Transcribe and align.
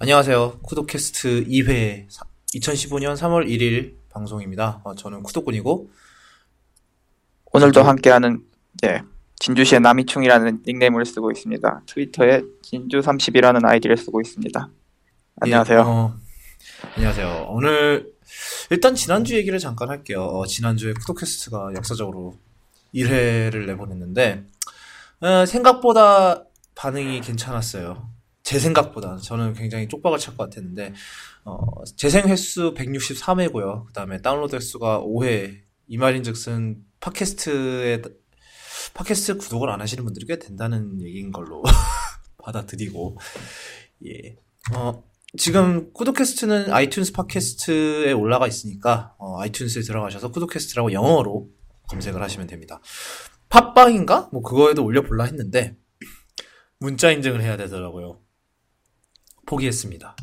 안녕하세요. 0.00 0.60
쿠도캐스트 0.62 1.46
2회 1.46 2.06
2015년 2.54 3.16
3월 3.16 3.48
1일 3.48 3.96
방송입니다. 4.10 4.80
어, 4.84 4.94
저는 4.94 5.24
쿠도꾼이고 5.24 5.90
오늘도 7.46 7.82
함께하는 7.82 8.44
예, 8.84 9.02
진주시의 9.40 9.80
남이충이라는 9.80 10.62
닉네임을 10.64 11.04
쓰고 11.04 11.32
있습니다. 11.32 11.82
트위터에 11.86 12.42
진주30이라는 12.62 13.64
아이디를 13.64 13.96
쓰고 13.96 14.20
있습니다. 14.20 14.70
안녕하세요. 15.40 15.78
예, 15.78 15.82
어, 15.82 16.16
안녕하세요. 16.94 17.46
오늘 17.48 18.12
일단 18.70 18.94
지난주 18.94 19.34
얘기를 19.34 19.58
잠깐 19.58 19.88
할게요. 19.88 20.22
어, 20.22 20.46
지난주에 20.46 20.92
쿠도캐스트가 20.92 21.72
역사적으로 21.74 22.36
1회를 22.94 23.66
내보냈는데 23.66 24.44
어, 25.22 25.44
생각보다 25.44 26.44
반응이 26.76 27.20
괜찮았어요. 27.20 28.17
제 28.48 28.58
생각보다 28.58 29.18
저는 29.18 29.52
굉장히 29.52 29.88
쪽박을 29.88 30.18
찰것 30.18 30.48
같았는데 30.48 30.94
어, 31.44 31.84
재생 31.96 32.28
횟수 32.28 32.72
163회고요. 32.72 33.84
그 33.84 33.92
다음에 33.92 34.22
다운로드 34.22 34.56
횟수가 34.56 35.02
5회. 35.02 35.60
이 35.86 35.98
말인즉슨 35.98 36.82
팟캐스트에 36.98 38.00
팟캐스트 38.94 39.36
구독을 39.36 39.68
안 39.68 39.82
하시는 39.82 40.02
분들이 40.02 40.24
꽤 40.24 40.38
된다는 40.38 40.98
얘기인 41.02 41.30
걸로 41.30 41.62
받아들이고 42.42 43.18
예. 44.06 44.36
어, 44.74 45.04
지금 45.36 45.92
쿠도캐스트는 45.92 46.68
아이튠스 46.68 47.14
팟캐스트에 47.14 48.12
올라가 48.12 48.46
있으니까 48.46 49.14
어, 49.18 49.38
아이튠스에 49.42 49.86
들어가셔서 49.86 50.30
쿠도캐스트라고 50.30 50.94
영어로 50.94 51.50
검색을 51.90 52.22
하시면 52.22 52.46
됩니다. 52.46 52.80
팟빵인가? 53.50 54.30
뭐 54.32 54.40
그거에도 54.40 54.86
올려볼라 54.86 55.24
했는데 55.24 55.76
문자 56.78 57.10
인증을 57.10 57.42
해야 57.42 57.58
되더라고요. 57.58 58.22
포기했습니다. 59.48 60.14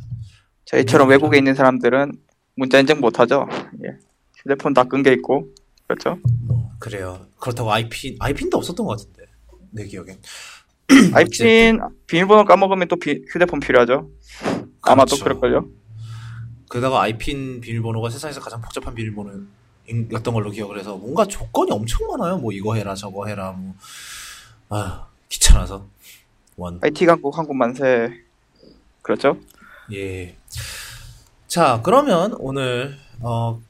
저희처럼 0.66 1.10
외국에 1.10 1.38
있는 1.38 1.56
사람들은 1.56 2.14
문자 2.56 2.80
인증 2.80 3.00
못하죠. 3.02 3.48
예. 3.84 3.98
휴대폰 4.38 4.74
다 4.74 4.84
끊겨 4.84 5.12
있고 5.14 5.48
그렇죠. 5.88 6.20
뭐 6.48 6.72
그래요. 6.80 7.26
그렇다고 7.40 7.72
아이핀 7.72 8.18
아이핀도 8.20 8.58
없었던 8.58 8.86
것 8.86 8.98
같은데 8.98 9.26
내 9.72 9.86
기억엔. 9.86 10.18
아이핀 11.14 11.80
비밀번호 12.06 12.46
까먹으면 12.46 12.88
또 12.88 12.96
비, 12.98 13.24
휴대폰 13.28 13.60
필요하죠. 13.60 14.10
아마 14.82 15.06
또 15.06 15.16
그렇죠. 15.16 15.24
그럴걸요. 15.24 15.70
게다가 16.70 17.02
아이핀 17.02 17.62
비밀번호가 17.62 18.10
세상에서 18.12 18.40
가장 18.40 18.62
복잡한 18.62 18.94
비밀번호였던 18.94 20.34
걸로 20.34 20.52
기억을 20.52 20.78
해서 20.80 20.96
뭔가 20.98 21.26
조건이 21.26 21.72
엄청 21.72 22.08
많아요. 22.08 22.38
뭐 22.38 22.52
이거 22.52 22.76
해라 22.76 22.94
저거 22.94 23.26
해라 23.26 23.52
뭐 23.52 23.74
아, 24.70 25.08
귀찮아서 25.30 25.88
원. 26.58 26.80
IT 26.84 27.06
강국 27.08 27.38
한국 27.38 27.56
만세. 27.56 28.25
그렇죠. 29.06 29.38
예. 29.94 30.36
자, 31.48 31.80
그러면 31.84 32.34
오늘 32.40 32.98
어 33.22 33.62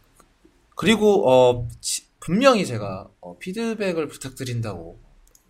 그리고 0.76 1.30
어 1.30 1.68
지- 1.82 2.06
분명히 2.22 2.66
제가 2.66 3.10
어, 3.20 3.38
피드백을 3.38 4.08
부탁드린다고 4.08 4.98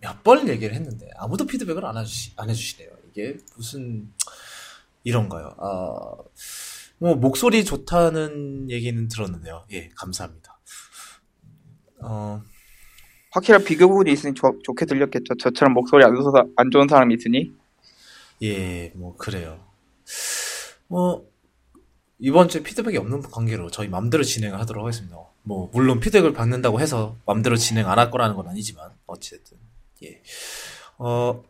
몇 0.01 0.23
번 0.23 0.47
얘기를 0.49 0.73
했는데 0.75 1.07
아무도 1.17 1.45
피드백을 1.45 1.85
안 1.85 1.97
해주시 1.97 2.33
안 2.35 2.49
해주시네요. 2.49 2.89
이게 3.11 3.37
무슨 3.55 4.11
이런가요? 5.03 5.53
아, 5.59 6.01
뭐 6.97 7.13
목소리 7.15 7.63
좋다는 7.63 8.71
얘기는 8.71 9.07
들었는데요. 9.07 9.65
예, 9.71 9.89
감사합니다. 9.95 10.57
어, 12.01 12.41
확실한 13.31 13.63
비교 13.63 13.87
부분이 13.87 14.11
있으니 14.11 14.33
좋, 14.33 14.59
좋게 14.63 14.85
들렸겠죠. 14.87 15.35
저처럼 15.39 15.73
목소리 15.75 16.03
안, 16.03 16.15
좋아서, 16.15 16.31
안 16.55 16.71
좋은 16.71 16.87
사람이 16.87 17.13
있으니. 17.13 17.53
예, 18.41 18.91
뭐 18.95 19.15
그래요. 19.15 19.64
뭐 20.87 21.29
이번 22.19 22.47
주에 22.49 22.63
피드백이 22.63 22.97
없는 22.97 23.21
관계로 23.23 23.69
저희 23.69 23.87
맘대로 23.87 24.23
진행을 24.23 24.59
하도록 24.61 24.83
하겠습니다. 24.85 25.17
뭐 25.43 25.69
물론 25.73 25.99
피드백을 25.99 26.33
받는다고 26.33 26.79
해서 26.79 27.17
맘대로 27.25 27.55
진행 27.55 27.87
안 27.89 27.99
할 27.99 28.09
거라는 28.11 28.35
건 28.35 28.47
아니지만 28.47 28.89
어쨌든 29.05 29.57
예. 30.03 30.21
어 30.97 31.43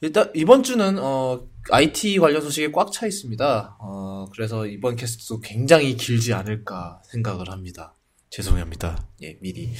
일단 0.00 0.30
이번 0.34 0.62
주는 0.62 0.98
어 0.98 1.46
IT 1.70 2.18
관련 2.18 2.42
소식이 2.42 2.72
꽉차 2.72 3.06
있습니다. 3.06 3.76
어 3.78 4.26
그래서 4.34 4.66
이번 4.66 4.96
캐스트도 4.96 5.40
굉장히 5.40 5.96
길지 5.96 6.32
않을까 6.32 7.02
생각을 7.06 7.50
합니다. 7.50 7.94
죄송합니다. 8.30 9.06
예, 9.22 9.38
미리. 9.40 9.70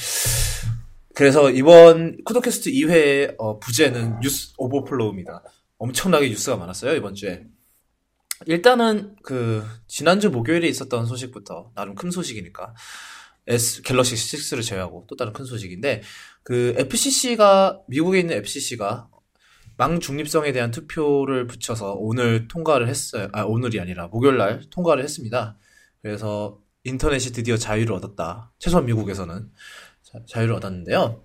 그래서 1.15 1.51
이번 1.51 2.23
쿠도캐스트 2.25 2.71
2회의 2.71 3.35
어, 3.39 3.59
부제는 3.59 4.21
뉴스 4.21 4.53
오버플로우입니다. 4.59 5.43
엄청나게 5.79 6.29
뉴스가 6.29 6.57
많았어요, 6.57 6.95
이번 6.95 7.15
주에. 7.15 7.45
일단은 8.47 9.17
그 9.23 9.65
지난주 9.87 10.31
목요일에 10.31 10.69
있었던 10.69 11.07
소식부터 11.07 11.73
나름 11.75 11.95
큰 11.95 12.11
소식이니까 12.11 12.75
S 13.47 13.83
갤럭시 13.83 14.15
6를 14.15 14.65
제외하고 14.65 15.07
또 15.09 15.17
다른 15.17 15.33
큰 15.33 15.45
소식인데 15.45 16.03
그 16.43 16.75
FCC가 16.77 17.81
미국에 17.89 18.21
있는 18.21 18.37
FCC가 18.37 19.09
망 19.77 20.01
중립성에 20.01 20.53
대한 20.53 20.71
투표를 20.71 21.47
붙여서 21.47 21.95
오늘 21.95 22.47
통과를 22.47 22.89
했어요. 22.89 23.29
아 23.33 23.43
오늘이 23.43 23.81
아니라 23.81 24.07
목요일 24.09 24.37
날 24.37 24.63
통과를 24.71 25.03
했습니다. 25.03 25.57
그래서 26.03 26.61
인터넷이 26.85 27.33
드디어 27.33 27.57
자유를 27.57 27.95
얻었다. 27.95 28.53
최소한 28.59 28.87
미국에서는 28.87 29.51
자, 30.03 30.19
자유를 30.27 30.55
얻었는데요. 30.55 31.23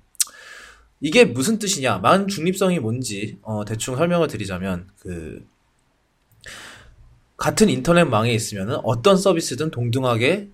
이게 0.99 1.25
무슨 1.25 1.59
뜻이냐? 1.59 1.99
망 1.99 2.28
중립성이 2.28 2.79
뭔지 2.79 3.38
어, 3.44 3.66
대충 3.66 3.95
설명을 3.95 4.28
드리자면 4.28 4.88
그 4.99 5.45
같은 7.37 7.69
인터넷망에 7.69 8.33
있으면 8.33 8.81
어떤 8.83 9.15
서비스든 9.15 9.71
동등하게 9.71 10.49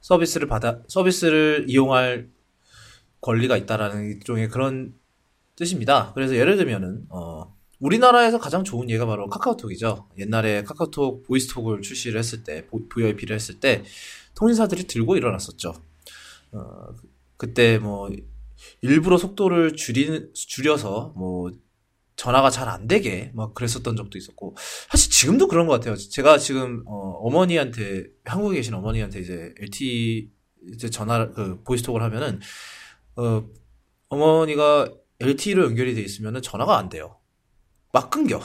서비스를 0.00 0.46
받아 0.46 0.80
서비스를 0.86 1.66
이용할 1.68 2.28
권리가 3.20 3.56
있다라는 3.56 4.04
일종의 4.04 4.48
그런 4.48 4.94
뜻입니다. 5.56 6.12
그래서 6.14 6.36
예를 6.36 6.56
들면은 6.56 7.06
어 7.08 7.52
우리나라에서 7.80 8.38
가장 8.38 8.62
좋은 8.62 8.88
예가 8.88 9.04
바로 9.06 9.28
카카오톡이죠. 9.28 10.08
옛날에 10.18 10.62
카카오톡 10.62 11.24
보이스톡을 11.24 11.82
출시를 11.82 12.18
했을 12.18 12.44
때 12.44 12.66
VIP를 12.68 13.34
했을 13.34 13.58
때 13.58 13.82
통신사들이 14.36 14.84
들고 14.84 15.16
일어났었죠. 15.16 15.74
어 16.52 16.86
그때 17.36 17.78
뭐 17.78 18.10
일부러 18.80 19.18
속도를 19.18 19.74
줄인 19.74 20.30
줄여서 20.32 21.14
뭐 21.16 21.50
전화가 22.16 22.50
잘 22.50 22.68
안 22.68 22.88
되게 22.88 23.30
막 23.34 23.54
그랬었던 23.54 23.94
적도 23.96 24.18
있었고 24.18 24.56
사실 24.90 25.10
지금도 25.12 25.48
그런 25.48 25.66
것 25.66 25.74
같아요. 25.74 25.96
제가 25.96 26.38
지금 26.38 26.82
어, 26.86 27.28
머니한테 27.30 28.06
한국에 28.24 28.56
계신 28.56 28.74
어머니한테 28.74 29.20
이제 29.20 29.54
LTE 29.60 30.30
이제 30.72 30.90
전화 30.90 31.30
그 31.30 31.62
보이스톡을 31.62 32.02
하면은 32.02 32.40
어 33.16 33.44
어머니가 34.08 34.90
LTE로 35.20 35.64
연결이 35.64 35.94
돼 35.94 36.00
있으면은 36.02 36.42
전화가 36.42 36.76
안 36.78 36.88
돼요. 36.88 37.18
막 37.92 38.10
끊겨. 38.10 38.40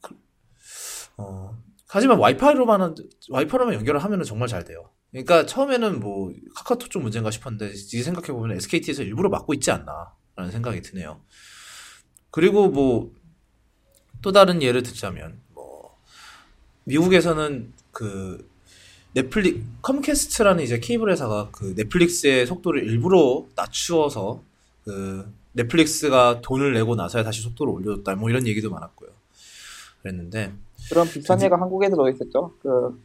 그- 0.00 0.16
어 1.18 1.56
하지만 1.88 2.18
와이파이로만 2.18 2.94
와이파이로만 3.30 3.74
연결을 3.74 4.02
하면은 4.02 4.24
정말 4.24 4.48
잘 4.48 4.64
돼요. 4.64 4.90
그러니까 5.12 5.46
처음에는 5.46 6.00
뭐 6.00 6.32
카카오톡 6.56 6.90
쪽 6.90 7.02
문제인가 7.02 7.30
싶었는데 7.30 7.72
이제 7.72 8.02
생각해 8.02 8.28
보면 8.28 8.56
SKT에서 8.56 9.02
일부러 9.04 9.28
막고 9.28 9.54
있지 9.54 9.70
않나라는 9.70 10.50
생각이 10.50 10.82
드네요. 10.82 11.22
그리고 12.34 12.68
뭐 12.68 13.10
또 14.22 14.32
다른 14.32 14.62
예를 14.62 14.82
들자면 14.82 15.38
뭐 15.52 15.94
미국에서는 16.84 17.70
그 17.92 18.48
넷플릭 19.12 19.62
컴캐스트라는 19.82 20.64
이제 20.64 20.80
케이블 20.80 21.10
회사가 21.10 21.50
그 21.52 21.74
넷플릭스의 21.76 22.46
속도를 22.46 22.84
일부러 22.84 23.44
낮추어서 23.54 24.40
그 24.82 25.30
넷플릭스가 25.52 26.40
돈을 26.40 26.72
내고 26.72 26.94
나서야 26.96 27.22
다시 27.22 27.42
속도를 27.42 27.70
올려줬다 27.74 28.14
뭐 28.14 28.30
이런 28.30 28.46
얘기도 28.46 28.70
많았고요. 28.70 29.10
그랬는데 30.00 30.54
그런 30.88 31.06
비슷한 31.06 31.42
예가 31.42 31.60
한국에서도 31.60 32.08
있었죠. 32.08 32.54
그 32.62 32.98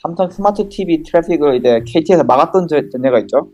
삼성 0.00 0.30
스마트 0.30 0.70
TV 0.70 1.02
트래픽을 1.02 1.56
이제 1.56 1.82
KT에서 1.86 2.24
막았던 2.24 2.66
저- 2.68 2.88
전례가 2.88 3.18
있죠. 3.20 3.50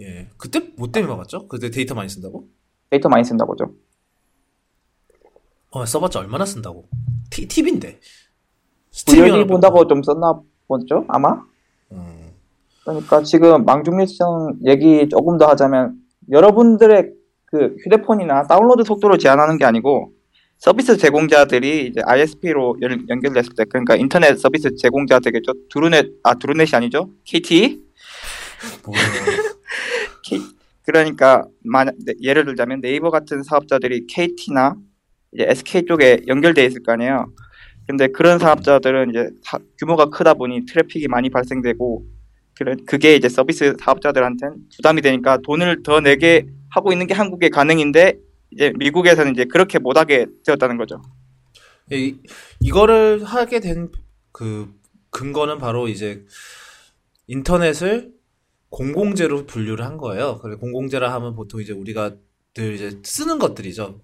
예 0.00 0.28
그때 0.36 0.70
뭐 0.76 0.92
때문에 0.92 1.10
막았죠? 1.14 1.48
그때 1.48 1.70
데이터 1.70 1.94
많이 1.94 2.10
쓴다고? 2.10 2.46
데이터 2.90 3.08
많이 3.08 3.24
쓴다고죠. 3.24 3.72
어 5.76 5.84
써봤자 5.84 6.20
얼마나 6.20 6.46
쓴다고? 6.46 6.88
TV인데 7.30 8.00
VOD 9.06 9.46
본다고 9.46 9.86
좀 9.86 10.02
썼나 10.02 10.40
보죠, 10.66 11.04
아마. 11.08 11.42
음, 11.92 12.32
그러니까 12.82 13.22
지금 13.22 13.66
망중립성 13.66 14.60
얘기 14.64 15.06
조금 15.10 15.36
더 15.36 15.46
하자면 15.48 15.96
여러분들의 16.30 17.10
그 17.44 17.76
휴대폰이나 17.84 18.44
다운로드 18.44 18.84
속도를 18.84 19.18
제한하는 19.18 19.58
게 19.58 19.66
아니고 19.66 20.12
서비스 20.56 20.96
제공자들이 20.96 21.88
이제 21.88 22.00
ISP로 22.02 22.78
연결됐을 23.10 23.52
때 23.54 23.66
그러니까 23.66 23.96
인터넷 23.96 24.38
서비스 24.38 24.74
제공자 24.76 25.20
되겠죠. 25.20 25.52
두루넷 25.68 26.06
아 26.22 26.34
두루넷이 26.34 26.70
아니죠. 26.74 27.10
KT 27.24 27.84
뭐, 28.82 28.94
K, 30.24 30.40
그러니까 30.86 31.44
만약 31.62 31.94
네, 32.02 32.14
예를 32.22 32.46
들자면 32.46 32.80
네이버 32.80 33.10
같은 33.10 33.42
사업자들이 33.42 34.06
KT나 34.06 34.76
이제 35.32 35.44
SK 35.48 35.84
쪽에 35.86 36.22
연결돼 36.26 36.64
있을 36.64 36.82
거 36.82 36.92
아니에요. 36.92 37.26
근데 37.86 38.08
그런 38.08 38.38
사업자들은 38.38 39.10
이제 39.10 39.28
사- 39.42 39.58
규모가 39.78 40.06
크다 40.06 40.34
보니 40.34 40.66
트래픽이 40.66 41.08
많이 41.08 41.30
발생되고 41.30 42.04
그게 42.86 43.14
이제 43.16 43.28
서비스 43.28 43.76
사업자들한테는 43.80 44.56
부담이 44.76 45.02
되니까 45.02 45.38
돈을 45.44 45.82
더 45.82 46.00
내게 46.00 46.46
하고 46.70 46.92
있는 46.92 47.06
게 47.06 47.14
한국의 47.14 47.50
가능인데 47.50 48.18
이제 48.50 48.72
미국에서는 48.78 49.32
이제 49.32 49.44
그렇게 49.44 49.78
못하게 49.78 50.26
되었다는 50.44 50.76
거죠. 50.78 51.02
이, 51.92 52.16
이거를 52.60 53.24
하게 53.24 53.60
된 53.60 53.90
그 54.32 54.68
근거는 55.10 55.56
바로 55.58 55.88
이제 55.88 56.26
인터넷을 57.26 58.12
공공재로 58.68 59.46
분류를 59.46 59.84
한 59.84 59.96
거예요. 59.96 60.38
공공재라 60.60 61.12
하면 61.14 61.34
보통 61.34 61.60
이제 61.62 61.72
우리가 61.72 62.16
늘 62.54 62.74
이제 62.74 63.00
쓰는 63.02 63.38
것들이죠. 63.38 64.00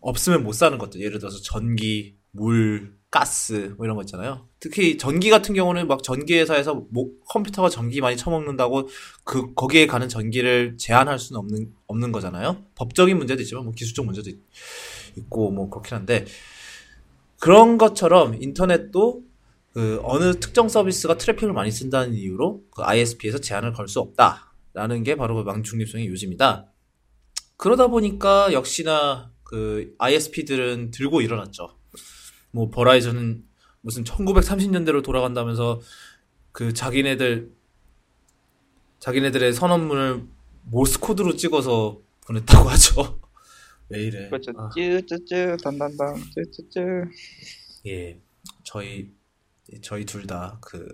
없으면 0.00 0.44
못 0.44 0.52
사는 0.52 0.76
것들. 0.78 1.00
예를 1.00 1.18
들어서 1.18 1.38
전기, 1.42 2.16
물, 2.30 2.96
가스 3.10 3.74
뭐 3.78 3.86
이런 3.86 3.96
거 3.96 4.02
있잖아요. 4.02 4.46
특히 4.60 4.98
전기 4.98 5.30
같은 5.30 5.54
경우는 5.54 5.88
막 5.88 6.02
전기 6.02 6.34
회사에서 6.34 6.84
뭐 6.90 7.06
컴퓨터가 7.30 7.70
전기 7.70 8.00
많이 8.02 8.16
처먹는다고 8.18 8.88
그 9.24 9.54
거기에 9.54 9.86
가는 9.86 10.08
전기를 10.10 10.76
제한할 10.76 11.18
수는 11.18 11.38
없는 11.38 11.72
없는 11.86 12.12
거잖아요. 12.12 12.64
법적인 12.74 13.16
문제도 13.16 13.40
있지만 13.42 13.64
뭐 13.64 13.72
기술적 13.72 14.04
문제도 14.04 14.28
있- 14.28 14.38
있고 15.16 15.50
뭐 15.50 15.70
그렇긴 15.70 15.96
한데 15.96 16.26
그런 17.40 17.78
것처럼 17.78 18.34
인터넷도 18.42 19.22
그 19.72 20.00
어느 20.02 20.38
특정 20.40 20.68
서비스가 20.68 21.16
트래픽을 21.18 21.52
많이 21.52 21.70
쓴다는 21.70 22.14
이유로 22.14 22.62
그 22.70 22.82
ISP에서 22.82 23.38
제한을 23.38 23.72
걸 23.72 23.86
수 23.88 24.00
없다라는 24.00 25.02
게 25.04 25.14
바로 25.14 25.36
그 25.36 25.42
망중립성의 25.42 26.08
요지입니다. 26.08 26.66
그러다 27.56 27.86
보니까 27.86 28.52
역시나 28.52 29.30
그 29.48 29.94
ISP들은 29.98 30.90
들고 30.90 31.22
일어났죠. 31.22 31.74
뭐 32.50 32.68
Verizon은 32.70 33.44
무슨 33.80 34.04
1930년대로 34.04 35.02
돌아간다면서 35.02 35.80
그 36.52 36.74
자기네들 36.74 37.50
자기네들의 39.00 39.52
선언문을 39.54 40.24
Morse 40.64 40.98
code로 41.00 41.36
찍어서 41.36 42.00
보냈다고 42.26 42.68
하죠. 42.70 43.20
왜 43.88 44.02
이래? 44.04 44.28
그렇죠. 44.28 44.52
아. 44.58 44.68
쯔쯔쯔 44.74 45.56
단단단 45.62 46.16
쯔쯔쯔. 46.34 47.10
예, 47.86 48.20
저희 48.64 49.10
저희 49.82 50.04
둘 50.04 50.26
다 50.26 50.58
그 50.60 50.86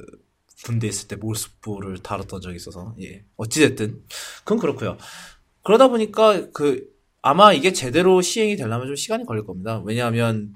군대 0.65 0.87
있을 0.87 1.09
때 1.09 1.17
모스부를 1.17 1.99
다뤘던 1.99 2.41
적이 2.41 2.57
있어서 2.57 2.95
예 3.01 3.25
어찌됐든 3.37 4.05
그건 4.45 4.59
그렇고요. 4.59 4.97
그러다 5.65 5.89
보니까 5.89 6.51
그 6.53 6.94
아마 7.27 7.55
이게 7.55 7.73
제대로 7.73 8.21
시행이 8.21 8.55
되려면 8.57 8.87
좀 8.87 8.97
시간이 8.97 9.25
걸릴 9.25 9.47
겁니다. 9.47 9.81
왜냐하면 9.87 10.53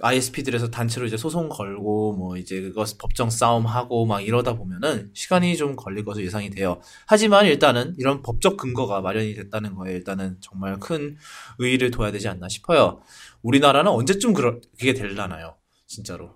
ISP들에서 0.00 0.68
단체로 0.68 1.06
이제 1.06 1.16
소송 1.16 1.48
걸고 1.48 2.14
뭐 2.14 2.36
이제 2.36 2.60
그것 2.60 2.98
법정 2.98 3.30
싸움 3.30 3.66
하고 3.66 4.04
막 4.04 4.20
이러다 4.20 4.54
보면은 4.54 5.12
시간이 5.14 5.56
좀 5.56 5.76
걸릴 5.76 6.04
것으로 6.04 6.24
예상이 6.24 6.50
돼요. 6.50 6.80
하지만 7.06 7.46
일단은 7.46 7.94
이런 7.98 8.20
법적 8.20 8.56
근거가 8.56 9.00
마련이 9.00 9.34
됐다는 9.34 9.76
거에 9.76 9.92
일단은 9.92 10.38
정말 10.40 10.80
큰 10.80 11.16
의의를 11.60 11.92
둬야 11.92 12.10
되지 12.10 12.26
않나 12.26 12.48
싶어요. 12.48 13.00
우리나라는 13.42 13.92
언제쯤 13.92 14.32
그러, 14.32 14.58
그게 14.76 14.94
될라나요? 14.94 15.54
진짜로. 15.86 16.34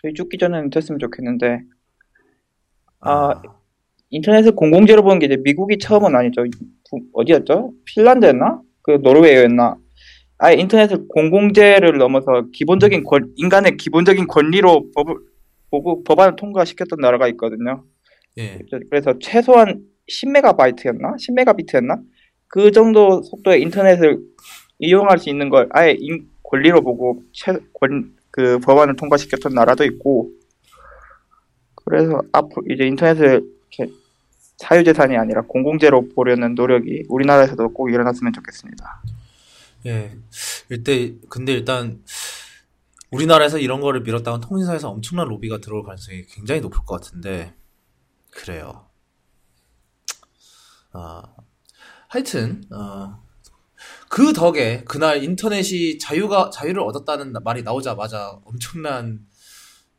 저희 0.00 0.14
죽기 0.14 0.38
전에는 0.38 0.70
됐으면 0.70 1.00
좋겠는데 1.00 1.64
아, 3.00 3.42
인터넷을 4.10 4.52
공공재로 4.54 5.02
보는 5.02 5.18
게 5.20 5.26
이제 5.26 5.36
미국이 5.42 5.78
처음은 5.78 6.14
아니죠. 6.14 6.42
부- 6.90 7.00
어디였죠? 7.14 7.72
핀란드였나? 7.86 8.60
그 8.82 8.98
노르웨이였나? 9.02 9.76
아예 10.38 10.56
인터넷을 10.56 11.06
공공재를 11.08 11.98
넘어서 11.98 12.46
기본적인 12.52 13.04
권, 13.04 13.32
인간의 13.36 13.76
기본적인 13.76 14.26
권리로 14.26 14.86
법을 14.94 15.14
보고 15.70 16.02
법안을 16.02 16.36
통과시켰던 16.36 16.98
나라가 16.98 17.28
있거든요. 17.28 17.84
예. 18.38 18.58
그래서 18.88 19.14
최소한 19.20 19.82
10메가바이트였나? 20.10 21.16
10메가비트였나? 21.20 22.00
그 22.48 22.72
정도 22.72 23.22
속도의 23.22 23.62
인터넷을 23.62 24.18
이용할 24.80 25.18
수 25.18 25.28
있는 25.28 25.50
걸 25.50 25.68
아예 25.70 25.94
인- 25.98 26.26
권리로 26.42 26.80
보고 26.80 27.22
최, 27.32 27.52
권, 27.74 28.16
그 28.32 28.58
법안을 28.58 28.96
통과시켰던 28.96 29.52
나라도 29.54 29.84
있고 29.84 30.30
그래서 31.84 32.20
앞으로 32.32 32.62
이제 32.70 32.84
인터넷을 32.86 33.42
이렇게 33.78 33.92
사유재산이 34.60 35.16
아니라 35.16 35.40
공공재로 35.42 36.10
보려는 36.10 36.54
노력이 36.54 37.04
우리나라에서도 37.08 37.72
꼭 37.72 37.90
일어났으면 37.90 38.34
좋겠습니다. 38.34 39.02
예. 39.86 40.14
일대 40.68 41.14
근데 41.30 41.52
일단 41.52 42.04
우리나라에서 43.10 43.58
이런 43.58 43.80
거를 43.80 44.02
밀었다간 44.02 44.42
통신사에서 44.42 44.90
엄청난 44.90 45.28
로비가 45.28 45.58
들어올 45.58 45.82
가능성이 45.82 46.26
굉장히 46.26 46.60
높을 46.60 46.80
것 46.84 47.00
같은데 47.00 47.54
그래요. 48.30 48.86
아, 50.92 51.22
하여튼 52.08 52.62
어, 52.70 53.22
그 54.10 54.34
덕에 54.34 54.84
그날 54.84 55.24
인터넷이 55.24 55.98
자유가 55.98 56.50
자유를 56.50 56.82
얻었다는 56.82 57.32
말이 57.42 57.62
나오자마자 57.62 58.38
엄청난 58.44 59.20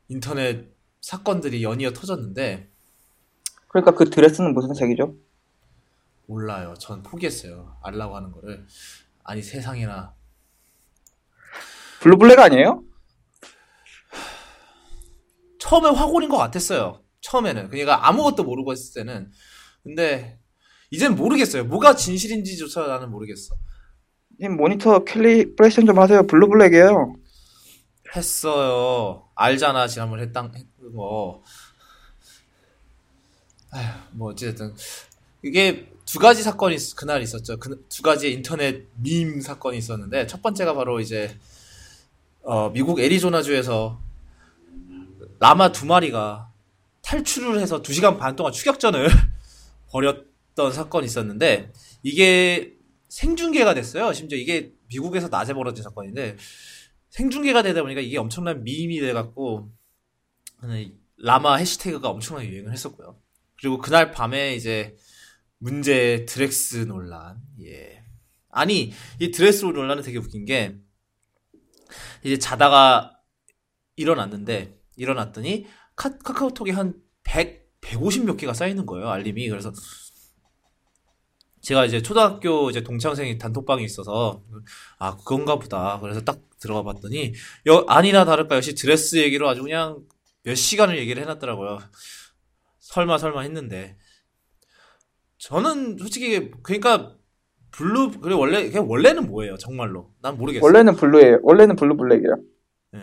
인터넷 0.08 0.70
사건들이 1.02 1.64
연이어 1.64 1.94
터졌는데 1.94 2.71
그러니까 3.72 3.92
그 3.92 4.10
드레스는 4.10 4.54
무슨 4.54 4.74
색이죠? 4.74 5.16
몰라요. 6.26 6.74
전 6.78 7.02
포기했어요. 7.04 7.78
알라고 7.82 8.18
하는 8.18 8.32
거를. 8.32 8.68
아니 9.24 9.42
세상에나 9.42 10.14
blue 12.02 12.18
black 12.18 12.38
아니에요? 12.38 12.84
처음에 15.60 15.90
화골인 15.90 16.28
것 16.28 16.38
같았어요. 16.38 17.02
처음에는. 17.22 17.70
그러니까 17.70 18.10
아무것도 18.10 18.44
모르고 18.44 18.74
했을 18.74 18.94
때는. 18.94 19.32
근데 19.84 20.38
이젠 20.90 21.16
모르겠어요. 21.16 21.64
뭐가 21.64 21.96
진실인지조차 21.96 22.88
나는 22.88 23.10
모르겠어. 23.10 23.56
님 24.42 24.58
모니터 24.58 25.06
calibration 25.06 25.86
좀 25.86 25.98
하세요. 26.00 26.28
blue 26.28 26.53
black이에요. 26.53 27.16
했어요. 28.18 29.30
알잖아. 29.36 29.88
지난번에 29.88 30.24
했던 30.24 30.54
했던 30.54 30.94
거. 30.94 31.42
아휴, 33.72 33.88
뭐 34.12 34.32
어찌됐든 34.32 34.74
이게 35.44 35.92
두 36.06 36.20
가지 36.20 36.44
사건이 36.44 36.76
있- 36.76 36.96
그날 36.96 37.22
있었죠. 37.22 37.58
그, 37.58 37.86
두 37.90 38.02
가지 38.04 38.32
인터넷 38.32 38.88
밈 38.96 39.42
사건이 39.42 39.78
있었는데 39.78 40.28
첫 40.28 40.42
번째가 40.42 40.74
바로 40.74 41.00
이제 41.00 41.38
어, 42.44 42.70
미국 42.70 43.00
애리조나주에서 43.00 44.00
라마 45.40 45.72
두 45.72 45.86
마리가 45.86 46.52
탈출을 47.02 47.60
해서 47.60 47.82
두 47.82 47.94
시간 47.94 48.18
반 48.18 48.36
동안 48.36 48.52
추격전을 48.54 49.08
벌였던 49.90 50.72
사건이 50.74 51.06
있었는데 51.06 51.72
이게 52.04 52.78
생중계가 53.10 53.74
됐어요. 53.74 54.14
심지어 54.14 54.38
이게 54.38 54.74
미국에서 54.88 55.28
낮에 55.28 55.54
벌어진 55.54 55.84
사건인데 55.84 56.38
생중계가 57.10 57.64
되다 57.64 57.82
보니까 57.82 58.02
이게 58.02 58.18
엄청난 58.18 58.64
밈이 58.64 59.00
돼갖고 59.00 59.70
라마 61.18 61.56
해시태그가 61.56 62.10
엄청나게 62.10 62.50
유행을 62.50 62.72
했었고요. 62.72 63.18
그리고 63.62 63.78
그날 63.78 64.12
밤에 64.12 64.56
이제 64.56 64.98
문제 65.60 66.26
드렉스 66.26 66.88
논란. 66.88 67.38
예. 67.64 68.04
아니 68.50 68.92
이 69.20 69.32
드렉스 69.32 69.66
논란은 69.66 70.04
되게 70.04 70.18
웃긴 70.18 70.46
게 70.46 70.76
이제 72.24 72.38
자다가 72.38 73.18
일어났는데 73.96 74.80
일어났더니 74.98 75.68
카, 75.96 76.18
카카오톡에 76.18 76.72
한 76.72 76.96
100, 77.24 77.80
150 77.82 78.26
몇 78.26 78.36
개가 78.36 78.54
쌓이는 78.54 78.86
거예요 78.86 79.10
알림이 79.10 79.48
그래서 79.50 79.72
제가 81.62 81.86
이제 81.86 82.02
초등학교 82.02 82.70
이제 82.70 82.82
동창생이 82.82 83.38
단톡방이 83.38 83.84
있어서 83.86 84.44
아 84.98 85.16
그건가 85.18 85.58
보다 85.58 86.00
그래서 86.00 86.22
딱 86.22 86.42
들어가 86.60 86.84
봤더니 86.84 87.34
여, 87.68 87.86
아니나 87.88 88.26
다를까 88.26 88.56
역시 88.56 88.76
드레스 88.76 89.18
얘기로 89.18 89.48
아주 89.48 89.62
그냥 89.62 90.04
몇 90.44 90.56
시간을 90.56 90.98
얘기를 90.98 91.22
해놨더라고요 91.22 91.80
설마 92.92 93.18
설마 93.18 93.42
했는데 93.42 93.98
저는 95.38 95.98
솔직히 95.98 96.52
그러니까 96.62 97.16
blue 97.72 98.12
그래 98.22 98.36
원래 98.36 98.70
그냥 98.70 98.90
원래는 98.90 99.28
뭐예요 99.28 99.58
정말로 99.58 100.12
난 100.22 100.38
모르겠어 100.38 100.66
원래는 100.66 100.96
blue예요. 100.96 101.40
원래는 101.42 101.76
blue 101.78 101.96
black이에요. 101.98 102.36
예. 102.96 103.00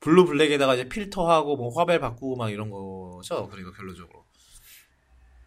blue 0.00 0.26
black에다가 0.26 0.74
이제 0.74 0.88
필터하고 0.88 1.56
뭐 1.56 1.70
화벨 1.76 1.98
바꾸고 1.98 2.36
막 2.36 2.50
이런 2.50 2.70
거죠 2.70 3.48
그러니까 3.48 3.72
결론적으로 3.76 4.24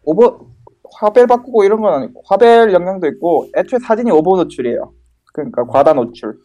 오버 0.04 0.52
화벨 1.00 1.26
바꾸고 1.26 1.64
이런 1.64 1.80
건 1.80 1.94
아니고 1.94 2.22
화벨 2.28 2.74
영향도 2.74 3.08
있고 3.08 3.48
애초에 3.56 3.80
사진이 3.80 4.12
오버 4.12 4.36
노출이에요. 4.36 4.94
그러니까 5.34 5.66
과다 5.68 5.94
노출. 5.94 6.38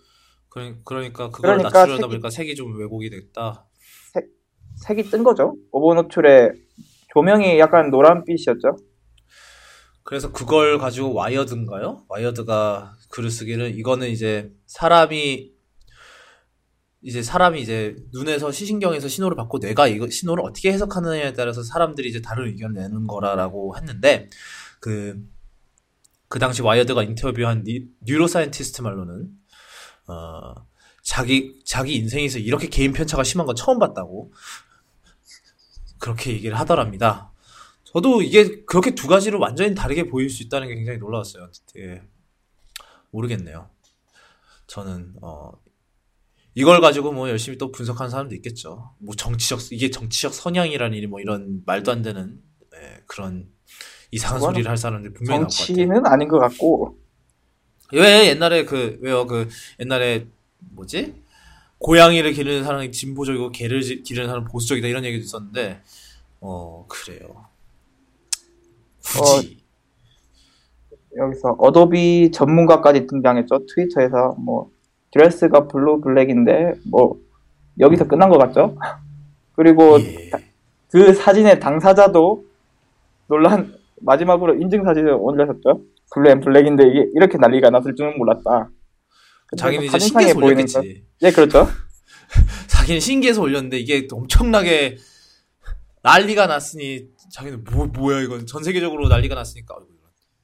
그러, 0.49 0.73
그러니까 0.85 1.31
그걸 1.31 1.57
그러니까 1.59 1.71
낮추려다 1.71 2.07
색이- 2.07 2.09
보니까 2.11 2.31
색이 2.31 2.55
좀 2.55 2.79
왜곡이 2.79 3.11
됐다 3.11 3.66
색이 4.77 5.05
뜬 5.11 5.25
거죠. 5.25 5.57
오버 5.73 5.95
노출에 5.95 6.51
조명이 7.13 7.59
약간 7.59 7.91
노란빛이었죠. 7.91 8.77
그래서 10.03 10.31
그걸 10.31 10.79
가지고 10.79 11.15
Wired인가요? 11.15 12.05
Wired가 12.09 12.95
글을 13.11 13.31
쓰기를 13.31 13.79
이거는 13.79 14.09
이제 14.09 14.53
사람이 14.67 15.57
이제 17.03 17.23
사람이 17.23 17.61
이제 17.61 17.97
눈에서 18.13 18.51
시신경에서 18.51 19.09
신호를 19.09 19.37
받고 19.37 19.59
뇌가 19.59 19.89
이거 19.89 20.09
신호를 20.09 20.45
어떻게 20.45 20.73
해석하느냐에 20.73 21.33
따라서 21.35 21.63
사람들이 21.63 22.09
이제 22.09 22.21
다른 22.21 22.47
의견을 22.47 22.75
내는 22.81 23.07
거라라고 23.07 23.77
했는데 23.77 24.29
그, 24.81 25.17
그 26.29 26.39
당시 26.39 26.63
Wired가 26.63 27.03
인터뷰한 27.03 27.65
니, 27.65 27.87
neuroscientist 28.05 28.83
말로는 28.83 29.29
어, 30.09 30.55
자기 31.03 31.61
자기 31.65 31.95
인생에서 31.95 32.39
이렇게 32.39 32.69
개인 32.69 32.93
편차가 32.93 33.23
심한 33.23 33.47
건 33.47 33.55
처음 33.55 33.79
봤다고 33.79 34.33
그렇게 35.99 36.33
얘기를 36.33 36.59
하더랍니다. 36.59 37.33
저도 37.85 38.23
이게 38.23 38.65
그렇게 38.65 38.95
두 38.95 39.09
가지로 39.09 39.41
완전히 39.41 39.75
다르게 39.75 40.09
보일 40.09 40.29
수 40.29 40.43
있다는 40.43 40.69
게 40.69 40.75
굉장히 40.75 40.99
놀라웠어요. 40.99 41.51
예. 41.79 42.03
모르겠네요. 43.11 43.71
저는 44.67 45.15
어 45.23 45.53
이걸 46.55 46.81
가지고 46.81 47.13
뭐 47.13 47.29
열심히 47.29 47.59
또 47.59 47.71
분석하는 47.71 48.11
사람도 48.11 48.35
있겠죠. 48.37 48.91
뭐 48.99 49.15
정치적 49.15 49.73
이게 49.73 49.91
정치적 49.91 50.35
선양이라니 50.35 51.07
뭐 51.07 51.21
이런 51.21 51.63
말도 51.65 51.93
안 51.93 52.03
되는 52.03 52.41
예, 52.75 53.03
그런 53.07 53.49
이상한 54.11 54.41
소리를 54.41 54.69
할 54.69 54.77
사람들 54.77 55.13
분명히 55.13 55.41
나올 55.41 55.49
것 55.49 55.53
같아요. 55.53 55.67
정치는 55.67 56.07
아닌 56.07 56.29
것 56.29 56.39
같고 56.39 56.99
왜 57.93 58.29
옛날에 58.29 58.65
그 58.65 58.99
왜요 59.01 59.27
그 59.27 59.49
옛날에 59.81 60.27
뭐지 60.59 61.15
고양이를 61.79 62.33
기르는 62.33 62.65
사람이 62.65 62.91
진보적이고 62.93 63.51
개를 63.53 63.83
지- 63.83 64.03
기르는 64.03 64.29
사람은 64.29 64.49
보수적이다 64.49 64.89
이런 64.89 65.05
얘기도 65.05 65.23
있었는데 65.25 65.81
어 66.41 66.85
그래요 66.89 67.45
굳이 69.05 69.59
여기서 71.17 71.57
Adobe 71.59 72.31
전문가까지 72.33 73.07
등장했죠. 73.07 73.61
Twitter에서 73.75 74.35
뭐 74.39 74.71
드레스가 75.13 75.67
blue 75.69 76.01
black인데 76.03 76.75
뭐 76.91 77.19
여기서 77.79 78.07
끝난 78.07 78.29
것 78.29 78.37
같죠. 78.39 78.77
그리고 79.57 79.99
예. 80.01 80.31
그 80.91 81.15
사진의 81.15 81.61
당사자도 81.61 82.45
논란 83.29 83.75
마지막으로 84.03 84.57
인증 84.57 84.85
사진을 84.85 85.13
올렸었죠. 85.13 85.81
blue 86.13 86.31
and 86.31 86.41
black인데 86.41 86.87
이게 86.87 87.07
이렇게 87.15 87.39
난리가 87.39 87.71
났을 87.71 87.95
줄은 87.97 88.19
몰랐다. 88.19 88.69
근데 89.47 89.61
자기는 89.61 89.85
이제 89.87 89.99
신기해서 89.99 90.39
올렸겠지 90.39 90.75
건- 90.75 91.03
예, 91.23 91.31
그렇죠. 91.31 91.69
자기는 92.69 93.01
신기해서 93.01 93.41
올렸는데 93.43 93.79
이게 93.79 94.07
엄청나게 94.11 94.99
난리가 96.03 96.47
났으니 96.47 97.09
자기는 97.33 97.65
뭐 97.65 97.87
뭐야 97.87 98.21
이건 98.23 98.47
전 98.47 98.63
세계적으로 98.63 99.09
난리가 99.09 99.35
났으니까 99.35 99.77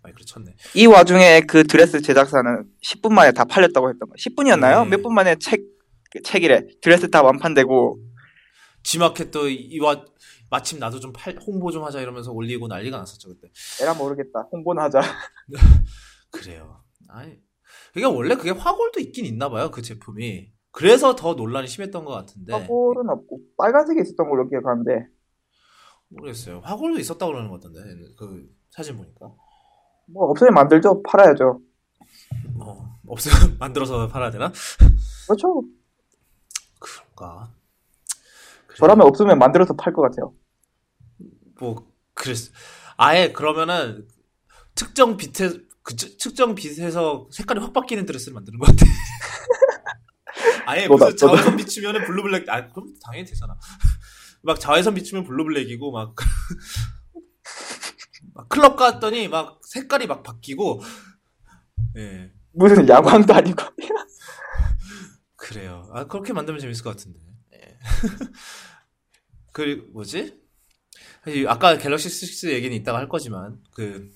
많이 0.02 0.14
그렇쳤네 0.14 0.54
이 0.74 0.86
와중에 0.86 1.42
그 1.42 1.64
드레스 1.64 2.00
제작사는 2.02 2.64
10분 2.82 3.12
만에 3.12 3.30
다 3.32 3.44
팔렸다고 3.44 3.88
했던 3.88 4.08
거. 4.08 4.14
10분이었나요? 4.16 4.82
네. 4.84 4.96
몇분 4.96 5.14
만에 5.14 5.36
책, 5.36 5.62
그 6.10 6.20
책이래. 6.22 6.66
드레스 6.80 7.08
다 7.10 7.22
완판되고. 7.22 8.00
지마켓도 8.82 9.48
이와 9.48 10.04
마침 10.50 10.80
나도 10.80 10.98
좀 10.98 11.12
팔, 11.12 11.36
홍보 11.46 11.70
좀 11.70 11.84
하자 11.84 12.00
이러면서 12.00 12.32
올리고 12.32 12.66
난리가 12.66 12.98
났었죠 12.98 13.28
그때 13.28 13.48
에라 13.80 13.94
모르겠다. 13.94 14.48
홍보나 14.50 14.82
하자. 14.84 15.00
그래요. 16.32 16.82
아니, 17.08 17.36
그게 17.92 18.06
원래 18.06 18.34
그게 18.36 18.50
화골도 18.50 19.00
있긴 19.00 19.26
있나 19.26 19.48
봐요, 19.50 19.70
그 19.70 19.82
제품이. 19.82 20.50
그래서 20.70 21.14
더 21.14 21.34
논란이 21.34 21.68
심했던 21.68 22.04
것 22.04 22.12
같은데. 22.12 22.52
화골은 22.54 23.08
없고 23.10 23.40
빨간색이 23.58 24.00
있었던 24.00 24.28
걸로 24.30 24.48
기억하는데 24.48 25.06
모르겠어요. 26.08 26.60
화골도 26.60 26.98
있었다고 26.98 27.32
그러는 27.32 27.50
것 27.50 27.60
같던데, 27.60 27.80
그 28.18 28.48
사진 28.70 28.96
보니까. 28.96 29.32
뭐 30.06 30.24
없으면 30.30 30.54
만들죠. 30.54 31.02
팔아야죠. 31.02 31.60
어, 32.60 32.98
없으면 33.06 33.56
만들어서 33.60 34.08
팔아야 34.08 34.30
되나? 34.30 34.52
그렇죠. 35.28 35.62
그런가. 36.78 37.54
그래. 38.66 38.76
저라면 38.78 39.06
없으면 39.06 39.38
만들어서 39.38 39.74
팔 39.76 39.92
것 39.92 40.02
같아요. 40.02 40.34
뭐, 41.60 41.86
그랬, 42.14 42.36
아예 42.96 43.32
그러면은, 43.32 44.08
특정 44.74 45.16
빛에, 45.16 45.50
그, 45.82 45.96
특- 45.96 46.16
특정 46.18 46.54
빛에서 46.54 47.28
색깔이 47.32 47.60
확 47.60 47.72
바뀌는 47.72 48.06
드레스를 48.06 48.34
만드는 48.34 48.58
것 48.58 48.66
같아. 48.66 48.86
아예 50.66 50.86
너다, 50.86 51.06
무슨. 51.06 51.16
자외선 51.16 51.56
비추면은 51.56 52.04
blue 52.04 52.22
black, 52.22 52.48
아, 52.48 52.68
그럼 52.68 52.94
당연히 53.02 53.26
되잖아. 53.26 53.58
막 54.42 54.58
자외선 54.60 54.94
비추면 54.94 55.24
blue 55.24 55.45
black이고, 55.45 55.90
막, 55.92 56.14
막 58.34 58.48
클럽 58.48 58.76
갔더니 58.76 59.28
막 59.28 59.60
색깔이 59.64 60.06
막 60.06 60.22
바뀌고, 60.22 60.82
예, 61.96 62.30
무슨 62.52 62.88
야광도 62.88 63.34
아니고. 63.34 63.62
그래요. 65.36 65.88
아, 65.92 66.06
그렇게 66.06 66.32
만들면 66.32 66.60
재밌을 66.60 66.84
것 66.84 66.90
같은데. 66.90 67.18
예. 67.54 67.78
그리고, 69.52 69.90
뭐지? 69.92 70.40
아까 71.46 71.76
갤럭시 71.78 72.08
6 72.08 72.52
얘기는 72.52 72.74
이따가 72.76 72.98
할 72.98 73.08
거지만, 73.08 73.58
그, 73.72 74.10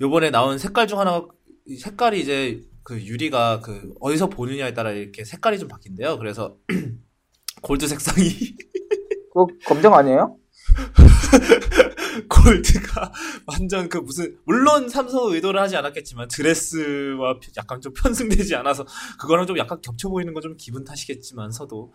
요번에 0.00 0.30
나온 0.30 0.58
색깔 0.58 0.86
중 0.86 0.98
하나가, 0.98 1.26
이 1.66 1.76
색깔이 1.76 2.20
이제, 2.20 2.62
그 2.82 3.00
유리가 3.02 3.60
그, 3.60 3.94
어디서 4.00 4.28
보느냐에 4.28 4.74
따라 4.74 4.92
이렇게 4.92 5.24
색깔이 5.24 5.58
좀 5.58 5.68
바뀐대요. 5.68 6.18
그래서, 6.18 6.56
골드 7.62 7.88
색상이, 7.88 8.28
그거 9.32 9.48
검정 9.66 9.94
아니에요? 9.94 10.38
골드가 12.28 13.12
완전 13.46 13.88
그 13.88 13.98
무슨, 13.98 14.38
물론 14.44 14.88
삼성 14.88 15.32
의도를 15.32 15.60
하지 15.60 15.76
않았겠지만, 15.76 16.28
드레스와 16.28 17.38
약간 17.56 17.80
좀 17.80 17.92
편승되지 17.92 18.54
않아서, 18.56 18.86
그거랑 19.20 19.46
좀 19.46 19.58
약간 19.58 19.80
겹쳐 19.82 20.08
보이는 20.08 20.32
건 20.34 20.42
좀 20.42 20.56
기분 20.56 20.84
탓이겠지만서도, 20.84 21.92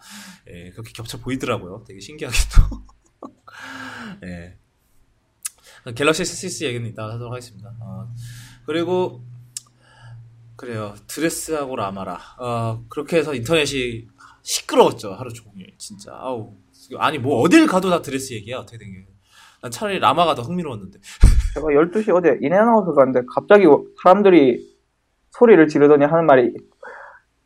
예, 0.50 0.72
그렇게 0.72 0.92
겹쳐 0.94 1.20
보이더라고요. 1.20 1.84
되게 1.88 2.00
신기하게도. 2.00 2.62
예. 4.26 4.58
갤럭시 5.96 6.24
S6 6.24 6.66
얘기는 6.66 6.88
이따가 6.88 7.14
하도록 7.14 7.32
하겠습니다. 7.32 7.74
어, 7.82 8.08
그리고, 8.66 9.24
그래요. 10.56 10.94
드레스하고 11.08 11.76
라마라. 11.76 12.20
어, 12.38 12.86
그렇게 12.88 13.18
해서 13.18 13.34
인터넷이 13.34 14.08
시끄러웠죠. 14.44 15.14
하루 15.14 15.34
종일. 15.34 15.74
진짜. 15.78 16.12
아우. 16.14 16.56
아니, 16.98 17.18
뭐, 17.18 17.42
어딜 17.42 17.66
가도 17.66 17.90
다 17.90 18.02
드레스 18.02 18.34
얘기야. 18.34 18.60
어떻게 18.60 18.78
된 18.78 18.92
게. 18.92 19.08
난 19.62 19.72
차라리 19.72 20.00
라마가 20.00 20.36
더 20.36 20.44
흥미로웠는데. 20.44 21.00
제가 21.54 21.68
12시 21.68 22.16
어제 22.16 22.38
In-N-Out을 22.42 22.96
갔는데 22.96 23.22
갑자기 23.34 23.66
사람들이 24.02 24.66
소리를 25.32 25.68
지르더니 25.68 26.06
하는 26.06 26.26
말이 26.26 26.54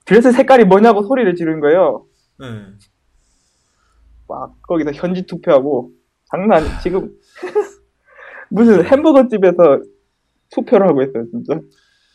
드레스 0.05 0.31
색깔이 0.31 0.65
뭐냐고 0.65 1.03
소리를 1.03 1.35
지르는 1.35 1.59
거예요. 1.59 2.05
예. 2.43 2.65
막 4.27 4.61
거기서 4.63 4.91
현지 4.91 5.23
투표하고 5.23 5.91
장난 6.29 6.63
지금 6.81 7.11
무슨 8.49 8.83
햄버거 8.85 9.27
집에서 9.27 9.81
투표를 10.51 10.87
하고 10.87 11.01
있어요 11.03 11.25
진짜 11.31 11.59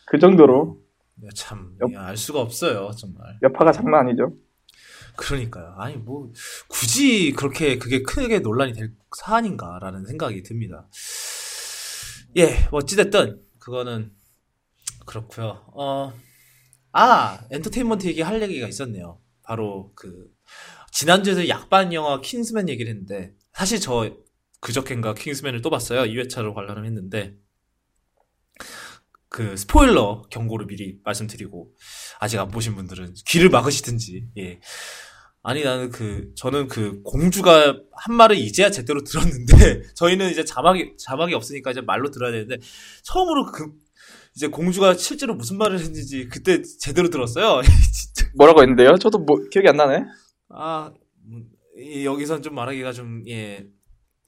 그 0.06 0.18
정도로 0.18 0.80
야, 1.24 1.28
참, 1.34 1.76
옆- 1.82 1.92
야, 1.92 2.06
알 2.06 2.16
수가 2.16 2.40
없어요. 2.40 2.90
정말. 2.96 3.38
여파가 3.42 3.72
장난 3.72 4.06
아니죠. 4.08 4.32
그러니까요. 5.16 5.74
아니, 5.76 5.96
뭐, 5.96 6.32
굳이 6.66 7.32
그렇게 7.32 7.76
그게 7.76 8.00
크게 8.02 8.38
논란이 8.38 8.72
될 8.72 8.94
사안인가라는 9.18 10.06
생각이 10.06 10.42
듭니다. 10.42 10.88
예, 12.38 12.66
뭐 12.70 12.78
어찌됐든, 12.78 13.38
그거는, 13.58 14.12
그렇고요 15.04 15.62
어, 15.74 16.12
아, 16.92 17.40
엔터테인먼트 17.50 18.06
얘기 18.06 18.22
할 18.22 18.40
얘기가 18.40 18.66
있었네요. 18.66 19.20
바로 19.42 19.92
그, 19.94 20.26
지난주에 20.92 21.48
약반 21.50 21.92
영화 21.92 22.20
킹스맨 22.22 22.70
얘기를 22.70 22.90
했는데, 22.90 23.34
사실 23.52 23.78
저 23.78 24.10
그저께인가 24.60 25.14
킹스맨을 25.14 25.62
또 25.62 25.70
봤어요. 25.70 26.02
2회차로 26.02 26.54
관람을 26.54 26.84
했는데, 26.86 27.34
그, 29.28 29.56
스포일러 29.56 30.22
경고를 30.30 30.66
미리 30.66 30.98
말씀드리고, 31.04 31.72
아직 32.18 32.38
안 32.38 32.48
보신 32.48 32.74
분들은 32.74 33.14
귀를 33.26 33.48
막으시든지, 33.48 34.26
예. 34.38 34.60
아니, 35.42 35.62
나는 35.64 35.90
그, 35.90 36.32
저는 36.36 36.68
그, 36.68 37.00
공주가 37.02 37.74
한 37.92 38.14
말을 38.14 38.36
이제야 38.36 38.70
제대로 38.70 39.02
들었는데, 39.02 39.82
저희는 39.94 40.30
이제 40.30 40.44
자막이, 40.44 40.96
자막이 40.98 41.32
없으니까 41.34 41.70
이제 41.70 41.80
말로 41.80 42.10
들어야 42.10 42.32
되는데, 42.32 42.58
처음으로 43.02 43.46
그, 43.52 43.72
이제 44.36 44.48
공주가 44.48 44.94
실제로 44.94 45.34
무슨 45.34 45.58
말을 45.58 45.78
했는지 45.80 46.28
그때 46.28 46.62
제대로 46.62 47.08
들었어요. 47.10 47.62
뭐라고 48.36 48.62
했는데요? 48.62 48.96
저도 48.98 49.18
뭐 49.18 49.36
기억이 49.50 49.68
안 49.68 49.76
나네. 49.76 50.04
아, 50.50 50.92
음, 51.26 51.48
이- 51.76 52.04
여기선 52.04 52.42
좀 52.42 52.54
말하기가 52.54 52.92
좀, 52.92 53.24
예, 53.28 53.66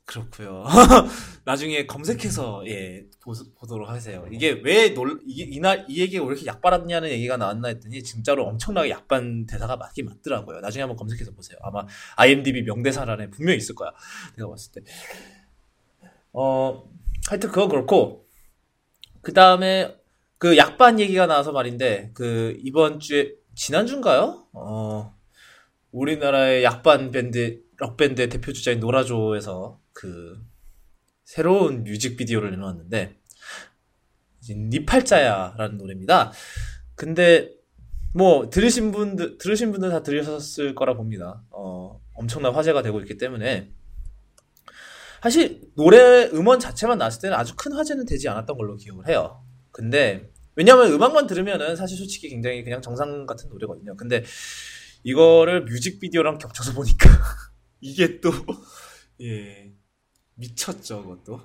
그렇고요 0.04 0.64
나중에 1.44 1.86
검색해서, 1.86 2.64
예, 2.66 3.04
보, 3.20 3.32
보도록 3.54 3.88
하세요. 3.88 4.26
이게 4.30 4.60
왜 4.64 4.90
놀, 4.90 5.20
이날, 5.26 5.86
이 5.88 6.00
얘기가 6.00 6.24
왜 6.24 6.32
이렇게 6.32 6.46
약발았냐는 6.46 7.08
얘기가 7.10 7.36
나왔나 7.36 7.68
했더니, 7.68 8.02
진짜로 8.02 8.46
엄청나게 8.46 8.90
약반 8.90 9.46
대사가 9.46 9.76
맞긴 9.76 10.06
맞더라고요. 10.06 10.60
나중에 10.60 10.82
한번 10.82 10.96
검색해서 10.96 11.32
보세요. 11.32 11.58
아마 11.62 11.86
IMDb 12.16 12.62
명대사란에 12.62 13.30
분명히 13.30 13.58
있을 13.58 13.74
거야. 13.74 13.90
내가 14.36 14.48
봤을 14.50 14.72
때. 14.72 14.82
어, 16.32 16.84
하여튼 17.28 17.48
그건 17.50 17.68
그렇고, 17.68 18.26
그 19.22 19.32
다음에 19.32 19.96
그 20.38 20.56
약반 20.56 20.98
얘기가 20.98 21.26
나와서 21.26 21.52
말인데 21.52 22.10
그 22.14 22.58
이번 22.64 22.98
주에 22.98 23.34
지난 23.54 23.86
주인가요? 23.86 24.44
어 24.52 25.14
우리나라의 25.92 26.64
약반 26.64 27.12
밴드 27.12 27.62
럭 27.76 27.96
밴드 27.96 28.28
대표 28.28 28.52
주자인 28.52 28.80
노라조에서 28.80 29.78
그 29.92 30.40
새로운 31.24 31.84
뮤직비디오를 31.84 32.50
내놓았는데 32.50 33.18
니 34.50 34.86
팔자야라는 34.86 35.78
노래입니다. 35.78 36.32
근데 36.94 37.50
뭐 38.14 38.50
들으신 38.50 38.92
분들 38.92 39.38
들으신 39.38 39.72
분들 39.72 39.90
다 39.90 40.02
들으셨을 40.02 40.74
거라 40.74 40.94
봅니다. 40.94 41.42
어 41.50 42.00
엄청난 42.14 42.52
화제가 42.52 42.82
되고 42.82 43.00
있기 43.00 43.16
때문에 43.16 43.72
사실 45.22 45.62
노래 45.76 46.26
음원 46.32 46.58
자체만 46.58 46.98
나왔을 46.98 47.20
때는 47.22 47.36
아주 47.36 47.54
큰 47.56 47.72
화제는 47.72 48.04
되지 48.04 48.28
않았던 48.28 48.56
걸로 48.56 48.76
기억을 48.76 49.08
해요. 49.08 49.44
근데 49.70 50.30
왜냐면 50.56 50.92
음악만 50.92 51.26
들으면은 51.26 51.76
사실 51.76 51.96
솔직히 51.96 52.28
굉장히 52.28 52.64
그냥 52.64 52.82
정상 52.82 53.24
같은 53.24 53.48
노래거든요. 53.48 53.96
근데 53.96 54.24
이거를 55.04 55.64
뮤직비디오랑 55.64 56.38
겹쳐서 56.38 56.74
보니까 56.74 57.08
이게 57.80 58.20
또 58.20 58.30
예. 59.22 59.72
미쳤죠, 60.42 61.02
그것도. 61.02 61.40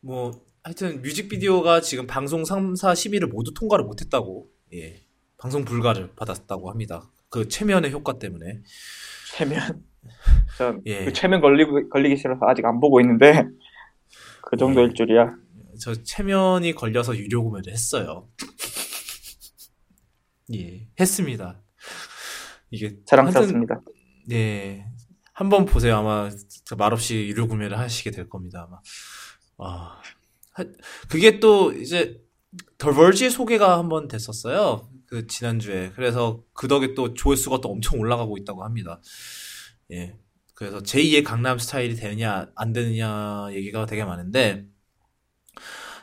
뭐 0.00 0.44
하여튼 0.62 1.02
뮤직비디오가 1.02 1.80
지금 1.80 2.06
방송 2.06 2.42
3사 2.42 2.92
10위를 2.92 3.28
모두 3.28 3.52
통과를 3.52 3.84
못 3.84 4.00
했다고. 4.00 4.48
예. 4.74 5.02
방송 5.36 5.64
불가를 5.64 6.14
받았다고 6.14 6.70
합니다. 6.70 7.10
그 7.28 7.48
최면의 7.48 7.92
효과 7.92 8.18
때문에. 8.18 8.62
최면. 9.36 9.84
전 10.56 10.82
예. 10.86 11.04
그 11.04 11.12
최면 11.12 11.40
걸리고 11.40 11.88
걸리기 11.88 12.16
싫어서 12.16 12.46
아직 12.46 12.64
안 12.64 12.78
보고 12.78 13.00
있는데 13.00 13.46
그 14.42 14.56
정도일 14.56 14.94
줄이야. 14.94 15.34
저 15.80 15.94
체면이 15.94 16.74
걸려서 16.74 17.16
유료 17.16 17.42
구매를 17.42 17.72
했어요. 17.72 18.28
예, 20.54 20.86
했습니다. 21.00 21.60
이게 22.70 22.98
자랑스럽습니다. 23.06 23.80
예, 24.30 24.86
한번 25.34 25.64
보세요. 25.66 25.96
아마 25.96 26.30
말없이 26.78 27.26
유료 27.28 27.48
구매를 27.48 27.78
하시게 27.78 28.10
될 28.12 28.28
겁니다. 28.28 28.66
아마. 28.68 28.78
아, 29.58 30.00
하- 30.52 30.64
그게 31.08 31.40
또 31.40 31.72
이제 31.72 32.20
더 32.78 32.92
벌지의 32.92 33.30
소개가 33.30 33.78
한번 33.78 34.06
됐었어요. 34.08 34.88
그 35.06 35.26
지난주에. 35.26 35.90
그래서 35.94 36.42
그 36.52 36.68
덕에 36.68 36.94
또 36.94 37.14
조회수가 37.14 37.60
또 37.60 37.68
엄청 37.70 37.98
올라가고 37.98 38.38
있다고 38.38 38.64
합니다. 38.64 39.00
예. 39.92 40.16
그래서 40.54 40.78
제2의 40.78 41.24
강남 41.24 41.58
스타일이 41.58 41.96
되느냐 41.96 42.46
안 42.54 42.72
되느냐 42.72 43.48
얘기가 43.52 43.86
되게 43.86 44.04
많은데 44.04 44.66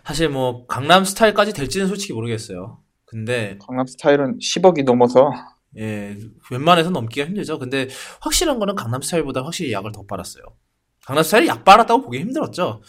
사실 0.06 0.28
뭐 0.28 0.66
강남 0.68 1.06
스타일까지 1.06 1.54
될지는 1.54 1.88
솔직히 1.88 2.12
모르겠어요. 2.14 2.84
근데 3.06 3.58
강남 3.66 3.86
스타일은 3.88 4.40
10억이 4.40 4.84
넘어서 4.84 5.32
예, 5.78 6.18
웬만해서 6.52 6.90
넘기가 6.90 7.26
힘들죠. 7.28 7.58
근데 7.60 7.88
확실한 8.22 8.60
거는 8.60 8.76
강남 8.76 9.02
스타일보다 9.02 9.44
확실히 9.44 9.72
약을 9.72 9.92
더 9.94 10.04
빨았어요. 10.06 10.44
강남 11.06 11.24
스타일이 11.24 11.48
약 11.48 11.64
빨았다고 11.64 12.02
보기 12.04 12.20
힘들었죠. 12.20 12.82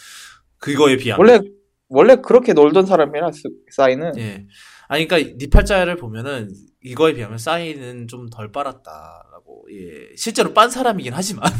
그거에 0.58 0.96
비하면. 0.96 1.26
원래 1.26 1.40
원래 1.88 2.16
그렇게 2.16 2.52
놀던 2.54 2.86
사람이라 2.86 3.32
스- 3.32 3.42
싸이는 3.70 4.18
예. 4.18 4.46
아니, 4.88 5.06
그러니까 5.06 5.36
니 5.38 5.48
팔자를 5.48 5.96
보면은 5.96 6.52
이거에 6.82 7.14
비하면 7.14 7.38
싸이는 7.38 8.08
좀 8.08 8.28
덜 8.30 8.50
빨았다라고. 8.50 9.68
예. 9.72 10.16
실제로 10.16 10.52
빤 10.52 10.68
사람이긴 10.70 11.12
하지만. 11.14 11.50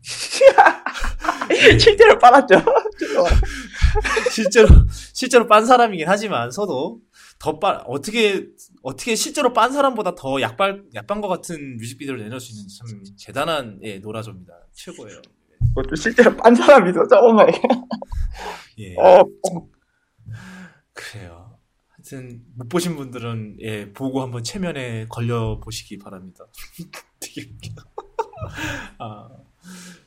실제로 1.78 2.18
빨았죠. 2.18 2.62
실제로 4.30 4.68
실제로 5.12 5.46
빤 5.46 5.66
사람이긴 5.66 6.08
하지만 6.08 6.50
서도 6.50 7.00
더 7.38 7.58
빠, 7.58 7.82
어떻게 7.86 8.46
어떻게 8.82 9.14
실제로 9.14 9.52
빤 9.52 9.72
사람보다 9.72 10.14
더 10.14 10.40
약발 10.40 10.84
약반 10.94 11.20
것 11.20 11.28
같은 11.28 11.76
뮤직비디오를 11.76 12.22
내놓을 12.22 12.40
수 12.40 12.52
있는 12.52 12.66
참 12.68 13.02
대단한 13.24 13.78
예 13.82 13.98
노라조입니다. 13.98 14.52
최고예요. 14.72 15.20
그것도 15.74 15.96
실제로 15.96 16.36
빤 16.36 16.54
사람이 16.54 16.90
있어. 16.90 17.06
조금만. 17.06 17.48
예. 18.78 18.94
어, 18.96 19.20
어, 19.20 19.68
그래요. 20.92 21.58
하여튼 21.88 22.44
못 22.54 22.68
보신 22.68 22.96
분들은 22.96 23.58
예 23.60 23.92
보고 23.92 24.22
한번 24.22 24.44
체면에 24.44 25.06
걸려 25.08 25.58
보시기 25.60 25.98
바랍니다. 25.98 26.46
되게 27.20 27.42
웃겨. 27.42 27.82
아, 28.98 29.28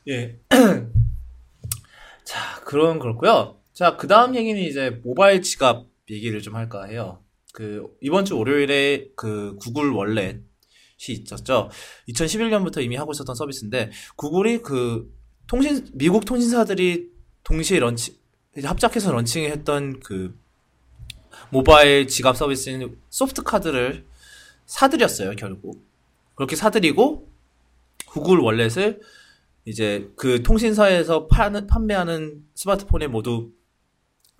예. 0.08 0.39
자, 2.24 2.62
그런 2.63 3.00
그렇고요. 3.00 3.60
자, 3.74 3.98
그 3.98 4.08
다음 4.08 4.36
얘기는 4.36 4.60
이제 4.62 4.89
모바일 5.04 5.41
지갑 5.41 5.86
얘기를 6.10 6.41
좀 6.41 6.56
할까 6.56 6.86
해요. 6.86 7.21
그 7.54 7.88
이번 8.02 8.26
주 8.26 8.38
월요일에 8.38 9.12
그 9.16 9.56
구글 9.60 9.90
월렛이 9.92 10.42
있었죠. 11.08 11.70
2011년부터 12.10 12.84
이미 12.84 12.96
하고 12.96 13.12
있었던 13.12 13.36
서비스인데 13.36 13.92
구글이 14.16 14.60
그 14.60 15.14
통신 15.48 15.88
미국 15.94 16.26
통신사들이 16.26 17.10
동시에 17.44 17.80
런치 17.80 18.20
합작해서 18.64 19.12
런칭했던 19.12 20.02
그 20.02 20.38
모바일 21.50 22.08
지갑 22.08 22.38
서비스인 22.38 22.98
소프트 23.10 23.44
카드를 23.44 24.06
사들였어요, 24.66 25.36
결국. 25.36 25.86
그렇게 26.36 26.56
사들이고 26.56 27.30
구글 28.08 28.40
월렛을 28.40 29.02
이제 29.66 30.12
그 30.16 30.44
통신사에서 30.44 31.28
파는, 31.28 31.68
판매하는 31.68 32.44
스마트폰에 32.56 33.08
모두 33.08 33.52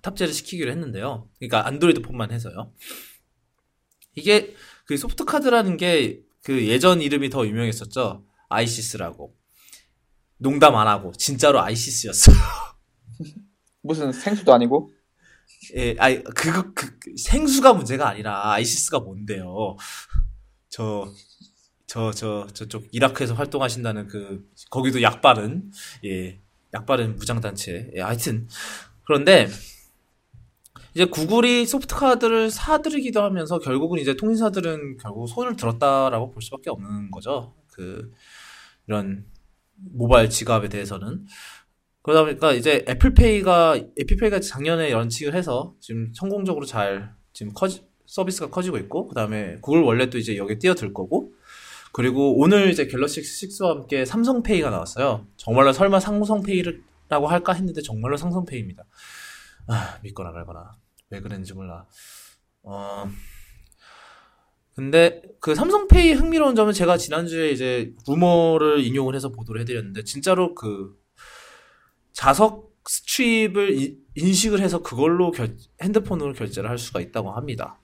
탑재를 0.02 0.32
시키기로 0.32 0.70
했는데요. 0.70 1.28
그러니까 1.38 1.66
안드로이드 1.66 2.02
폰만 2.02 2.30
해서요. 2.32 2.72
이게 4.14 4.54
그 4.84 4.96
소프트 4.96 5.24
카드라는 5.24 5.76
게 5.76 6.22
그 6.42 6.66
예전 6.66 7.00
이름이 7.00 7.30
더 7.30 7.46
유명했었죠. 7.46 8.24
아이시스라고. 8.48 9.34
농담 10.38 10.74
안 10.76 10.88
하고 10.88 11.12
진짜로 11.12 11.60
아이시스였어요. 11.60 12.36
무슨 13.82 14.12
생수도 14.12 14.52
아니고 14.52 14.92
예, 15.76 15.94
아이, 15.98 16.22
그거, 16.22 16.72
그, 16.74 16.98
그 16.98 17.16
생수가 17.16 17.74
문제가 17.74 18.08
아니라 18.08 18.52
아이시스가 18.52 18.98
뭔데요. 18.98 19.76
저, 20.68 21.12
저, 21.86 22.10
저, 22.10 22.48
저쪽 22.52 22.88
이라크에서 22.90 23.34
활동하신다는 23.34 24.08
그, 24.08 24.44
거기도 24.70 25.00
약바른, 25.02 25.70
예, 26.04 26.40
약바른 26.74 27.14
무장단체. 27.16 27.92
예, 27.94 28.00
하여튼. 28.00 28.48
그런데, 29.04 29.48
이제 30.94 31.06
구글이 31.06 31.66
소프트 31.66 31.94
카드를 31.94 32.50
사들이기도 32.50 33.22
하면서 33.22 33.58
결국은 33.58 33.98
이제 33.98 34.14
통신사들은 34.14 34.98
결국 34.98 35.26
손을 35.26 35.56
들었다라고 35.56 36.30
볼 36.30 36.42
수밖에 36.42 36.70
없는 36.70 37.10
거죠. 37.10 37.54
그, 37.72 38.10
이런 38.86 39.24
모바일 39.74 40.28
지갑에 40.28 40.68
대해서는. 40.68 41.24
그러다 42.02 42.24
보니까 42.24 42.52
이제 42.52 42.84
애플페이가 42.88 43.76
애플페이가 44.00 44.40
작년에 44.40 44.90
런칭을 44.90 45.34
해서 45.34 45.74
지금 45.80 46.12
성공적으로 46.14 46.66
잘 46.66 47.14
지금 47.32 47.52
커지, 47.54 47.86
서비스가 48.06 48.50
커지고 48.50 48.76
있고 48.78 49.06
그다음에 49.08 49.58
구글 49.60 49.82
월렛도 49.82 50.18
이제 50.18 50.36
여기에 50.36 50.58
뛰어들 50.58 50.92
거고 50.92 51.32
그리고 51.92 52.38
오늘 52.38 52.70
이제 52.70 52.86
갤럭시 52.86 53.20
6와 53.22 53.68
함께 53.68 54.04
삼성페이가 54.04 54.70
나왔어요. 54.70 55.26
정말로 55.36 55.72
설마 55.72 56.00
삼성페이라고 56.00 57.26
할까 57.28 57.52
했는데 57.52 57.80
정말로 57.82 58.16
삼성페이입니다. 58.16 58.84
아, 59.68 59.98
믿거나 60.02 60.32
말거나 60.32 60.81
왜 61.12 61.20
그랬는지 61.20 61.52
몰라. 61.52 61.86
어 62.62 63.08
근데 64.74 65.20
그 65.40 65.54
삼성페이 65.54 66.12
흥미로운 66.14 66.54
점은 66.56 66.72
제가 66.72 66.96
지난주에 66.96 67.50
이제 67.50 67.94
루머를 68.08 68.80
인용을 68.82 69.14
해서 69.14 69.28
보도를 69.28 69.60
해드렸는데 69.60 70.04
진짜로 70.04 70.54
그 70.54 70.98
자석 72.14 72.72
strip을 72.88 73.78
이- 73.78 73.98
인식을 74.16 74.60
해서 74.60 74.82
그걸로 74.82 75.30
결- 75.30 75.56
핸드폰으로 75.82 76.32
결제를 76.32 76.70
할 76.70 76.78
수가 76.78 77.00
있다고 77.00 77.32
합니다. 77.32 77.78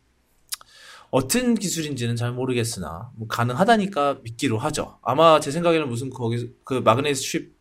어떤 1.11 1.55
기술인지는 1.55 2.17
잘 2.17 2.33
모르겠으나 2.33 3.11
뭐 3.17 3.29
가능하다니까 3.29 4.21
믿기로 4.23 4.59
하죠. 4.59 4.99
아마 5.03 5.41
제 5.41 5.51
생각에는 5.51 5.89
무슨 5.89 6.11
거기 6.11 6.53
그 6.65 6.75
magnetic 6.75 7.17
strip 7.17 7.58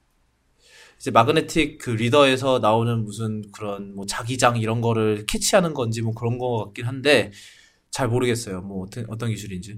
이제 1.00 1.12
magnetic 1.12 1.78
그 1.78 1.92
reader에서 1.92 2.60
나오는 2.60 3.04
무슨 3.04 3.44
그런 3.52 3.96
뭐 3.96 4.06
자기장 4.06 4.58
이런 4.58 4.82
거를 4.82 5.26
캐치하는 5.28 5.74
건지 5.74 6.02
뭐 6.02 6.14
그런 6.14 6.38
거 6.38 6.66
같긴 6.66 6.86
한데 6.86 7.32
잘 7.92 8.08
모르겠어요. 8.08 8.62
뭐 8.62 8.86
어떤 8.86 9.06
어떤 9.10 9.30
기술인지. 9.30 9.78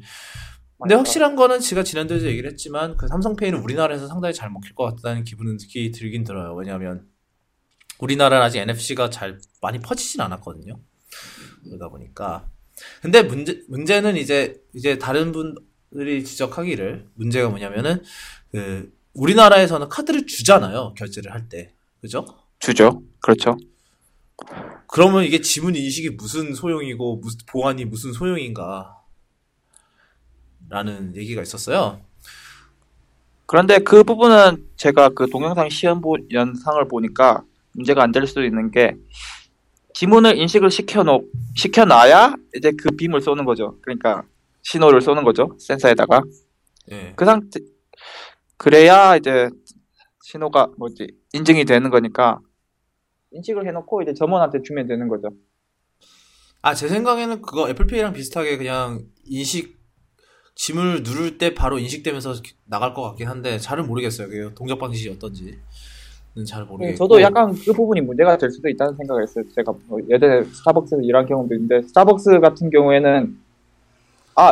근데 0.82 0.96
확실한 0.96 1.36
거는 1.36 1.60
제가 1.60 1.84
지난주에도 1.84 2.26
얘기를 2.28 2.50
했지만 2.50 2.96
그 2.96 3.08
삼성페이는 3.08 3.60
우리나라에서 3.60 4.08
상당히 4.08 4.34
잘 4.34 4.50
먹힐 4.50 4.74
것 4.76 4.86
같다는 4.86 5.26
기분은 5.26 5.58
특히 5.58 5.92
들긴 5.92 6.24
들어요. 6.24 6.56
왜냐하면 6.56 7.06
우리나라는 8.00 8.46
아직 8.46 8.60
NFC가 8.60 9.10
잘 9.10 9.40
많이 9.62 9.80
퍼지진 9.80 10.22
않았거든요. 10.22 10.80
그러다 11.66 11.90
보니까 11.90 12.50
근데 13.02 13.24
문제 13.24 13.62
문제는 13.68 14.16
이제 14.16 14.62
이제 14.74 14.98
다른 14.98 15.34
분들이 15.34 16.24
지적하기를 16.24 17.08
문제가 17.16 17.50
뭐냐면은 17.50 18.02
그 18.52 18.98
우리나라에서는 19.20 19.90
카드를 19.90 20.26
주잖아요 20.26 20.94
결제를 20.96 21.32
할 21.34 21.48
때 21.50 21.74
그죠? 22.02 22.26
주죠. 22.60 23.02
그렇죠. 23.20 23.58
그러면 24.88 25.24
이게 25.26 25.42
지문 25.42 25.76
인식이 25.76 26.12
무슨 26.12 26.54
소용이고 26.54 27.18
무슨 27.18 27.40
보안이 27.48 27.86
무슨 27.86 28.14
소용인가? 28.14 28.96
라는 30.70 31.16
얘기가 31.16 31.42
있었어요. 31.42 32.00
그런데 33.46 33.80
그 33.80 34.04
부분은 34.04 34.68
제가 34.78 35.10
그 35.10 35.28
동영상 35.30 35.70
시연 35.70 36.00
보, 36.02 36.18
영상을 36.32 36.88
보니까 36.88 37.44
문제가 37.74 38.04
안 38.04 38.12
될 38.12 38.28
수도 38.28 38.44
있는 38.44 38.72
게 38.72 38.96
지문을 39.94 40.38
인식을 40.38 40.70
시켜놓 40.72 41.24
시켜놔야 41.56 42.36
이제 42.56 42.72
그 42.78 42.92
빔을 42.96 43.22
쏘는 43.22 43.44
거죠. 43.46 43.78
그러니까 43.82 44.24
신호를 44.62 45.02
쏘는 45.02 45.24
거죠. 45.24 45.56
센서에다가 45.60 46.22
예. 46.92 47.14
그 47.16 47.26
상태 47.26 47.60
그래야 48.60 49.16
이제 49.16 49.50
신호가 50.26 50.68
뭐지 50.78 51.08
인증이 51.34 51.64
되는 51.64 51.90
거니까 51.90 52.40
인식을 53.32 53.66
해놓고 53.66 54.02
이제 54.02 54.14
점원한테 54.14 54.62
주면 54.64 54.86
되는 54.86 55.08
거죠. 55.08 55.30
아, 56.62 56.74
제 56.74 56.90
생각에는 56.90 57.42
그거 57.42 57.70
애플페이랑 57.70 58.12
비슷하게 58.12 58.58
그냥 58.58 59.06
인식, 59.26 59.78
짐을 60.56 61.04
누를 61.04 61.38
때 61.38 61.54
바로 61.54 61.80
인식되면서 61.80 62.34
나갈 62.66 62.94
것 62.94 63.02
같긴 63.04 63.30
한데, 63.30 63.58
잘은 63.60 63.88
모르겠어요. 63.88 64.28
그 64.28 64.54
동작 64.56 64.78
방식이 64.78 65.10
어떤지는 65.10 65.56
잘 66.46 66.66
모르겠고. 66.66 66.84
네, 66.92 66.96
저도 66.96 67.22
약간 67.22 67.54
그 67.54 67.72
부분이 67.72 68.02
문제가 68.02 68.38
될 68.38 68.52
수도 68.52 68.68
있다는 68.68 68.96
생각을 68.98 69.24
했어요. 69.24 69.46
제가 69.56 69.72
뭐 69.88 70.00
예전에 70.10 70.44
스타벅스에서 70.44 71.02
일한 71.04 71.26
경험도 71.26 71.56
있는데 71.56 71.82
스타벅스 71.88 72.40
같은 72.42 72.70
경우에는 72.70 73.38
아, 74.36 74.52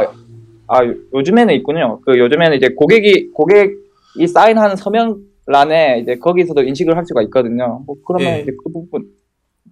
아 0.67 0.85
요- 0.85 0.95
요즘에는 1.13 1.53
있군요. 1.55 1.99
그 2.05 2.17
요즘에는 2.17 2.55
이제 2.55 2.69
고객이 2.69 3.31
고객 3.33 3.86
이 4.17 4.27
사인한 4.27 4.75
서명란에 4.75 5.99
이제 6.01 6.15
거기서도 6.15 6.63
인식을 6.63 6.95
할 6.95 7.05
수가 7.05 7.21
있거든요. 7.23 7.83
뭐 7.85 7.95
그러면 8.05 8.37
예. 8.37 8.41
이제 8.41 8.51
그 8.63 8.71
부분 8.71 9.11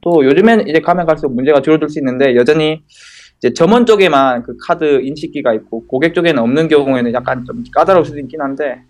또 0.02 0.26
요즘에는 0.26 0.68
이제 0.68 0.80
가면 0.80 1.06
갈수록 1.06 1.34
문제가 1.34 1.62
줄어들 1.62 1.90
수 1.90 2.00
있는데 2.00 2.36
여전히 2.36 2.82
이제 3.38 3.54
점원 3.54 3.86
쪽에만 3.86 4.44
그 4.44 4.56
카드 4.58 5.02
인식기가 5.02 5.54
있고 5.54 5.86
고객 5.88 6.14
쪽에는 6.14 6.42
없는 6.42 6.68
경우에는 6.68 7.14
약간 7.14 7.44
좀 7.46 7.64
까다로울 7.74 8.06
수도 8.06 8.20
있긴 8.20 8.42
한데 8.42 8.84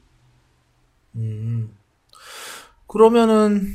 음. 1.15 1.71
그러면은, 2.87 3.67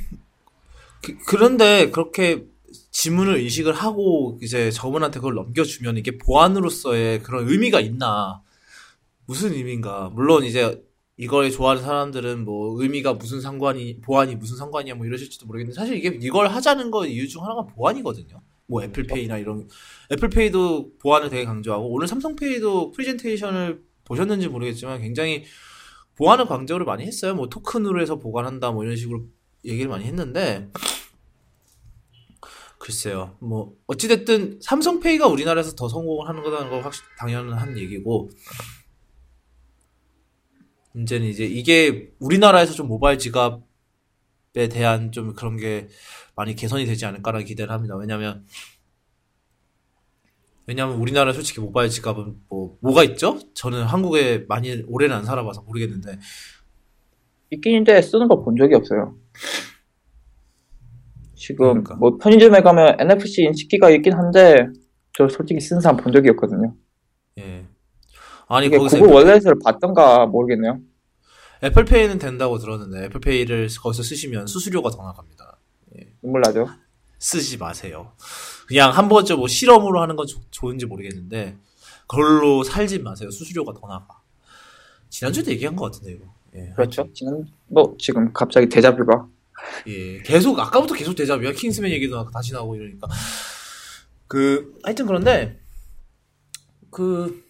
그, 1.26 1.36
런데 1.36 1.90
그렇게 1.90 2.46
지문을 2.90 3.40
인식을 3.40 3.72
하고 3.72 4.38
이제 4.42 4.70
저분한테 4.70 5.20
그걸 5.20 5.34
넘겨주면 5.34 5.96
이게 5.96 6.18
보안으로서의 6.18 7.22
그런 7.22 7.48
의미가 7.48 7.80
있나? 7.80 8.42
무슨 9.26 9.52
의미인가? 9.52 10.10
물론 10.14 10.44
이제 10.44 10.82
이걸 11.20 11.50
좋아하는 11.50 11.82
사람들은 11.82 12.46
뭐 12.46 12.80
의미가 12.80 13.12
무슨 13.12 13.42
상관이, 13.42 14.00
보안이 14.00 14.36
무슨 14.36 14.56
상관이야 14.56 14.94
뭐 14.94 15.04
이러실지도 15.04 15.44
모르겠는데 15.44 15.78
사실 15.78 15.94
이게 15.94 16.18
이걸 16.22 16.48
하자는 16.48 16.90
거 16.90 17.04
이유 17.04 17.28
중 17.28 17.44
하나가 17.44 17.66
보안이거든요. 17.66 18.40
뭐 18.66 18.82
애플페이나 18.82 19.36
이런, 19.36 19.68
애플페이도 20.10 20.92
보안을 20.98 21.28
되게 21.28 21.44
강조하고 21.44 21.92
오늘 21.92 22.08
삼성페이도 22.08 22.92
프레젠테이션을 22.92 23.82
보셨는지 24.04 24.48
모르겠지만 24.48 25.02
굉장히 25.02 25.44
보안을 26.16 26.46
강조를 26.46 26.86
많이 26.86 27.04
했어요. 27.04 27.34
뭐 27.34 27.50
토큰으로 27.50 28.00
해서 28.00 28.18
보관한다 28.18 28.70
뭐 28.70 28.84
이런 28.84 28.96
식으로 28.96 29.26
얘기를 29.66 29.90
많이 29.90 30.06
했는데 30.06 30.70
글쎄요. 32.78 33.36
뭐 33.40 33.74
어찌됐든 33.88 34.60
삼성페이가 34.62 35.26
우리나라에서 35.26 35.74
더 35.76 35.86
성공을 35.86 36.30
하는 36.30 36.42
거라는 36.42 36.70
건 36.70 36.80
확실히 36.80 37.06
당연한 37.18 37.76
얘기고 37.76 38.30
문제는 40.92 41.26
이제 41.26 41.44
이게 41.44 42.12
우리나라에서 42.18 42.72
좀 42.72 42.88
모바일 42.88 43.18
지갑에 43.18 43.60
대한 44.70 45.12
좀 45.12 45.34
그런 45.34 45.56
게 45.56 45.88
많이 46.34 46.54
개선이 46.54 46.86
되지 46.86 47.06
않을까라는 47.06 47.46
기대를 47.46 47.72
합니다. 47.72 47.96
왜냐면 47.96 48.44
왜냐면 50.66 50.96
우리나라 50.96 51.32
솔직히 51.32 51.60
모바일 51.60 51.90
지갑은 51.90 52.42
뭐 52.48 52.76
뭐가 52.80 53.02
있죠? 53.04 53.38
저는 53.54 53.84
한국에 53.84 54.46
많이 54.48 54.84
오래는 54.86 55.16
안 55.16 55.24
살아봐서 55.24 55.62
모르겠는데 55.62 56.18
있긴 57.50 57.72
있는데 57.72 58.00
쓰는 58.02 58.28
거본 58.28 58.56
적이 58.56 58.76
없어요. 58.76 59.16
지금 61.34 61.82
그러니까. 61.82 61.96
뭐 61.96 62.18
편의점에 62.18 62.60
가면 62.60 63.00
NFC 63.00 63.42
인식기가 63.44 63.90
있긴 63.90 64.12
한데 64.12 64.66
저 65.12 65.28
솔직히 65.28 65.60
쓰는 65.60 65.80
사람 65.80 65.96
본 65.96 66.12
적이 66.12 66.30
없거든요. 66.30 66.74
예. 67.38 67.66
아니 68.50 68.68
거기서 68.68 68.98
구글 68.98 69.12
월렛을 69.14 69.54
봤던가 69.64 70.26
모르겠네요. 70.26 70.80
애플페이는 71.62 72.18
된다고 72.18 72.58
들었는데 72.58 73.04
애플페이를 73.06 73.68
거기서 73.80 74.02
쓰시면 74.02 74.46
수수료가 74.48 74.90
더 74.90 75.02
나갑니다. 75.04 75.56
눈물 76.22 76.40
나죠. 76.40 76.68
쓰지 77.18 77.58
마세요. 77.58 78.12
그냥 78.66 78.90
한 78.90 79.08
번쯤 79.08 79.36
뭐 79.38 79.46
실험으로 79.46 80.00
하는 80.02 80.16
건 80.16 80.26
좋- 80.26 80.42
좋은지 80.50 80.86
모르겠는데 80.86 81.56
그걸로 82.08 82.64
살지 82.64 83.00
마세요. 83.00 83.30
수수료가 83.30 83.72
더 83.74 83.86
나가. 83.86 84.20
지난주에도 85.10 85.50
얘기한 85.52 85.76
것 85.76 85.84
같은데 85.92 86.12
이거. 86.14 86.24
예. 86.56 86.72
그렇죠. 86.74 87.08
지금 87.14 87.46
뭐 87.68 87.94
지금 87.98 88.32
갑자기 88.32 88.68
대자뷰가 88.68 89.28
예, 89.86 90.22
계속 90.22 90.58
아까부터 90.58 90.94
계속 90.94 91.14
대자뷰야. 91.14 91.52
킹스맨 91.52 91.90
얘기도 91.92 92.16
나- 92.16 92.30
다시 92.30 92.52
나오고 92.52 92.76
이러니까. 92.76 93.06
그 94.26 94.74
하여튼 94.82 95.06
그런데 95.06 95.60
그 96.90 97.44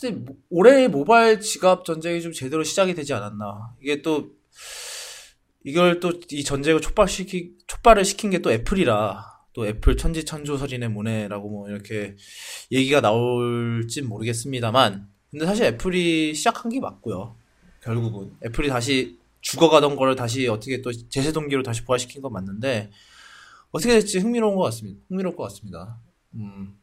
하여튼 0.00 0.24
뭐- 0.24 0.36
올해 0.50 0.88
모바일 0.88 1.40
지갑 1.40 1.84
전쟁이 1.84 2.20
좀 2.20 2.32
제대로 2.32 2.62
시작이 2.64 2.94
되지 2.94 3.12
않았나. 3.14 3.74
이게 3.80 4.02
또 4.02 4.30
이걸 5.64 6.00
또 6.00 6.12
이 6.30 6.44
전쟁을 6.44 6.80
촉발시키 6.80 7.54
촉발을 7.66 8.04
시킨 8.04 8.30
게 8.30 8.38
또 8.40 8.52
애플이라 8.52 9.24
또 9.54 9.66
애플 9.66 9.96
천지창조설인의 9.96 10.88
모네라고 10.90 11.48
뭐 11.48 11.68
이렇게 11.68 12.16
얘기가 12.72 13.00
나올진 13.00 14.08
모르겠습니다만 14.08 15.08
근데 15.30 15.46
사실 15.46 15.64
애플이 15.66 16.34
시작한 16.34 16.70
게 16.70 16.80
맞고요. 16.80 17.36
결국은 17.82 18.32
애플이 18.44 18.68
다시 18.68 19.18
죽어가던 19.40 19.96
거를 19.96 20.16
다시 20.16 20.48
어떻게 20.48 20.80
또 20.82 20.90
제세 21.08 21.32
동기로 21.32 21.62
다시 21.62 21.84
부활시킨 21.84 22.20
건 22.22 22.32
맞는데 22.32 22.90
어떻게 23.70 23.92
될지 23.92 24.18
흥미로운 24.18 24.56
것 24.56 24.62
같습니다. 24.64 25.00
흥미로울 25.08 25.36
것 25.36 25.44
같습니다. 25.44 25.98
음. 26.34 26.76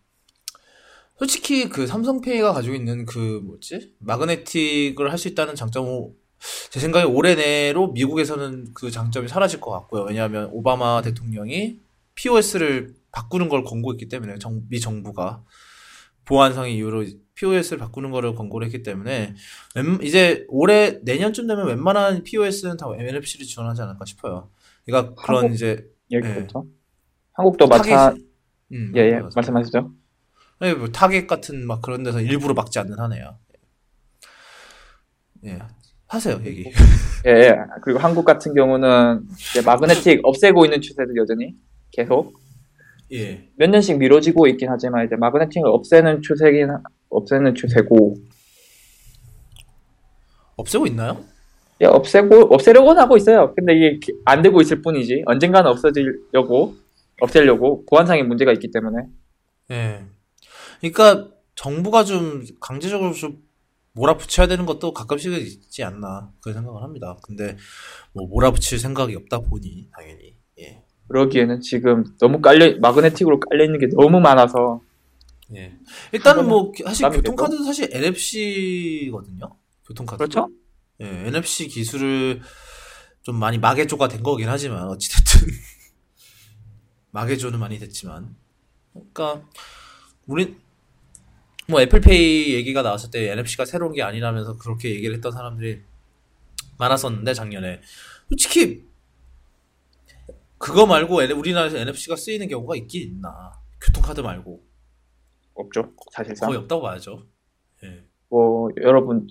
솔직히 1.26 1.70
그 1.70 1.86
삼성페이가 1.86 2.52
가지고 2.52 2.74
있는 2.76 3.06
그 3.06 3.42
뭐지 3.46 3.94
마그네틱을 4.00 5.12
할 5.12 5.20
수 5.20 5.28
있다는 5.28 5.54
장점은 5.54 6.14
제 6.72 6.80
생각에 6.80 7.04
올해 7.06 7.36
내로 7.36 7.90
미국에서는 7.92 8.74
그 8.74 8.90
장점이 8.90 9.28
사라질 9.28 9.62
것 9.62 9.70
같고요. 9.70 10.06
왜냐하면 10.06 10.50
오바마 10.52 11.04
대통령이 11.04 11.80
POS를 12.16 12.96
바꾸는 13.12 13.50
걸 13.50 13.64
권고했기 13.64 14.08
때문에 14.08 14.40
정, 14.40 14.64
미 14.68 14.80
정부가 14.80 15.44
보안상의 16.26 16.76
이유로 16.76 17.06
POS를 17.36 17.78
바꾸는 17.78 18.10
거를 18.10 18.34
권고를 18.34 18.66
했기 18.66 18.82
때문에 18.82 19.36
웬- 19.76 20.00
이제 20.02 20.46
올해 20.50 21.00
내년쯤 21.04 21.46
되면 21.46 21.68
웬만한 21.68 22.24
POS는 22.24 22.78
다 22.78 22.88
NFC를 22.98 23.46
지원하지 23.46 23.84
않을까 23.84 24.06
싶어요. 24.06 24.50
그러니까 24.86 25.14
그런 25.22 25.54
이제 25.54 25.86
예. 26.12 26.18
한국도 27.34 27.68
마찬 27.68 28.16
타겟이- 28.16 28.26
음, 28.74 28.94
예, 28.96 29.02
예. 29.02 29.20
말씀하시죠. 29.36 29.92
네, 30.62 30.74
뭐 30.76 30.88
타겟 30.90 31.26
같은 31.26 31.66
막 31.66 31.82
그런 31.82 32.04
데서 32.04 32.22
일부러 32.22 32.54
막지 32.54 32.78
않는 32.80 33.00
한에요. 33.00 33.38
예. 35.46 35.58
하세요, 36.08 36.40
얘기. 36.46 36.66
예, 37.26 37.32
예. 37.32 37.56
그리고 37.82 38.00
한국 38.00 38.26
같은 38.26 38.54
경우는 38.54 39.24
이제 39.52 39.62
magnetic 39.64 40.20
없애고 40.24 40.66
있는 40.66 40.80
추세도 40.82 41.16
여전히 41.16 41.56
계속 41.92 42.40
예. 43.12 43.50
몇 43.56 43.70
년씩 43.72 43.98
미뤄지고 43.98 44.46
있긴 44.48 44.70
하지만 44.70 45.06
이제 45.06 45.16
magnetic을 45.16 45.68
없애는 45.68 46.22
추세긴 46.22 46.70
하- 46.70 46.82
없애는 47.10 47.56
추세고 47.56 48.16
없애고 50.58 50.86
있나요? 50.88 51.24
예, 51.82 51.86
없애고 51.86 52.54
없애려고는 52.54 53.02
하고 53.02 53.18
있어요. 53.18 53.54
근데 53.56 53.74
이게 53.76 54.00
기- 54.00 54.14
안 54.26 54.44
되고 54.44 54.62
있을 54.62 54.84
뿐이지 54.84 55.24
언젠가는 55.26 55.70
없어지려고 55.72 56.76
없애려고 57.20 57.84
보안상의 57.90 58.24
문제가 58.24 58.52
있기 58.52 58.70
때문에 58.72 59.08
예. 59.72 60.06
그러니까 60.82 61.30
정부가 61.56 62.04
좀 62.04 62.44
강제적으로 62.60 63.14
좀 63.14 63.44
몰아붙여야 63.94 64.48
되는 64.48 64.66
것도 64.66 64.94
가끔씩은 64.94 65.40
있지 65.40 65.84
않나 65.84 66.32
그런 66.42 66.56
생각을 66.56 66.82
합니다. 66.82 67.18
근데 67.22 67.58
뭐 68.14 68.28
몰아붙일 68.28 68.80
생각이 68.80 69.16
없다 69.16 69.40
보니 69.40 69.90
당연히 69.94 70.36
예. 70.60 70.84
그러기에는 71.08 71.62
지금 71.62 72.06
너무 72.20 72.42
깔려 72.42 72.78
마그네틱으로 72.80 73.40
깔려 73.40 73.66
있는 73.66 73.80
게 73.80 73.88
너무 73.88 74.20
많아서 74.20 74.82
예. 75.56 75.74
일단은 76.14 76.44
한뭐 76.44 76.72
사실 76.86 77.10
교통카드도 77.10 77.64
사실 77.64 77.90
NFC거든요. 77.92 79.56
교통카드. 79.86 80.18
그렇죠? 80.18 80.50
예, 81.02 81.06
NFC 81.06 81.68
기술을 81.68 82.42
좀 83.24 83.36
많이 83.36 83.58
마개조가 83.58 84.08
된 84.08 84.24
거긴 84.24 84.48
하지만 84.48 84.88
어찌됐든 84.88 85.42
마개조는 87.12 87.60
많이 87.60 87.78
됐지만 87.78 88.36
그러니까 88.94 89.46
우리 90.26 90.56
뭐 91.68 91.82
애플페이 91.82 92.54
얘기가 92.54 92.82
나왔을 92.82 93.12
때 93.12 93.32
NFC가 93.32 93.66
새로운 93.66 93.94
게 93.94 94.02
아니라면서 94.02 94.58
그렇게 94.58 94.90
얘기를 94.90 95.16
했던 95.16 95.32
사람들이 95.32 95.82
많았었는데 96.78 97.34
작년에 97.34 97.82
솔직히 98.30 98.86
그거 100.58 100.86
말고 100.86 101.16
우리나라에서 101.16 101.78
NFC가 101.78 102.16
쓰이는 102.16 102.48
경우가 102.48 102.76
있긴 102.76 103.02
있나? 103.02 103.52
교통카드 103.82 104.22
말고 104.22 104.64
없죠. 105.56 105.94
사실상. 106.12 106.50
거의 106.50 106.60
없다고 106.60 106.82
봐야죠. 106.82 107.26
예. 107.84 108.04
뭐 108.30 108.70
여러분 108.82 109.28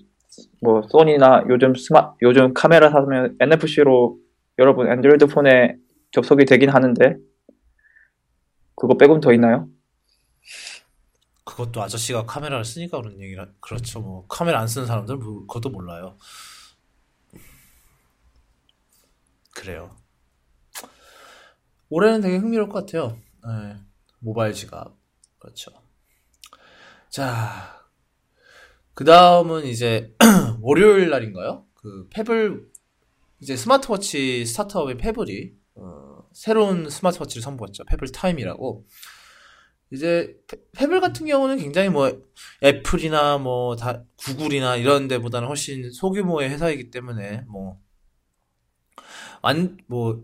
뭐 0.61 0.81
소니나 0.89 1.45
요즘 1.49 1.73
스마 1.75 2.13
요즘 2.21 2.53
카메라 2.53 2.89
사면 2.89 3.37
NFC로 3.39 4.19
여러분 4.59 4.89
안드로이드 4.89 5.27
폰에 5.27 5.77
접속이 6.11 6.45
되긴 6.45 6.69
하는데 6.69 7.17
그거 8.75 8.97
빼곤 8.97 9.21
더 9.21 9.33
있나요? 9.33 9.67
그것도 11.61 11.81
아저씨가 11.83 12.25
카메라를 12.25 12.65
쓰니까 12.65 12.99
그런 12.99 13.19
얘기라 13.21 13.47
그렇죠. 13.59 13.99
뭐 13.99 14.25
카메라 14.27 14.59
안 14.59 14.67
쓰는 14.67 14.87
사람들은 14.87 15.19
뭐 15.19 15.41
그것도 15.41 15.69
몰라요. 15.69 16.17
그래요. 19.53 19.95
올해는 21.89 22.21
되게 22.21 22.37
흥미로울 22.37 22.69
것 22.69 22.85
같아요. 22.85 23.17
네, 23.45 23.77
모바일 24.19 24.53
지갑 24.53 24.95
그렇죠. 25.37 25.71
자, 27.09 27.81
그 28.93 29.03
다음은 29.03 29.65
이제 29.65 30.15
월요일 30.61 31.09
날인가요? 31.09 31.65
그 31.75 32.07
Pebble 32.09 32.71
이제 33.39 33.55
스마트워치 33.55 34.45
스타트업의 34.45 34.97
Pebble이 34.97 35.53
어, 35.75 36.29
새로운 36.33 36.89
스마트워치를 36.89 37.41
선보였죠. 37.43 37.83
Pebble 37.85 38.11
Time이라고. 38.11 38.85
이제 39.91 40.35
페, 40.73 40.87
블 40.87 41.01
같은 41.01 41.25
경우는 41.27 41.57
굉장히 41.57 41.89
뭐 41.89 42.11
Apple이나 42.63 43.37
뭐 43.37 43.75
다 43.75 44.03
Google이나 44.17 44.77
이런 44.77 45.07
데보다는 45.07 45.47
훨씬 45.47 45.91
소규모의 45.91 46.49
회사이기 46.49 46.91
때문에 46.91 47.43
뭐 47.49 47.77
완 49.43 49.77
뭐 49.87 50.23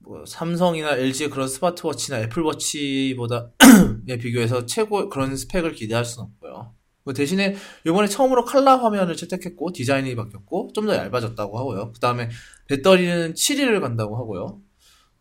뭐 0.00 0.24
삼성이나 0.26 0.96
LG의 0.96 1.28
그런 1.30 1.48
스마트워치나 1.48 2.20
애플워치보다 2.20 3.52
비교해서 4.20 4.64
최고 4.66 5.08
그런 5.10 5.36
스펙을 5.36 5.72
기대할 5.74 6.04
수는 6.04 6.26
없고요. 6.28 6.74
그 7.04 7.12
대신에 7.14 7.56
이번에 7.86 8.06
처음으로 8.08 8.44
칼라 8.44 8.76
화면을 8.78 9.16
채택했고 9.16 9.72
디자인이 9.72 10.14
바뀌었고 10.16 10.70
좀 10.74 10.86
더 10.86 10.94
얇아졌다고 10.96 11.58
하고요. 11.58 11.92
그 11.92 12.00
다음에 12.00 12.30
배터리는 12.68 13.34
7일을 13.34 13.80
간다고 13.82 14.16
하고요. 14.16 14.62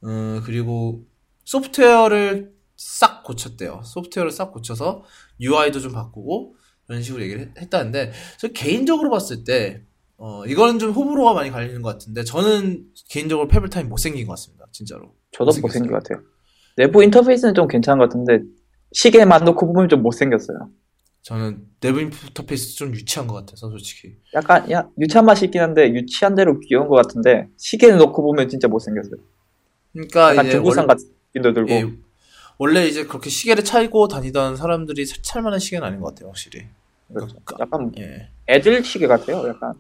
음, 0.06 0.42
그리고 0.46 1.06
소프트웨어를 1.46 2.54
싹 2.78 3.24
고쳤대요. 3.24 3.82
소프트웨어를 3.84 4.32
싹 4.32 4.54
고쳐서 4.54 5.04
UI도 5.42 5.80
좀 5.80 5.92
바꾸고 5.92 6.56
이런 6.88 7.02
식으로 7.02 7.24
얘기를 7.24 7.52
했 7.58 7.70
다는데 7.70 8.14
저 8.38 8.48
개인적으로 8.50 9.10
봤을 9.10 9.44
때 9.44 9.82
어, 10.18 10.46
이거는 10.46 10.80
좀 10.80 10.92
호불호가 10.92 11.34
많이 11.34 11.52
갈리는 11.52 11.82
것 11.82 11.90
같은데 11.90 12.24
저는 12.24 12.86
개인적으로 13.10 13.48
Pebble 13.48 13.73
Time 13.73 13.90
못생긴 13.90 14.26
것 14.26 14.34
같습니다. 14.34 14.66
진짜로. 14.72 15.14
저도 15.32 15.52
못생긴 15.62 15.92
것 15.92 16.02
같아요. 16.04 16.24
내부 16.76 17.04
인터페이스는 17.04 17.54
좀 17.54 17.68
괜찮은 17.68 18.00
것 18.00 18.10
같은데 18.10 18.40
시계만 18.94 19.44
놓고 19.44 19.68
보면 19.68 19.90
좀 19.90 20.02
못생겼어요. 20.02 20.70
저는 21.24 21.66
내부 21.82 22.00
인터페이스 22.00 22.78
좀 22.78 22.94
유치한 22.94 23.28
것 23.28 23.34
같아서 23.34 23.70
솔직히. 23.70 24.16
약간 24.34 24.72
야 24.72 24.88
유치한 24.98 25.26
맛이 25.26 25.46
있긴 25.46 25.62
한데 25.62 25.90
유치한 25.90 26.36
대로 26.36 26.60
귀여운 26.60 26.88
것 26.88 26.96
같은데 26.96 27.48
시계를 27.58 27.98
놓고 27.98 28.24
보면 28.24 28.48
진짜 28.48 28.68
못생겼어요. 28.68 29.20
그러니까 29.92 30.32
약간 30.32 30.50
중국산 30.52 30.88
같은 30.88 31.06
느낌도 31.28 31.54
들고. 31.54 31.72
예, 31.72 31.92
원래 32.58 32.88
이제 32.88 33.06
그렇게 33.06 33.30
시계를 33.30 33.64
차고 33.64 34.08
다니던 34.08 34.56
사람들이 34.56 35.06
찰 35.06 35.42
만한 35.42 35.60
시계는 35.60 35.86
아닌 35.86 36.00
것 36.00 36.08
같아요, 36.08 36.30
확실히. 36.30 36.66
그렇죠. 37.14 37.38
그러니까, 37.44 37.56
약간 37.60 37.92
예. 38.00 38.30
애들 38.48 38.84
시계 38.84 39.08
같아요, 39.08 39.48
약간. 39.48 39.74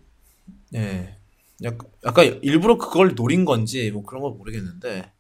예. 0.76 1.16
약간, 1.64 1.90
약간 2.06 2.40
일부러 2.42 2.78
그걸 2.78 3.16
노린 3.16 3.44
건지 3.46 3.90
뭐 3.92 4.04
그런 4.04 4.22
걸 4.22 4.32
모르겠는데 4.34 5.12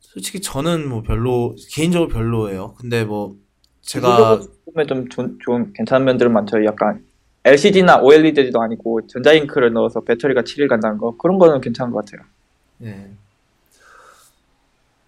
솔직히 0.00 0.40
저는 0.40 0.88
뭐 0.88 1.02
별로 1.02 1.56
개인적으로 1.70 2.08
별로예요. 2.08 2.74
근데 2.74 3.04
뭐 3.04 3.36
제가 3.82 4.40
보면 4.64 4.86
좀 4.86 5.08
좋은, 5.08 5.38
좋은 5.42 5.72
괜찮은 5.72 6.04
면들은 6.06 6.32
많죠. 6.32 6.64
약간 6.64 7.04
LCD나 7.44 8.00
OLED도 8.02 8.60
아니고 8.60 9.06
전자잉크를 9.06 9.72
넣어서 9.72 10.00
배터리가 10.02 10.42
7일 10.42 10.68
간다는 10.68 10.98
거 10.98 11.16
그런 11.16 11.38
거는 11.38 11.60
괜찮은 11.60 11.92
것 11.92 12.04
같아요. 12.04 12.26
예. 12.82 13.10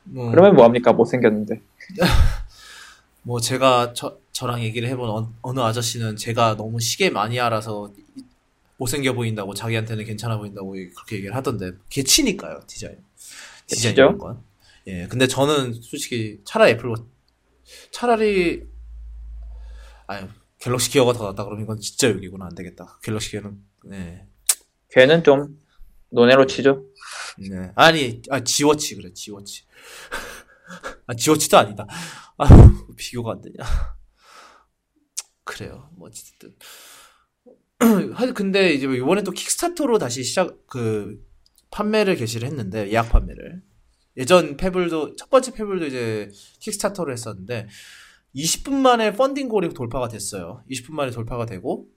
뭐... 0.05 0.31
그러면 0.31 0.55
뭐합니까? 0.55 0.93
못생겼는데. 0.93 1.61
뭐 3.23 3.41
제가 3.41 3.93
저, 3.95 4.19
저랑 4.33 4.63
얘기를 4.63 4.89
해본 4.89 5.09
어, 5.09 5.33
어느 5.43 5.61
아저씨는 5.61 6.17
제가 6.17 6.57
너무 6.57 6.81
시계 6.81 7.11
마니아라서 7.11 7.93
못생겨 8.79 9.13
보인다고 9.13 9.55
자기한테는 9.55 10.05
괜찮아 10.05 10.39
보인다고 10.39 10.73
그렇게 10.73 11.17
얘기를 11.17 11.35
하던데 11.37 11.73
개치니까요 11.89 12.63
디자인. 12.67 12.97
디자인 13.67 13.95
이런 13.95 14.19
건. 14.19 14.43
예 14.89 15.07
근데 15.07 15.29
저는 15.29 15.75
솔직히 15.75 16.41
차라리 16.45 16.73
애플 16.73 16.93
차라리 17.93 18.65
아유 20.09 20.27
갤럭시 20.59 20.91
기어가 20.91 21.13
더 21.13 21.27
낫다 21.27 21.45
그러면 21.45 21.65
이건 21.65 21.79
진짜 21.79 22.09
여기구나. 22.09 22.47
안 22.47 22.55
되겠다. 22.57 22.99
갤럭시 23.05 23.31
기어는 23.31 23.57
네 23.85 24.27
걔는 24.91 25.23
좀 25.23 25.57
논외로 26.11 26.47
치죠 26.47 26.85
네. 27.39 27.73
아니 27.75 28.23
아 28.31 28.43
지워치 28.45 28.97
그래 28.97 29.13
지워치. 29.13 29.65
아 31.07 31.15
지워치도 31.15 31.59
아니다. 31.59 31.87
아 32.39 32.49
비교가 32.97 33.33
안 33.33 33.41
되냐. 33.41 33.57
그래요. 35.45 35.91
뭐 35.97 36.09
어쨌든. 36.09 36.55
근데 38.35 38.73
이제 38.73 38.87
뭐 38.87 38.97
이번에 38.97 39.23
또 39.23 39.33
킥스타터로 39.33 39.99
다시 39.99 40.23
시작 40.23 40.67
그 40.67 41.21
판매를 41.71 42.17
개시를 42.17 42.49
했는데 42.49 42.89
예약 42.91 43.11
판매를. 43.11 43.63
예전 44.19 44.57
페블도 44.57 45.17
첫 45.17 45.31
번째 45.31 45.53
페블도 45.53 45.87
이제 45.87 46.31
킥스타터로 46.61 47.13
했었는데 47.13 47.69
20분 48.35 48.75
만에 48.75 49.15
펀딩 49.15 49.49
골이 49.49 49.71
돌파가 49.71 50.09
됐어요. 50.09 50.65
20분 50.71 50.93
만에 50.93 51.11
돌파가 51.11 51.47
되고 51.47 51.89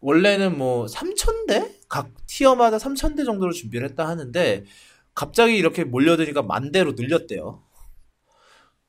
원래는 0.00 0.58
뭐 0.58 0.86
3,000대 0.86 1.81
각 1.92 2.08
티어마다 2.26 2.78
3,000대 2.78 3.26
정도로 3.26 3.52
준비를 3.52 3.86
했다 3.90 4.08
하는데 4.08 4.64
갑자기 5.14 5.58
이렇게 5.58 5.84
몰려드니까 5.84 6.40
만 6.40 6.72
대로 6.72 6.92
늘렸대요. 6.92 7.62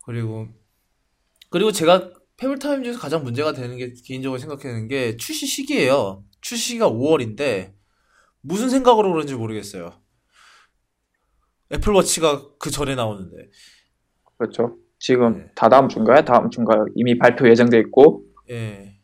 그리고 0.05 0.47
그리고 1.49 1.73
제가 1.73 2.13
페블타임 2.37 2.81
중에서 2.81 2.97
가장 2.97 3.25
문제가 3.25 3.51
되는 3.51 3.75
게 3.75 3.91
개인적으로 4.05 4.39
생각하는 4.39 4.87
게 4.87 5.17
출시 5.17 5.45
시기예요. 5.45 6.23
출시 6.39 6.69
시기가 6.69 6.89
5월인데 6.89 7.73
무슨 8.39 8.69
생각으로 8.69 9.11
그런지 9.11 9.35
모르겠어요. 9.35 10.01
애플워치가 11.73 12.55
그 12.57 12.71
전에 12.71 12.95
나오는데. 12.95 13.49
그렇죠. 14.37 14.77
지금 14.97 15.39
네. 15.39 15.51
다 15.55 15.67
다음 15.67 15.89
주인가요? 15.89 16.23
다음 16.23 16.49
주인가요? 16.49 16.85
이미 16.95 17.17
발표 17.17 17.49
예정돼 17.49 17.79
있고. 17.79 18.23
예. 18.49 18.97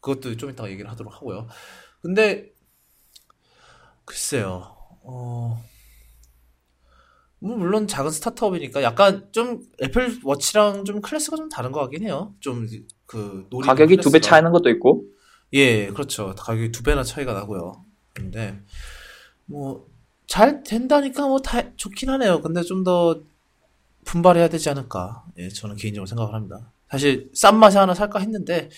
그것도 0.00 0.38
좀 0.38 0.48
이따가 0.48 0.70
얘기를 0.70 0.90
하도록 0.90 1.12
하고요. 1.12 1.48
근데 2.00 2.54
글쎄요. 4.10 4.76
어. 5.04 5.62
뭐 7.38 7.56
물론 7.56 7.86
작은 7.86 8.10
스타트업이니까 8.10 8.82
약간 8.82 9.28
좀 9.32 9.62
애플 9.82 10.18
워치랑 10.24 10.84
좀 10.84 11.00
클래스가 11.00 11.36
좀 11.36 11.48
다른 11.48 11.70
것 11.72 11.80
같긴 11.80 12.02
해요. 12.02 12.34
좀 12.40 12.66
그 13.06 13.48
가격이 13.64 13.96
두 13.98 14.10
배 14.10 14.20
차이는 14.20 14.50
것도 14.52 14.68
있고. 14.70 15.04
예, 15.52 15.88
그렇죠. 15.88 16.34
가격이 16.36 16.70
두 16.72 16.82
배나 16.82 17.02
차이가 17.02 17.32
나고요. 17.32 17.84
근데 18.14 18.60
뭐 19.46 19.88
잘 20.26 20.62
된다니까 20.62 21.26
뭐 21.26 21.38
다 21.40 21.74
좋긴 21.76 22.10
하네요. 22.10 22.40
근데 22.40 22.62
좀 22.62 22.84
더 22.84 23.20
분발해야 24.04 24.48
되지 24.48 24.70
않을까. 24.70 25.24
예, 25.38 25.48
저는 25.48 25.76
개인적으로 25.76 26.06
생각을 26.06 26.34
합니다. 26.34 26.72
사실 26.90 27.30
싼 27.34 27.58
맛에 27.58 27.78
하나 27.78 27.94
살까 27.94 28.18
했는데 28.20 28.70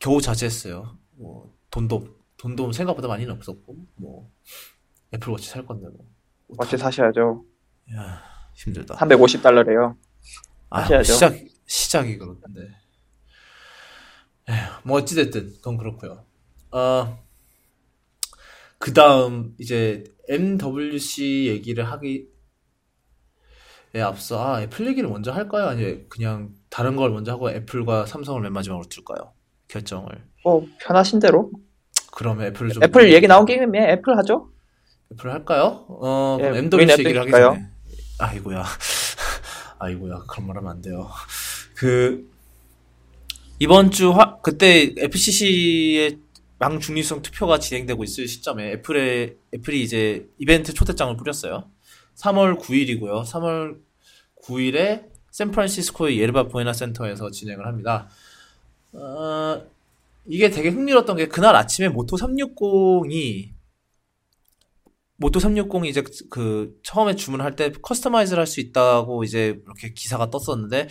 겨우 0.00 0.20
자제했어요. 0.20 0.96
뭐 1.16 1.52
돈도 1.70 2.06
돈도 2.44 2.72
생각보다 2.72 3.08
많이는 3.08 3.32
없었고 3.32 3.74
뭐 3.96 4.30
애플워치 5.14 5.48
살 5.48 5.64
건데 5.64 5.86
뭐. 5.96 6.06
워치 6.46 6.76
사셔야죠. 6.76 7.42
야, 7.94 8.22
힘들다. 8.52 8.96
350달러래요. 8.96 9.96
아, 10.68 10.86
뭐 10.86 11.02
시작, 11.02 11.34
시작이 11.64 12.18
그렇던데. 12.18 12.60
에휴, 14.50 14.58
뭐, 14.82 14.98
어찌됐든, 14.98 15.54
그건 15.54 15.78
그렇고요 15.78 16.26
어, 16.70 17.18
그 18.78 18.92
다음, 18.92 19.54
이제, 19.58 20.04
MWC 20.28 21.46
얘기를 21.48 21.84
하기, 21.84 22.28
에 23.94 24.00
앞서, 24.02 24.44
아, 24.44 24.60
애플 24.60 24.86
얘기를 24.86 25.08
먼저 25.08 25.32
할까요? 25.32 25.68
아니, 25.68 26.06
그냥 26.10 26.54
다른 26.68 26.94
걸 26.94 27.10
먼저 27.10 27.32
하고 27.32 27.50
애플과 27.50 28.04
삼성을 28.04 28.42
맨 28.42 28.52
마지막으로 28.52 28.86
둘까요? 28.90 29.32
결정을. 29.68 30.28
어, 30.44 30.60
편하신 30.80 31.20
대로. 31.20 31.50
그러면 32.14 32.46
애플을 32.46 32.70
좀. 32.70 32.82
애플 32.82 33.12
얘기 33.12 33.26
나온 33.26 33.44
김에 33.44 33.90
애플 33.92 34.16
하죠? 34.18 34.50
애플 35.12 35.30
할까요? 35.32 35.84
어, 35.88 36.38
예, 36.40 36.46
MWC 36.58 36.92
얘기를 37.00 37.20
하기 37.22 37.30
전에. 37.30 37.66
아이고야. 38.18 38.64
아이고야. 39.78 40.24
그런 40.28 40.46
말 40.46 40.56
하면 40.56 40.70
안 40.70 40.82
돼요. 40.82 41.10
그, 41.74 42.30
이번 43.58 43.90
주 43.90 44.12
화, 44.12 44.38
그때 44.40 44.94
FCC의 44.96 46.18
망 46.58 46.78
중립성 46.78 47.22
투표가 47.22 47.58
진행되고 47.58 48.04
있을 48.04 48.28
시점에 48.28 48.72
애플에, 48.72 49.34
애플이 49.52 49.82
이제 49.82 50.28
이벤트 50.38 50.72
초대장을 50.72 51.16
뿌렸어요. 51.16 51.68
3월 52.16 52.58
9일이고요. 52.60 53.24
3월 53.24 53.78
9일에 54.44 55.06
샌프란시스코의 55.32 56.20
예르바 56.20 56.46
부에나 56.46 56.72
센터에서 56.72 57.30
진행을 57.30 57.66
합니다. 57.66 58.08
어, 58.92 59.60
이게 60.26 60.50
되게 60.50 60.68
흥미로웠던 60.70 61.16
게 61.16 61.28
그날 61.28 61.54
아침에 61.56 61.88
Moto 61.88 62.16
360이 62.16 63.50
Moto 65.16 65.38
360이 65.38 65.86
이제 65.86 66.02
그 66.30 66.74
처음에 66.82 67.14
주문할 67.14 67.56
때 67.56 67.72
customize를 67.82 68.40
할 68.40 68.46
수 68.46 68.60
있다고 68.60 69.24
이제 69.24 69.60
이렇게 69.64 69.92
기사가 69.94 70.30
떴었는데 70.30 70.88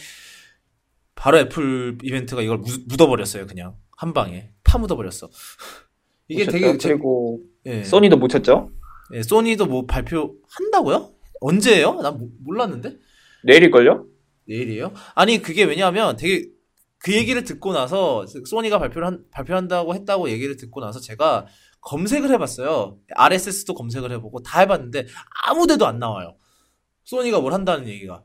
바로 1.16 1.38
애플 1.40 1.98
이벤트가 2.04 2.42
이걸 2.42 2.58
묻, 2.60 3.00
어버렸어요 3.00 3.46
그냥 3.48 3.76
한 3.98 4.14
방에 4.14 4.52
파 4.64 4.78
묻어버렸어. 4.78 5.30
이게? 6.28 6.46
되게 6.46 6.78
그리고 6.78 7.42
예. 7.66 7.84
소니도 7.84 8.18
묻혔죠. 8.18 8.72
예, 9.14 9.22
소니도 9.22 9.66
뭐 9.68 9.86
발표한다고요? 9.86 11.12
언제예요? 11.42 12.02
난 12.02 12.30
몰랐는데. 12.44 12.98
내일일걸요? 13.44 14.06
내일이에요? 14.48 14.94
아니 15.16 15.42
그게 15.42 15.64
왜냐하면 15.64 16.16
되게 16.16 16.48
그 17.04 17.14
얘기를 17.14 17.44
듣고 17.44 17.74
나서 17.74 18.26
소니가 18.46 18.80
발표를 18.80 19.06
한, 19.06 19.26
발표한다고 19.30 19.94
했다고 19.94 20.30
얘기를 20.30 20.56
듣고 20.56 20.80
나서 20.80 21.02
제가 21.02 21.48
검색을 21.82 22.32
해봤어요. 22.32 22.98
RSS도 23.14 23.74
검색을 23.74 24.10
해보고 24.14 24.42
다 24.42 24.62
해봤는데 24.62 25.08
아무데도 25.46 25.86
안 25.86 26.00
나와요. 26.00 26.38
소니가 27.04 27.42
뭘 27.42 27.52
한다는 27.52 27.90
얘기가. 27.90 28.24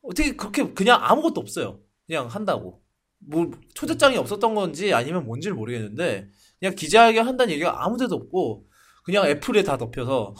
어떻게 0.00 0.34
그렇게 0.34 0.72
그냥 0.72 0.98
아무것도 1.02 1.38
없어요. 1.38 1.78
그냥 2.06 2.26
한다고. 2.26 2.82
뭐 3.18 3.50
초대장이 3.74 4.16
없었던 4.16 4.54
건지 4.54 4.94
아니면 4.94 5.26
뭔지를 5.26 5.54
모르겠는데 5.54 6.28
그냥 6.58 6.74
기자회견 6.74 7.28
한다는 7.28 7.52
얘기가 7.52 7.84
아무데도 7.84 8.14
없고 8.14 8.66
그냥 9.04 9.26
애플에 9.26 9.62
다 9.62 9.76
덮여서 9.76 10.34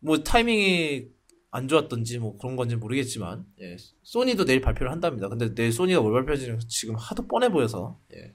뭐 0.00 0.18
타이밍이 0.18 1.06
안 1.50 1.66
좋았던지 1.66 2.18
뭐 2.18 2.38
그런 2.38 2.56
건지 2.56 2.76
모르겠지만 2.76 3.44
예. 3.60 3.76
소니도 4.02 4.44
내일 4.44 4.60
발표를 4.60 4.92
한답니다. 4.92 5.28
근데 5.28 5.54
내일 5.54 5.72
소니가 5.72 6.00
뭘 6.00 6.12
발표할지 6.12 6.68
지금 6.68 6.94
하도 6.94 7.26
뻔해 7.26 7.48
보여서 7.50 7.98
예. 8.14 8.34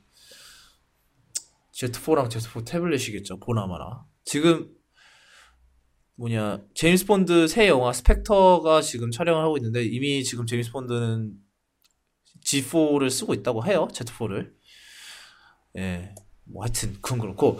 Z4랑 1.73 2.29
Z4 2.29 2.65
태블릿이겠죠. 2.65 3.39
보나마나. 3.39 4.05
지금 4.23 4.69
뭐냐 6.15 6.61
제임스 6.73 7.05
본드 7.05 7.47
새 7.47 7.67
영화 7.67 7.91
스펙터가 7.91 8.81
지금 8.81 9.11
촬영을 9.11 9.43
하고 9.43 9.57
있는데 9.57 9.83
이미 9.83 10.23
지금 10.23 10.45
제임스 10.45 10.71
본드는 10.71 11.37
G4를 12.43 13.09
쓰고 13.09 13.33
있다고 13.33 13.65
해요. 13.65 13.87
Z4를. 13.91 14.53
예. 15.77 16.13
뭐 16.43 16.63
하여튼 16.63 16.93
그건 17.01 17.19
그렇고 17.19 17.59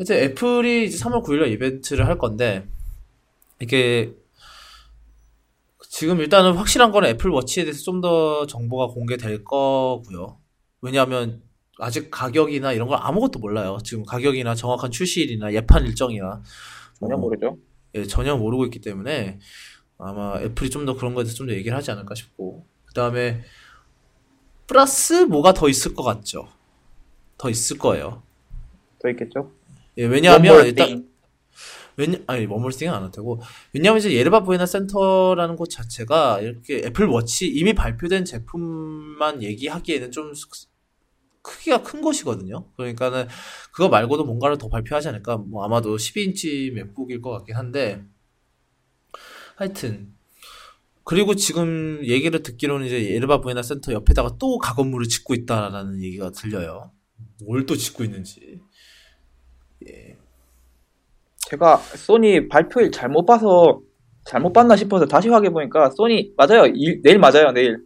이제 0.00 0.22
애플이 0.24 0.86
이제 0.86 0.98
3월 0.98 1.22
9일날 1.22 1.50
이벤트를 1.52 2.06
할 2.06 2.18
건데 2.18 2.66
이게 3.60 4.14
지금 5.98 6.20
일단은 6.20 6.52
확실한 6.52 6.92
건 6.92 7.06
애플 7.06 7.30
워치에 7.30 7.64
대해서 7.64 7.82
좀 7.82 8.02
더 8.02 8.46
정보가 8.46 8.88
공개될 8.88 9.44
거고요. 9.44 10.38
왜냐하면 10.82 11.42
아직 11.78 12.10
가격이나 12.10 12.74
이런 12.74 12.86
걸 12.86 12.98
아무것도 13.00 13.38
몰라요. 13.38 13.78
지금 13.82 14.04
가격이나 14.04 14.54
정확한 14.54 14.90
출시일이나 14.90 15.54
예판 15.54 15.86
일정이나 15.86 16.42
전혀 17.00 17.16
모르죠. 17.16 17.56
예, 17.94 18.04
전혀 18.04 18.36
모르고 18.36 18.66
있기 18.66 18.82
때문에 18.82 19.38
아마 19.96 20.38
애플이 20.42 20.68
좀 20.68 20.84
더 20.84 20.94
그런 20.96 21.14
거에 21.14 21.24
대해서 21.24 21.38
좀 21.38 21.46
더 21.46 21.54
얘기를 21.54 21.74
하지 21.74 21.90
않을까 21.90 22.14
싶고 22.14 22.66
그 22.84 22.92
다음에 22.92 23.42
플러스 24.66 25.14
뭐가 25.24 25.54
더 25.54 25.66
있을 25.70 25.94
것 25.94 26.02
같죠. 26.02 26.46
더 27.38 27.48
있을 27.48 27.78
거예요. 27.78 28.22
더 28.98 29.08
있겠죠. 29.08 29.50
예, 29.96 30.04
왜냐하면 30.04 30.66
일단 30.66 31.08
왜냐 31.96 32.18
아니 32.26 32.46
one 32.46 32.55
more 32.55 32.67
thing은 32.67 32.92
안할 32.92 33.10
테고 33.10 33.40
왜냐하면 33.72 33.98
이제 33.98 34.12
예르바 34.12 34.42
부에나 34.44 34.66
센터라는 34.66 35.56
곳 35.56 35.70
자체가 35.70 36.40
이렇게 36.40 36.78
애플 36.84 37.06
워치 37.06 37.48
이미 37.48 37.74
발표된 37.74 38.24
제품만 38.24 39.42
얘기하기에는 39.42 40.10
좀 40.12 40.32
크기가 41.42 41.82
큰 41.82 42.00
곳이거든요. 42.02 42.70
그러니까는 42.76 43.28
그거 43.72 43.88
말고도 43.88 44.24
뭔가를 44.24 44.58
더 44.58 44.68
발표하지 44.68 45.08
않을까. 45.08 45.36
뭐 45.38 45.64
아마도 45.64 45.96
12인치 45.96 46.72
맥북일 46.72 47.20
것 47.22 47.30
같긴 47.30 47.56
한데 47.56 48.04
하여튼 49.56 50.14
그리고 51.04 51.36
지금 51.36 52.00
얘기를 52.04 52.42
듣기로는 52.42 52.86
이제 52.86 53.10
예르바 53.10 53.40
부에나 53.40 53.62
센터 53.62 53.92
옆에다가 53.92 54.36
또 54.38 54.58
가건물을 54.58 55.06
짓고 55.08 55.34
있다라는 55.34 56.02
얘기가 56.02 56.30
들려요. 56.30 56.90
뭘 57.44 57.64
또 57.66 57.76
짓고 57.76 58.04
있는지. 58.04 58.60
예. 59.88 60.16
제가 61.46 61.76
소니 61.78 62.48
발표일 62.48 62.90
잘못 62.90 63.24
봐서 63.24 63.80
잘못 64.24 64.52
봤나 64.52 64.74
싶어서 64.76 65.06
다시 65.06 65.28
확인해 65.28 65.52
보니까 65.52 65.90
소니 65.90 66.32
맞아요. 66.36 66.66
일, 66.66 67.00
내일 67.02 67.18
맞아요. 67.18 67.52
내일. 67.52 67.78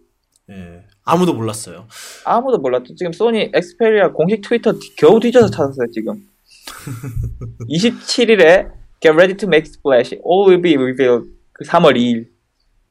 예. 0.51 0.85
아무도 1.05 1.35
몰랐어요. 1.35 1.87
아무도 2.25 2.59
몰랐죠. 2.59 2.95
지금 2.95 3.13
소니 3.13 3.51
Xperia 3.55 4.13
공식 4.13 4.41
트위터 4.41 4.73
겨우 4.97 5.21
뒤져서 5.21 5.51
찾았어요. 5.51 5.89
지금. 5.93 6.27
27일에 7.69 8.71
Get 9.01 9.15
ready 9.15 9.35
to 9.37 9.49
make 9.49 9.67
splash. 9.67 10.15
All 10.25 10.47
will 10.49 10.61
be 10.61 10.77
revealed. 10.77 11.31
3월 11.65 11.97
2일. 11.97 12.29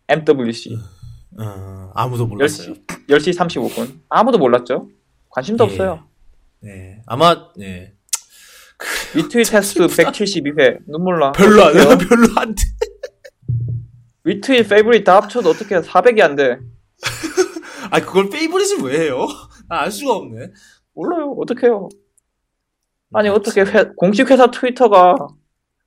MWC. 0.07 0.75
어, 1.39 1.91
아무도 1.93 2.25
몰랐어요. 2.25 2.73
10시, 2.73 3.07
10시 3.07 3.37
35분. 3.37 3.99
아무도 4.09 4.39
몰랐죠. 4.39 4.89
관심도 5.29 5.65
예. 5.65 5.67
없어요. 5.69 6.03
네. 6.61 7.01
아마 7.05 7.51
네. 7.55 7.93
리트윗 9.15 9.53
횟수 9.53 9.87
172회. 9.87 10.79
눈물 10.87 11.19
나. 11.19 11.31
별로 11.31 11.63
안 11.63 11.73
돼. 11.73 11.79
별로 12.07 12.27
안 12.37 12.55
돼. 12.55 12.63
retweet 14.23 14.69
favorite 14.69 15.03
다 15.03 15.15
합쳐도 15.17 15.49
어떻게 15.49 15.79
400이 15.79 16.21
안 16.21 16.35
돼. 16.35 16.59
아, 17.91 17.99
그걸 17.99 18.29
favorite을 18.29 18.83
왜 18.83 18.99
해요? 19.01 19.25
아, 19.69 19.81
알 19.81 19.91
수가 19.91 20.13
없네. 20.13 20.51
몰라요. 20.93 21.35
어떡해요. 21.39 21.89
아니, 23.13 23.29
어떻게 23.29 23.61
회, 23.61 23.85
공식 23.95 24.29
회사 24.29 24.51
트위터가 24.51 25.15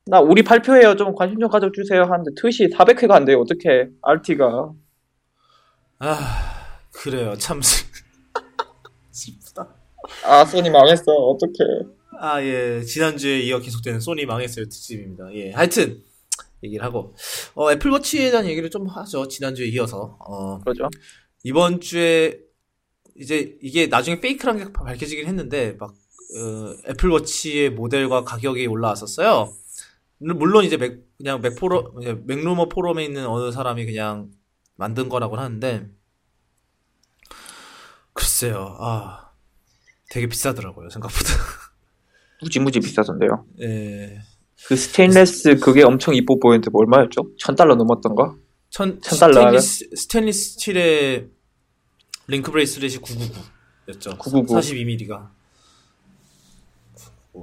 나 0.07 0.21
우리 0.21 0.43
발표해요. 0.43 0.97
좀 0.97 1.15
관심 1.15 1.39
좀 1.39 1.49
가져주세요. 1.49 2.03
하는데 2.03 2.31
트윗이 2.37 2.71
400회가 2.71 3.13
안 3.13 3.25
돼요. 3.25 3.41
어떻게 3.41 3.89
RT가. 4.03 4.73
아, 6.01 6.17
그래요. 6.93 7.37
참 7.39 7.61
슬프다. 9.13 9.69
아, 10.25 10.45
소니 10.45 10.71
망했어. 10.71 11.13
어떡해. 11.13 12.02
아, 12.25 12.41
예. 12.41 12.85
지난주에 12.85 13.41
이어 13.41 13.59
계속되는 13.59 13.99
소니 13.99 14.27
망했어요 14.27 14.67
특집입니다. 14.67 15.35
예. 15.35 15.51
하여튼, 15.51 16.05
얘기를 16.63 16.85
하고. 16.85 17.17
어, 17.57 17.73
애플워치에 17.73 18.31
대한 18.31 18.47
얘기를 18.47 18.71
좀 18.71 18.87
하죠. 18.87 19.27
지난주에 19.27 19.67
이어서. 19.67 20.19
어. 20.21 20.61
그러죠. 20.61 20.89
이번 21.43 21.81
주에, 21.81 22.39
이제 23.17 23.59
이게 23.61 23.89
나중에 23.89 24.21
페이크란 24.21 24.57
게 24.59 24.73
밝혀지긴 24.73 25.27
했는데, 25.27 25.73
막, 25.81 25.91
어, 25.91 26.91
애플워치의 26.91 27.71
모델과 27.71 28.23
가격이 28.23 28.69
올라왔었어요. 28.69 29.53
물론 30.19 30.65
이제 30.65 30.77
맥, 30.77 31.01
그냥 31.19 31.41
맥포로, 31.41 31.93
맥루머 32.25 32.69
포럼에 32.69 33.05
있는 33.05 33.27
어느 33.27 33.51
사람이 33.51 33.85
그냥 33.85 34.31
만든 34.77 35.09
거라고 35.09 35.37
하는데, 35.39 35.89
글쎄요, 38.13 38.77
아, 38.79 39.33
되게 40.09 40.29
비싸더라고요, 40.29 40.89
생각보다. 40.89 41.25
무지무지 42.43 42.81
비싸던데요. 42.81 43.47
예. 43.61 44.21
그 44.67 44.77
스테인레스 44.77 45.57
그게 45.57 45.83
엄청 45.83 46.15
이뻐 46.15 46.39
보이는데 46.39 46.71
뭐 46.71 46.83
얼마였죠? 46.83 47.31
천 47.39 47.57
달러 47.57 47.75
넘었던가? 47.75 48.35
천, 48.71 49.01
천 49.01 49.19
달러 49.19 49.61
스테인리스, 49.61 49.91
스테인리스 49.97 50.51
스틸의 50.53 51.29
link 52.29 52.51
bracelet이 52.51 52.97
999였죠. 52.97 54.19
999. 54.19 54.55
42mm가. 54.55 55.31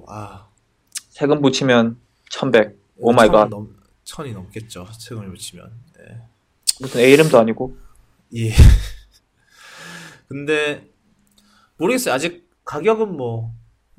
아. 0.08 0.48
세금 1.10 1.42
붙이면 1.42 1.98
1100. 2.30 2.80
Oh 2.98 3.12
my 3.12 3.30
God. 3.30 3.50
넘, 3.50 3.76
천이 4.04 4.34
넘겠죠. 4.34 4.88
세금을 4.98 5.30
붙이면. 5.30 5.72
예. 6.00 6.22
무슨 6.82 7.02
애 7.02 7.12
이름도 7.14 7.38
아니고. 7.40 7.78
예. 8.36 8.54
근데 10.28 10.90
모르겠어요. 11.78 12.14
아직 12.14 12.50
가격은 12.66 13.16
뭐 13.18 13.54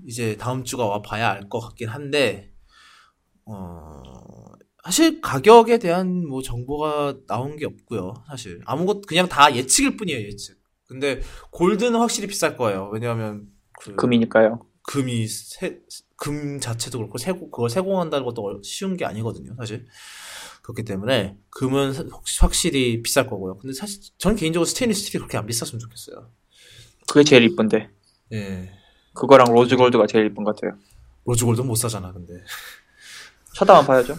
이제 0.07 0.36
다음 0.36 0.64
주가 0.64 0.86
와 0.86 1.03
봐야 1.03 1.30
알 1.30 1.48
것 1.48 1.61
같긴 1.61 1.88
한데 1.88 2.53
어 3.44 4.03
사실 4.84 5.20
가격에 5.20 5.78
대한 5.78 6.26
뭐 6.26 6.42
정보가 6.42 7.18
나온 7.26 7.57
게 7.57 7.66
없고요. 7.66 8.14
사실 8.28 8.61
아무것 8.64 9.03
그냥 9.07 9.28
다 9.28 9.55
예측일 9.55 9.96
뿐이에요. 9.96 10.20
예측. 10.26 10.59
근데 10.86 11.20
골드는 11.51 11.98
확실히 12.01 12.28
비쌀 12.28 12.57
거예요. 12.57 12.90
왜냐하면 12.92 13.46
그 13.80 13.94
금이니까요. 13.94 14.66
금이 14.82 15.26
세, 15.28 15.80
금 16.16 16.59
자체도 16.59 16.98
그렇고 16.98 17.18
세고 17.18 17.51
그걸 17.51 17.70
세공한다는 17.70 18.24
것도 18.24 18.62
쉬운 18.64 18.96
게 18.96 19.05
아니거든요. 19.05 19.55
사실 19.57 19.86
그렇기 20.62 20.84
때문에 20.84 21.36
금은 21.51 21.94
확실히 22.40 23.03
비쌀 23.03 23.26
거고요. 23.28 23.59
근데 23.59 23.72
사실 23.74 24.01
저는 24.18 24.36
개인적으로 24.36 24.64
스테인리스 24.66 25.03
스틸이 25.05 25.20
그렇게 25.20 25.38
안 25.38 25.46
비쌌으면 25.46 25.78
좋겠어요. 25.78 26.30
그게 27.09 27.24
제일 27.24 27.44
이쁜데. 27.44 27.90
예. 28.32 28.72
그거랑 29.21 29.53
rose 29.53 29.76
gold가 29.76 30.07
제일 30.07 30.27
이쁜 30.27 30.45
것 30.45 30.57
같아요. 30.57 30.79
rose 31.26 31.45
gold 31.45 31.61
못 31.61 31.75
사잖아, 31.75 32.11
근데. 32.11 32.43
쳐다만 33.53 33.85
봐야죠. 33.87 34.16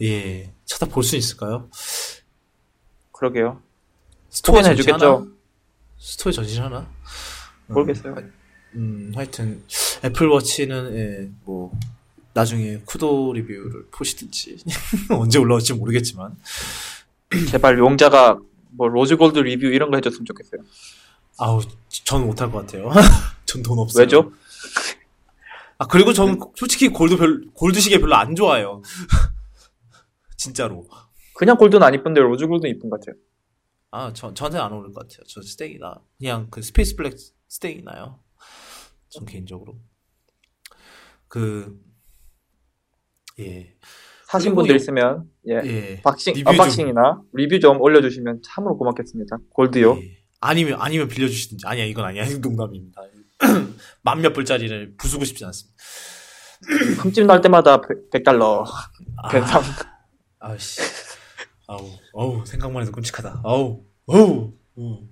예. 0.00 0.50
찾아볼 0.64 1.02
수 1.04 1.16
있을까요? 1.16 1.68
그러게요. 3.12 3.60
store 4.30 4.62
전시 4.62 4.90
하나? 4.90 5.04
해주겠죠. 5.04 5.28
store 5.98 6.32
전시 6.32 6.58
하나? 6.60 6.88
모르겠어요. 7.66 8.16
음, 8.76 9.12
하여튼 9.14 9.62
애플워치는 10.02 10.94
예, 10.96 11.30
뭐 11.44 11.70
나중에 12.32 12.78
쿠도 12.86 13.34
리뷰를 13.34 13.88
보시든지 13.90 14.58
언제 15.10 15.38
올라올지 15.38 15.74
모르겠지만 15.74 16.36
제발 17.50 17.78
용자가 17.78 18.38
뭐 18.70 18.88
rose 18.88 19.14
gold 19.14 19.40
리뷰 19.40 19.66
이런 19.66 19.90
거 19.90 19.96
해줬으면 19.98 20.24
좋겠어요. 20.24 20.62
아우 21.38 21.60
전 21.88 22.26
못할 22.26 22.50
것 22.50 22.60
같아요. 22.60 22.90
전 23.48 23.62
돈 23.62 23.78
없어요. 23.78 24.02
왜죠? 24.02 24.32
아 25.78 25.86
그리고 25.86 26.12
전 26.12 26.38
솔직히 26.54 26.88
골드 26.88 27.16
별 27.16 27.44
골드 27.54 27.80
시계 27.80 27.98
별로 27.98 28.14
안 28.14 28.34
좋아해요. 28.34 28.82
진짜로. 30.36 30.86
그냥 31.34 31.56
골드는 31.56 31.82
안 31.82 31.94
이쁜데 31.94 32.20
rose 32.20 32.46
gold는 32.46 32.74
이쁜 32.76 32.90
것 32.90 33.00
같아요. 33.00 33.16
아, 33.90 34.12
저, 34.12 34.34
저한테는 34.34 34.64
안 34.64 34.72
어울릴 34.72 34.92
것 34.92 35.08
같아요. 35.08 35.24
저 35.28 35.40
스댕이나. 35.40 35.94
그냥 36.18 36.48
그 36.50 36.60
space 36.62 36.94
black 36.96 37.16
스댕이 37.48 37.82
나요. 37.82 38.20
전 39.08 39.24
개인적으로. 39.24 39.78
그, 41.28 41.80
예. 43.38 43.74
사신 44.26 44.54
분들 44.54 44.72
요- 44.72 44.76
있으면 44.76 45.30
예. 45.48 45.54
예. 45.64 46.00
boxing 46.02 46.34
리뷰 46.34 46.44
좀- 46.50 46.60
unboxing이나 46.60 47.22
리뷰 47.32 47.60
좀 47.60 47.80
올려주시면 47.80 48.42
참으로 48.44 48.76
고맙겠습니다. 48.76 49.38
골드요. 49.50 49.96
예. 50.02 50.18
아니면, 50.40 50.80
아니면 50.80 51.08
빌려주시든지. 51.08 51.66
아니야, 51.66 51.84
이건 51.84 52.04
아니야. 52.04 52.24
농담입니다. 52.42 53.00
만몇 54.02 54.32
불짜리를 54.32 54.96
부수고 54.96 55.24
싶지 55.24 55.44
않습니다. 55.44 55.76
흠집 57.02 57.24
날 57.26 57.40
때마다 57.40 57.80
100 57.80 58.24
달러 58.24 58.64
아, 59.22 59.28
변상. 59.28 59.62
아씨. 60.40 60.80
아우, 61.66 61.90
어우, 62.12 62.46
생각만 62.46 62.82
해도 62.82 62.92
끔찍하다. 62.92 63.42
아우, 63.44 63.84
어우, 64.06 64.52
음. 64.78 65.10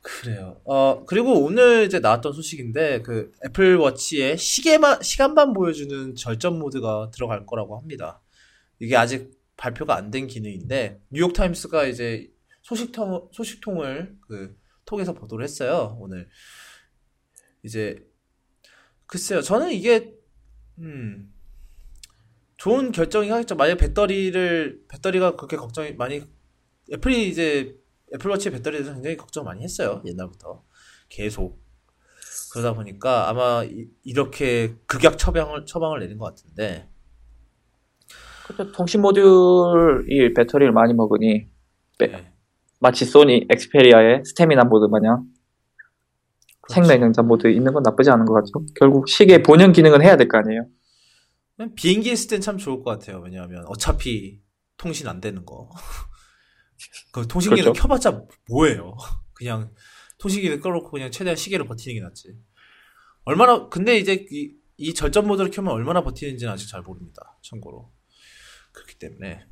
그래요. 0.00 0.60
어, 0.64 1.04
그리고 1.06 1.44
오늘 1.44 1.84
이제 1.84 1.98
나왔던 1.98 2.32
소식인데, 2.32 3.02
그, 3.02 3.30
애플워치에 3.46 4.36
시계만, 4.36 5.02
시간만 5.02 5.52
보여주는 5.52 6.14
절전 6.14 6.58
모드가 6.58 7.10
들어갈 7.12 7.44
거라고 7.44 7.76
합니다. 7.78 8.22
이게 8.78 8.96
아직 8.96 9.30
발표가 9.56 9.96
안 9.96 10.10
된 10.10 10.26
기능인데, 10.26 11.00
뉴욕타임스가 11.10 11.84
이제 11.86 12.30
소식통, 12.62 13.28
소식통을 13.32 14.16
그, 14.26 14.56
통해서 14.86 15.12
보도를 15.12 15.44
했어요, 15.44 15.98
오늘. 16.00 16.28
이제, 17.62 18.06
글쎄요, 19.06 19.40
저는 19.40 19.72
이게, 19.72 20.14
음, 20.78 21.32
좋은 22.58 22.90
결정이 22.92 23.30
하겠죠. 23.30 23.54
만약 23.54 23.76
배터리를 23.76 24.82
배터리가 24.88 25.36
그렇게 25.36 25.56
걱정이 25.56 25.92
많이 25.92 26.22
애플이 26.92 27.28
이제 27.28 27.78
애플워치 28.12 28.50
배터리에 28.50 28.80
대해서 28.80 28.94
굉장히 28.94 29.16
걱정 29.16 29.44
많이 29.44 29.62
했어요. 29.62 30.02
옛날부터 30.04 30.64
계속 31.08 31.62
그러다 32.52 32.74
보니까 32.74 33.28
아마 33.28 33.64
이, 33.64 34.12
렇게 34.12 34.74
극약 34.86 35.18
처방을 35.18 35.66
처방을 35.66 36.00
내린 36.00 36.18
것 36.18 36.24
같은데 36.26 36.88
그렇죠. 38.46 38.72
통신 38.72 39.02
모듈이 39.02 40.34
배터리를 40.34 40.72
많이 40.72 40.94
먹으니 40.94 41.48
네. 41.98 42.06
네. 42.06 42.32
마치 42.80 43.04
소니 43.04 43.46
Xperia의 43.50 44.24
스태미나 44.24 44.64
모드 44.64 44.86
마냥 44.86 45.26
그렇죠. 46.68 46.86
생명연장 46.86 47.22
모드 47.22 47.48
있는 47.48 47.72
건 47.72 47.82
나쁘지 47.82 48.10
않은 48.10 48.24
것 48.26 48.34
같죠. 48.34 48.52
결국 48.76 49.08
시계 49.08 49.42
본연 49.42 49.72
기능은 49.72 50.02
해야 50.02 50.16
될 50.16 50.28
거 50.28 50.38
아니에요. 50.38 50.66
비행기 51.74 52.12
있을 52.12 52.30
땐 52.30 52.40
참 52.40 52.56
좋을 52.58 52.82
것 52.82 52.90
같아요. 52.90 53.20
왜냐하면 53.20 53.64
어차피 53.66 54.40
통신 54.76 55.08
안 55.08 55.20
되는 55.20 55.44
거. 55.44 55.70
그 57.12 57.26
통신기는 57.26 57.64
그렇죠. 57.72 57.82
켜봤자 57.82 58.22
뭐예요? 58.48 58.96
그냥 59.34 59.72
통신기를 60.18 60.60
꺼놓고 60.60 60.90
그냥 60.90 61.10
최대한 61.10 61.36
시계를 61.36 61.66
버티는 61.66 61.94
게 61.96 62.00
낫지. 62.02 62.36
얼마나 63.24 63.68
근데 63.68 63.98
이제 63.98 64.26
이, 64.30 64.54
이 64.76 64.94
절전 64.94 65.26
모드를 65.26 65.50
켜면 65.50 65.72
얼마나 65.72 66.02
버티는지는 66.02 66.52
아직 66.52 66.68
잘 66.68 66.82
모릅니다. 66.82 67.38
참고로 67.42 67.92
그렇기 68.72 68.98
때문에 68.98 69.44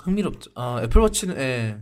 흥미롭죠. 0.00 0.50
아 0.54 0.80
애플워치는 0.82 1.36
예. 1.38 1.80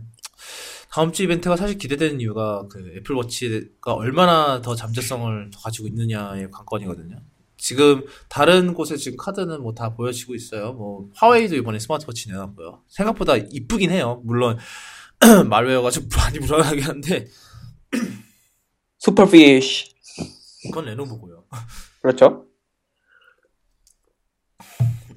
다음 0.93 1.11
주 1.11 1.23
이벤트가 1.23 1.55
사실 1.55 1.79
기대되는 1.79 2.21
이유가 2.21 2.67
그 2.69 2.93
애플워치가 2.97 3.95
얼마나 3.95 4.61
더 4.61 4.75
잠재성을 4.75 5.49
더 5.51 5.59
가지고 5.59 5.87
있느냐의 5.87 6.51
관건이거든요. 6.51 7.17
지금 7.57 8.05
다른 8.29 8.75
곳에 8.75 8.95
지금 8.95 9.17
카드는 9.17 9.63
뭐 9.63 9.73
다 9.73 9.95
보여지고 9.95 10.35
있어요. 10.35 10.73
뭐 10.73 11.09
화웨이도 11.15 11.55
이번에 11.55 11.79
스마트워치 11.79 12.29
내놨고요. 12.29 12.83
생각보다 12.89 13.37
이쁘긴 13.37 13.89
해요. 13.89 14.21
물론 14.23 14.59
말웨어가 15.49 15.89
좀 15.89 16.07
많이 16.15 16.37
불안하긴 16.37 16.83
한데 16.83 17.25
슈퍼피쉬 18.99 19.95
그건 20.67 20.85
레노버고요. 20.85 21.45
그렇죠. 22.03 22.45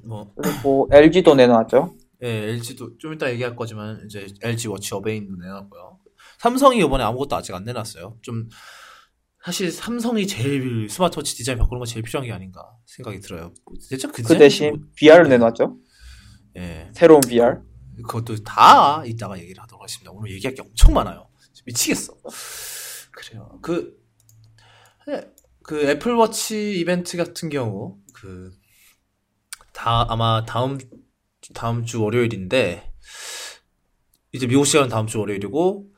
뭐 0.01 0.33
그리고 0.41 0.89
LG도 0.91 1.35
내놓았죠. 1.35 1.96
예, 2.23 2.27
LG도 2.27 2.97
좀 2.97 3.13
이따 3.13 3.29
얘기할 3.31 3.55
거지만 3.55 4.01
이제 4.05 4.27
LG 4.41 4.67
워치 4.69 4.93
어베인도 4.95 5.35
내놨고요. 5.35 5.99
삼성이 6.39 6.79
이번에 6.79 7.03
아무것도 7.03 7.35
아직 7.35 7.53
안 7.53 7.63
내놨어요. 7.63 8.17
좀 8.21 8.49
사실 9.43 9.71
삼성이 9.71 10.27
제일 10.27 10.89
스마트워치 10.89 11.35
디자인 11.35 11.57
바꾸는 11.57 11.79
건 11.79 11.85
제일 11.85 12.03
필요한 12.03 12.25
게 12.27 12.33
아닌가 12.33 12.63
생각이 12.85 13.19
들어요. 13.19 13.53
대체 13.89 14.07
그, 14.07 14.21
그 14.23 14.37
대신 14.37 14.69
뭐- 14.71 14.79
VR을 14.99 15.29
내놨죠. 15.29 15.77
예, 16.57 16.89
새로운 16.93 17.21
VR. 17.21 17.61
그것도 17.97 18.43
다 18.43 19.03
이따가 19.05 19.37
얘기를 19.39 19.61
하도록 19.63 19.81
하겠습니다. 19.81 20.11
오늘 20.11 20.31
얘기할 20.33 20.53
게 20.55 20.61
엄청 20.61 20.93
많아요. 20.93 21.29
미치겠어. 21.65 22.13
그래요. 23.11 23.59
그, 23.61 23.97
네, 25.07 25.21
그 25.63 25.81
Apple 25.89 26.34
Watch 26.34 26.79
이벤트 26.79 27.17
같은 27.17 27.49
경우, 27.49 27.97
그, 28.13 28.51
다, 29.73 30.05
아마 30.09 30.45
다음, 30.45 30.77
다음 31.53 31.85
주 31.85 32.01
월요일인데, 32.03 32.91
이제 34.33 34.47
미국 34.47 34.65
시간은 34.65 34.89
다음 34.89 35.07
주 35.07 35.19
월요일이고, 35.19 35.89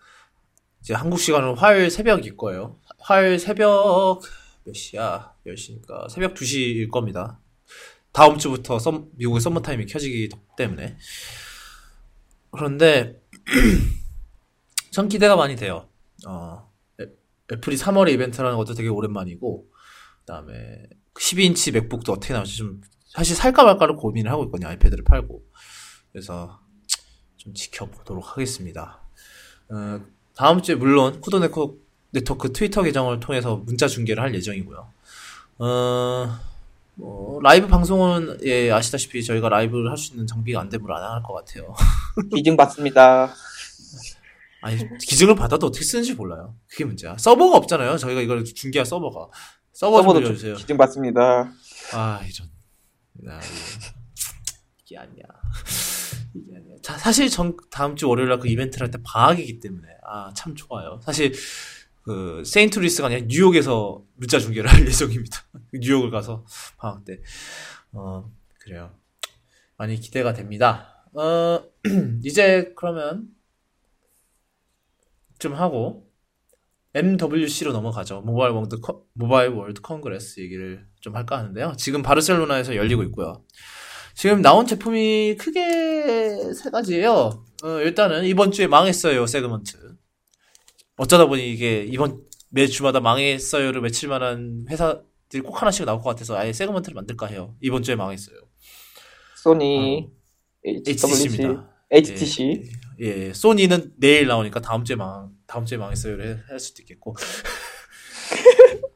이제 0.81 0.93
한국 0.93 1.19
시간은 1.19 1.55
화요일 1.55 1.89
새벽일 1.89 2.37
거예요. 2.37 2.79
화요일 2.99 3.39
새벽, 3.39 4.21
몇 4.63 4.73
시야? 4.73 5.33
10시니까, 5.45 6.09
새벽 6.09 6.33
2시일 6.35 6.89
겁니다. 6.89 7.39
다음 8.11 8.37
주부터 8.37 8.79
썸, 8.79 9.09
미국의 9.15 9.41
썸머 9.41 9.61
타임이 9.61 9.85
켜지기 9.85 10.29
때문에. 10.57 10.97
그런데 12.51 13.21
전 14.91 15.07
기대가 15.07 15.35
많이 15.35 15.55
돼요. 15.55 15.87
어, 16.27 16.71
애- 16.99 17.05
Apple이 17.53 17.75
3월에 17.77 18.11
이벤트라는 18.13 18.57
것도 18.57 18.73
되게 18.73 18.89
오랜만이고, 18.89 19.69
그다음에 20.21 20.83
12인치 21.15 21.73
MacBook도 21.73 22.13
어떻게 22.13 22.33
나올지 22.33 22.57
좀 22.57 22.81
사실 23.09 23.35
살까 23.35 23.63
말까를 23.63 23.95
고민을 23.95 24.31
하고 24.31 24.43
있거든요. 24.45 24.69
iPad를 24.69 25.03
팔고. 25.03 25.41
그래서 26.11 26.59
좀 27.37 27.53
지켜보도록 27.53 28.31
하겠습니다. 28.31 29.01
어, 29.69 30.01
다음 30.35 30.61
주에 30.61 30.75
물론 30.75 31.19
쿠도 31.21 31.39
네트워크, 31.39 31.81
네트워크 32.11 32.53
트위터 32.53 32.83
계정을 32.83 33.19
통해서 33.19 33.55
문자 33.57 33.87
중계를 33.87 34.21
할 34.21 34.33
예정이고요. 34.35 34.91
어, 35.59 36.39
뭐, 36.95 37.39
라이브 37.41 37.67
방송은, 37.67 38.39
예, 38.45 38.71
아시다시피 38.71 39.23
저희가 39.23 39.49
라이브를 39.49 39.89
할 39.89 39.97
수 39.97 40.11
있는 40.13 40.27
장비가 40.27 40.59
안 40.59 40.69
되면 40.69 40.85
안 40.91 41.03
할 41.03 41.23
것 41.23 41.33
같아요. 41.33 41.73
기증 42.35 42.57
받습니다. 42.57 43.33
아니, 44.61 44.77
기증을 44.99 45.35
받아도 45.35 45.67
어떻게 45.67 45.85
쓰는지 45.85 46.13
몰라요. 46.15 46.55
그게 46.67 46.83
문제야. 46.83 47.15
서버가 47.17 47.57
없잖아요. 47.57 47.97
저희가 47.97 48.21
이걸 48.21 48.43
중계할 48.43 48.85
서버가. 48.85 49.29
서버 49.71 49.97
좀 49.97 50.03
서버도 50.03 50.19
빌려주세요. 50.19 50.55
기증 50.55 50.77
받습니다. 50.77 51.51
아, 51.93 52.19
이런. 52.25 52.49
나, 53.23 53.37
이거. 53.39 53.45
이게 54.85 54.97
아니야. 54.97 55.23
이게 56.35 56.55
아니야. 56.55 56.75
자, 56.81 56.97
사실 56.97 57.29
전 57.29 57.55
다음 57.71 57.95
주 57.95 58.07
월요일 58.09 58.29
날 58.29 58.39
그 58.39 58.47
이벤트를 58.47 58.85
할 58.87 58.91
때 58.91 58.99
방학이기 59.03 59.59
때문에, 59.59 59.87
아, 60.03 60.33
참 60.33 60.55
좋아요. 60.55 60.99
사실, 61.03 61.33
그, 62.01 62.43
세인트루이스가 62.45 63.07
아니라 63.07 63.25
뉴욕에서 63.27 64.03
문자 64.15 64.39
중계를 64.39 64.69
할 64.71 64.79
예정입니다. 64.87 65.43
뉴욕을 65.73 66.09
가서 66.11 66.45
방학 66.77 67.05
때. 67.05 67.21
어, 67.91 68.31
그래요. 68.59 68.95
많이 69.77 69.99
기대가 69.99 70.33
됩니다. 70.33 71.05
어, 71.13 71.63
이제 72.23 72.73
그러면 72.75 73.27
좀 75.39 75.53
하고, 75.53 76.09
MWC로 76.95 77.71
넘어가죠. 77.71 78.21
Mobile 78.21 78.51
World, 78.53 78.79
Con- 78.79 79.01
Mobile 79.13 79.49
World 79.51 79.79
Congress 79.81 80.39
얘기를 80.39 80.88
좀 80.99 81.15
할까 81.15 81.37
하는데요. 81.37 81.73
지금 81.77 82.01
바르셀로나에서 82.01 82.75
열리고 82.75 83.03
있고요. 83.03 83.43
지금 84.15 84.41
나온 84.41 84.65
제품이 84.67 85.37
크게 85.39 86.53
세 86.53 86.69
가지예요. 86.69 87.45
어, 87.63 87.67
일단은 87.81 88.25
이번 88.25 88.51
주에 88.51 88.67
망했어요, 88.67 89.25
segment. 89.27 89.77
어쩌다 90.97 91.25
보니 91.27 91.49
이게 91.53 91.83
이번 91.89 92.21
매주마다 92.49 92.99
망했어요를 92.99 93.81
외칠 93.81 94.09
만한 94.09 94.65
회사들이 94.69 95.41
꼭 95.43 95.61
하나씩 95.61 95.85
나올 95.85 95.99
것 95.99 96.09
같아서 96.09 96.35
아예 96.37 96.51
segment를 96.51 96.95
만들까 96.95 97.27
해요. 97.27 97.55
이번 97.61 97.83
주에 97.83 97.95
망했어요. 97.95 98.35
소니, 99.37 100.09
HTC입니다. 100.65 101.69
HTC. 101.91 102.69
예, 103.01 103.05
예, 103.27 103.33
소니는 103.33 103.93
내일 103.97 104.27
나오니까 104.27 104.59
다음 104.59 104.83
주에 104.83 104.95
망 104.97 105.31
다음 105.47 105.65
주에 105.65 105.77
망했어요를 105.77 106.27
해- 106.37 106.39
할 106.49 106.59
수도 106.59 106.81
있겠고. 106.81 107.15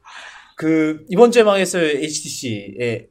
그 0.56 1.04
이번 1.08 1.30
주에 1.32 1.42
망했어요 1.42 1.84
HTC에 1.84 3.08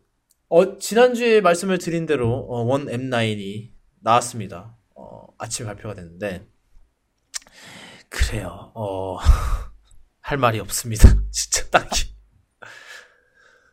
어 0.50 0.78
지난주에 0.78 1.42
말씀을 1.42 1.78
드린 1.78 2.06
대로 2.06 2.30
어, 2.50 2.62
원 2.64 2.86
M9이 2.88 3.72
나왔습니다. 4.02 4.78
어, 4.96 5.28
아침 5.38 5.66
발표가 5.66 5.94
됐는데 5.96 6.46
그래요. 8.10 8.72
어, 8.76 9.18
할 10.22 10.38
말이 10.38 10.60
없습니다. 10.60 11.10
진짜 11.32 11.68
딱히. 11.70 12.14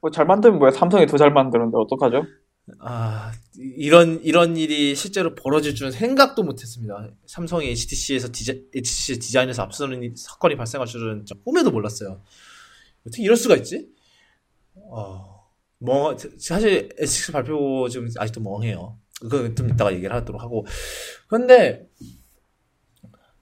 뭐 0.00 0.10
잘 0.10 0.24
만들면 0.26 0.58
뭐야? 0.58 0.70
삼성이 0.72 1.06
더 1.06 1.18
잘 1.18 1.30
만드는데 1.30 1.76
어떡하죠? 1.76 2.24
아, 2.78 3.32
이런, 3.58 4.22
이런 4.22 4.56
일이 4.56 4.94
실제로 4.94 5.34
벌어질 5.34 5.74
줄은 5.74 5.90
생각도 5.92 6.42
못했습니다. 6.44 7.10
삼성이 7.26 7.68
HTC에서 7.70 8.28
디자, 8.32 8.52
HTC 8.74 9.18
디자인에서 9.18 9.62
앞서는 9.62 10.02
이 10.02 10.12
사건이 10.16 10.56
발생할 10.56 10.86
줄은 10.86 11.24
꿈에도 11.44 11.70
몰랐어요. 11.70 12.22
어떻게 13.10 13.22
이럴 13.22 13.36
수가 13.36 13.56
있지? 13.56 13.88
어, 14.74 15.50
멍, 15.78 16.16
사실 16.38 16.88
HTC 16.98 17.32
발표 17.32 17.88
지금 17.88 18.08
아직도 18.16 18.40
멍해요. 18.40 18.98
그거 19.20 19.54
좀 19.54 19.68
이따가 19.68 19.92
얘기를 19.92 20.14
하도록 20.14 20.40
하고. 20.40 20.64
근데, 21.28 21.86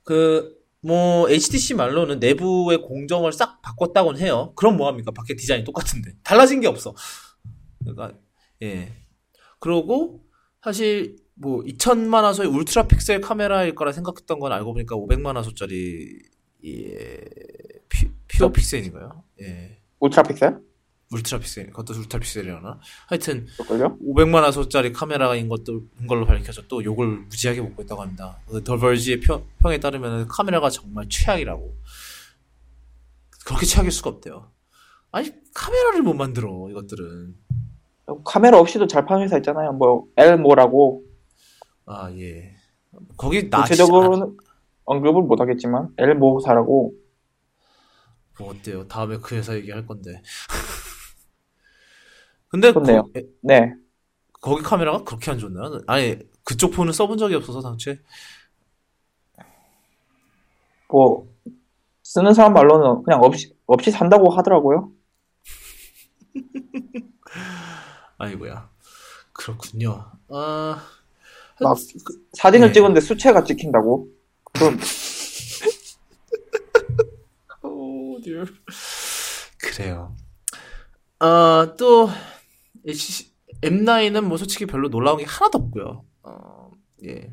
그, 0.03 0.57
뭐, 0.81 1.29
HTC 1.29 1.75
말로는 1.75 2.19
내부의 2.19 2.83
공정을 2.83 3.33
싹 3.33 3.61
바꿨다고는 3.63 4.21
해요. 4.21 4.53
그럼 4.57 4.77
뭐합니까? 4.77 5.11
밖에 5.13 5.37
디자인이 5.37 5.65
똑같은데. 5.65 6.13
달라진 6.25 6.61
게 6.61 6.67
없어. 6.67 6.95
그러니까, 7.81 8.19
예. 8.63 8.93
그러고 9.61 10.25
사실 10.63 11.17
뭐 11.35 11.63
2천만 11.63 12.23
화소의 12.23 12.49
Ultra 12.49 12.89
Pixel 12.89 13.21
카메라일 13.21 13.75
거라 13.75 13.93
생각했던 13.93 14.39
건 14.39 14.53
알고 14.53 14.73
보니까 14.73 14.97
500만 14.97 15.35
화소짜리 15.35 16.21
예, 16.65 17.21
퓨, 17.89 18.09
Pure 18.29 18.51
Pixel인가요? 18.51 19.18
예. 19.41 19.79
Ultra 20.01 20.23
Pixel? 20.25 20.59
Ultra 21.11 21.39
Pixel, 21.41 21.67
그것도 21.69 21.99
Ultra 21.99 22.21
Pixel이려나? 22.21 22.81
하여튼 23.07 23.47
그걸요? 23.57 23.99
500만 23.99 24.43
화소짜리 24.43 24.93
카메라인 24.93 25.49
것도 25.49 25.83
인 26.01 26.07
걸로 26.07 26.27
밝혀져 26.27 26.63
또 26.69 26.85
욕을 26.85 27.07
무지하게 27.07 27.63
먹고 27.63 27.83
있다고 27.83 28.03
합니다. 28.03 28.39
그 28.47 28.62
The 28.62 28.77
Verge의 28.77 29.21
평, 29.21 29.43
평에 29.63 29.81
따르면 29.81 30.29
카메라가 30.29 30.69
정말 30.69 31.07
최악이라고. 31.09 31.75
그렇게 33.47 33.65
최악일 33.65 33.91
수가 33.91 34.11
없대요. 34.11 34.51
아니 35.11 35.31
카메라를 35.55 36.03
못 36.03 36.13
만들어 36.15 36.69
이것들은. 36.71 37.35
카메라 38.25 38.59
없이도 38.59 38.87
잘 38.87 39.05
파는 39.07 39.25
회사 39.25 39.37
있잖아요. 39.39 39.73
뭐 39.73 40.07
엘모라고 40.17 41.05
아 41.87 42.11
예. 42.13 42.55
거기 43.17 43.49
나 43.49 43.63
구체적으로는 43.63 44.37
언급을 44.85 45.23
못 45.23 45.41
하겠지만 45.41 45.89
엘모사라고 45.99 46.95
뭐 48.39 48.51
어때요? 48.55 48.87
다음에 48.89 49.19
그 49.19 49.35
회사 49.37 49.55
얘기할 49.57 49.87
건데. 49.87 50.23
근데 52.49 52.73
좋네요. 52.73 53.03
거, 53.03 53.11
에, 53.17 53.23
네. 53.43 53.75
거기 54.41 54.63
카메라가 54.63 55.05
그렇게 55.05 55.31
안 55.31 55.39
좋나요? 55.39 55.81
아니 55.87 56.19
그쪽 56.45 56.73
폰은 56.73 56.93
써본 56.93 57.19
적이 57.19 57.35
없어서 57.35 57.61
당최. 57.61 58.01
뭐 60.89 61.29
쓰는 62.03 62.33
사람 62.33 62.55
말로는 62.55 63.03
그냥 63.03 63.23
없이 63.23 63.55
없이 63.67 63.91
산다고 63.91 64.31
하더라고요. 64.31 64.93
아이고야. 68.17 68.71
그렇군요. 69.33 70.11
아, 70.31 70.83
막 71.61 71.77
그- 72.05 72.27
사진을 72.33 72.69
네. 72.69 72.73
찍었는데 72.73 73.01
수채가 73.01 73.45
찍힌다고. 73.45 74.09
그럼 74.55 74.79
오, 77.63 78.08
dear. 78.23 78.47
그래요. 79.59 80.17
아, 81.19 81.75
또 81.79 82.09
HTC 82.87 83.33
M9은 83.63 84.23
뭐 84.23 84.37
솔직히 84.37 84.67
별로 84.67 84.89
놀라운 84.89 85.19
게 85.19 85.25
하나도 85.25 85.59
없고요. 85.59 86.05
어, 86.23 86.71
예. 87.05 87.33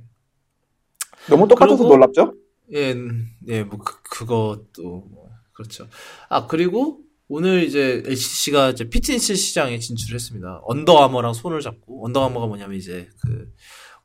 너무 1.30 1.48
똑같아서 1.48 1.78
그리고- 1.78 1.94
놀랍죠? 1.96 2.34
예, 2.72 2.94
음, 2.94 3.28
예, 3.48 3.64
뭐, 3.64 3.78
그, 3.78 4.02
그것도, 4.02 4.82
뭐, 4.84 5.30
그렇죠. 5.54 5.88
아, 6.30 6.48
그리고, 6.48 7.00
오늘 7.28 7.64
이제 7.64 8.02
HTC가 8.06 8.72
이제 8.72 8.90
피트니스 8.90 9.36
시장에 9.36 9.78
진출했습니다. 9.78 10.62
언더아머랑 10.64 11.34
손을 11.34 11.62
잡고, 11.62 12.06
언더아머가 12.06 12.48
뭐냐면 12.48 12.78
이제 12.78 13.08
그, 13.22 13.52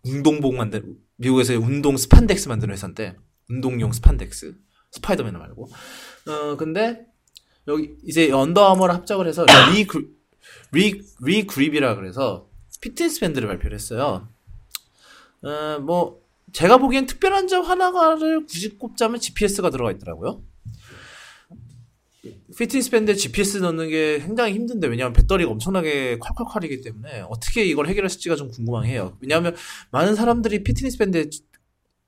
운동복 0.05 0.55
만든, 0.55 0.95
미국에서의 1.17 1.59
운동 1.59 1.97
스판덱스 1.97 2.49
만드는 2.49 2.73
회사인데, 2.75 3.17
운동용 3.49 3.93
스판덱스. 3.93 4.55
스파이더맨 4.93 5.35
말고. 5.39 5.69
어, 6.27 6.57
근데, 6.57 7.07
여기, 7.69 7.95
이제 8.05 8.31
Under 8.31 8.53
Armour랑 8.53 8.97
합작을 8.97 9.27
해서, 9.27 9.45
Re, 9.73 9.87
그, 9.87 10.17
Re, 10.73 11.03
Re 11.23 11.47
Grip이라 11.47 11.97
그래서, 11.97 12.49
피트니스 12.81 13.21
밴드를 13.21 13.49
발표를 13.49 13.75
했어요. 13.75 14.29
어, 15.43 15.79
뭐, 15.81 16.21
제가 16.53 16.79
보기엔 16.79 17.07
특별한 17.07 17.49
점 17.49 17.65
하나를 17.65 18.47
굳이 18.47 18.77
꼽자면 18.77 19.21
GPS가 19.21 19.71
들어가 19.71 19.93
있더라고요. 19.93 20.43
피트니스 22.57 22.91
밴드에 22.91 23.15
GPS 23.15 23.59
넣는 23.59 23.89
게 23.89 24.19
굉장히 24.19 24.53
힘든데 24.55 24.89
왜냐하면 24.89 25.15
배터리가 25.15 25.51
엄청나게 25.51 26.19
콸콸콸이기 26.19 26.85
때문에 26.85 27.25
어떻게 27.31 27.65
이걸 27.65 27.87
해결했을지가 27.87 28.37
좀 28.37 28.51
궁금하긴 28.51 28.91
해요. 28.91 29.17
왜냐하면 29.21 29.55
많은 29.91 30.15
사람들이 30.15 30.63
피트니스 30.63 30.99
밴드에 30.99 31.31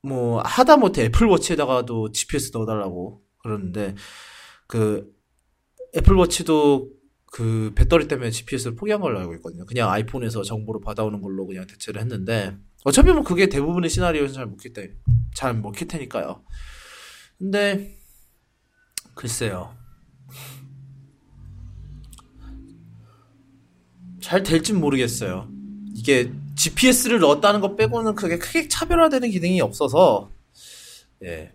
뭐 0.03 0.43
하다 0.43 0.77
못해 0.79 1.05
Apple 1.05 1.36
Watch에다가도 1.36 2.13
GPS 2.13 2.51
넣어달라고 2.53 3.23
그러는데 3.43 3.95
그 4.67 5.13
애플워치도 5.97 6.91
그 7.27 7.73
배터리 7.75 8.09
때문에 8.09 8.31
GPS를 8.31 8.77
포기한 8.77 9.01
걸로 9.01 9.19
알고 9.19 9.35
있거든요. 9.37 9.65
그냥 9.65 9.91
아이폰에서 9.91 10.43
정보를 10.43 10.81
받아오는 10.83 11.21
걸로 11.21 11.47
그냥 11.47 11.67
대체를 11.67 12.01
했는데 12.01 12.57
어차피 12.85 13.13
뭐 13.13 13.23
그게 13.23 13.49
대부분의 13.49 13.91
시나리오에서 13.91 14.35
잘 14.35 14.47
먹힐 14.47 14.73
때, 14.73 14.93
잘 15.35 15.55
먹힐 15.55 15.87
테니까요. 15.89 16.45
근데, 17.39 17.99
글쎄요. 19.15 19.77
잘 24.21 24.43
될진 24.43 24.81
모르겠어요. 24.81 25.49
이게 25.95 26.33
GPS를 26.57 27.21
넣었다는 27.21 27.61
것 27.61 27.77
빼고는 27.77 28.15
그게 28.15 28.39
크게 28.39 28.69
차별화되는 28.69 29.31
기능이 29.31 29.61
없어서, 29.61 30.31
예. 31.25 31.53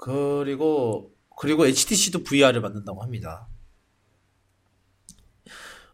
그리고, 0.00 1.12
그리고 1.36 1.66
HTC도 1.66 2.24
VR을 2.24 2.60
만든다고 2.62 3.02
합니다. 3.02 3.48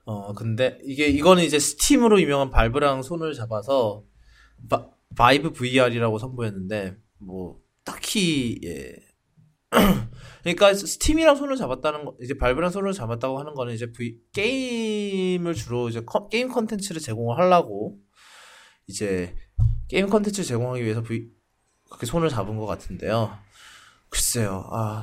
어, 0.04 0.32
근데 0.32 0.78
이게 0.84 1.08
이거는 1.08 1.42
이제 1.42 1.58
Steam으로 1.58 2.20
유명한 2.20 2.50
Valve랑 2.50 3.02
손을 3.02 3.34
잡아서 3.34 4.04
바, 4.70 4.88
Vive 5.16 5.52
VR이라고 5.52 6.18
선보였는데 6.18 6.96
뭐 7.18 7.60
딱히 7.84 8.60
예. 8.64 8.94
그러니까 10.44 10.72
Steam이랑 10.74 11.34
손을 11.34 11.56
잡았다는 11.56 12.04
거 12.04 12.16
이제 12.22 12.34
Valve랑 12.34 12.70
손을 12.70 12.92
잡았다고 12.92 13.40
하는 13.40 13.54
거는 13.54 13.74
이제 13.74 13.90
V 13.90 14.20
게임을 14.32 15.54
주로 15.54 15.88
이제 15.88 16.02
컨- 16.06 16.28
게임 16.28 16.48
컨텐츠를 16.48 17.00
제공을 17.00 17.36
하려고 17.38 17.98
이제 18.86 19.34
게임 19.88 20.08
컨텐츠 20.08 20.42
를 20.42 20.46
제공하기 20.46 20.84
위해서 20.84 21.02
V 21.02 21.28
그렇게 21.88 22.06
손을 22.06 22.28
잡은 22.28 22.56
것 22.56 22.66
같은데요. 22.66 23.36
글쎄요. 24.08 24.68
아, 24.70 25.02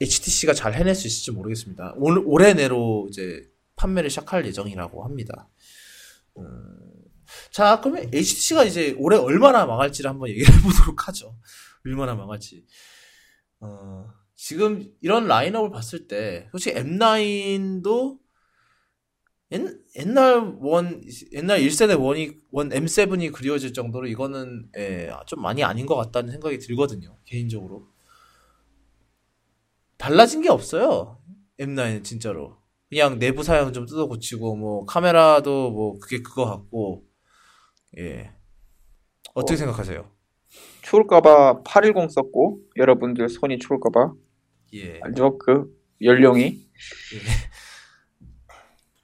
HTC가 0.00 0.54
잘 0.54 0.74
해낼 0.74 0.94
수 0.94 1.06
있을지 1.06 1.30
모르겠습니다. 1.30 1.94
올, 1.96 2.22
올해 2.24 2.54
내로 2.54 3.06
이제 3.10 3.48
판매를 3.76 4.10
시작할 4.10 4.46
예정이라고 4.46 5.04
합니다. 5.04 5.48
음, 6.38 7.00
자, 7.50 7.80
그러면 7.80 8.08
HTC가 8.12 8.64
이제 8.64 8.94
올해 8.98 9.18
얼마나 9.18 9.66
망할지를 9.66 10.10
한번 10.10 10.28
얘기를 10.30 10.46
해보도록 10.54 11.08
하죠. 11.08 11.36
얼마나 11.84 12.14
망할지. 12.14 12.64
어, 13.60 14.10
지금 14.34 14.90
이런 15.00 15.26
라인업을 15.26 15.70
봤을 15.70 16.08
때, 16.08 16.48
솔직히 16.50 16.76
M9도 16.76 18.18
옛, 19.52 19.62
옛날 19.96 20.56
원, 20.60 21.02
옛날 21.32 21.60
1세대 21.60 22.00
원이, 22.00 22.38
원 22.52 22.70
M7이 22.70 23.32
그리워질 23.32 23.72
정도로 23.72 24.06
이거는, 24.06 24.70
예, 24.76 25.10
좀 25.26 25.42
많이 25.42 25.64
아닌 25.64 25.86
것 25.86 25.96
같다는 25.96 26.30
생각이 26.30 26.58
들거든요. 26.58 27.18
개인적으로. 27.24 27.88
달라진 30.00 30.40
게 30.40 30.48
없어요. 30.48 31.18
M9은 31.58 32.02
진짜로. 32.02 32.56
그냥 32.88 33.18
내부 33.18 33.42
사양 33.42 33.72
좀 33.72 33.84
뜯어 33.84 34.06
고치고 34.06 34.56
뭐 34.56 34.84
카메라도 34.86 35.70
뭐 35.70 35.98
그게 36.00 36.22
그거 36.22 36.46
같고 36.46 37.04
예 37.98 38.32
어떻게 39.34 39.54
어. 39.54 39.56
생각하세요? 39.58 40.10
추울까봐 40.82 41.62
810 41.62 42.10
썼고 42.10 42.60
여러분들 42.76 43.28
손이 43.28 43.58
추울까봐 43.58 44.14
예, 44.74 45.00
알죠? 45.02 45.38
그 45.38 45.70
연령이 46.02 46.42
예. 46.44 47.50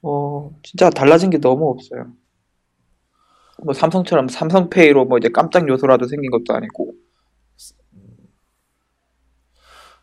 어, 0.01 0.49
진짜 0.63 0.89
달라진 0.89 1.29
게 1.29 1.37
너무 1.37 1.69
없어요. 1.69 2.11
뭐 3.63 3.73
삼성처럼 3.73 4.27
삼성페이로 4.27 5.05
뭐 5.05 5.17
이제 5.19 5.29
깜짝 5.29 5.67
요소라도 5.69 6.07
생긴 6.07 6.31
것도 6.31 6.53
아니고. 6.53 6.93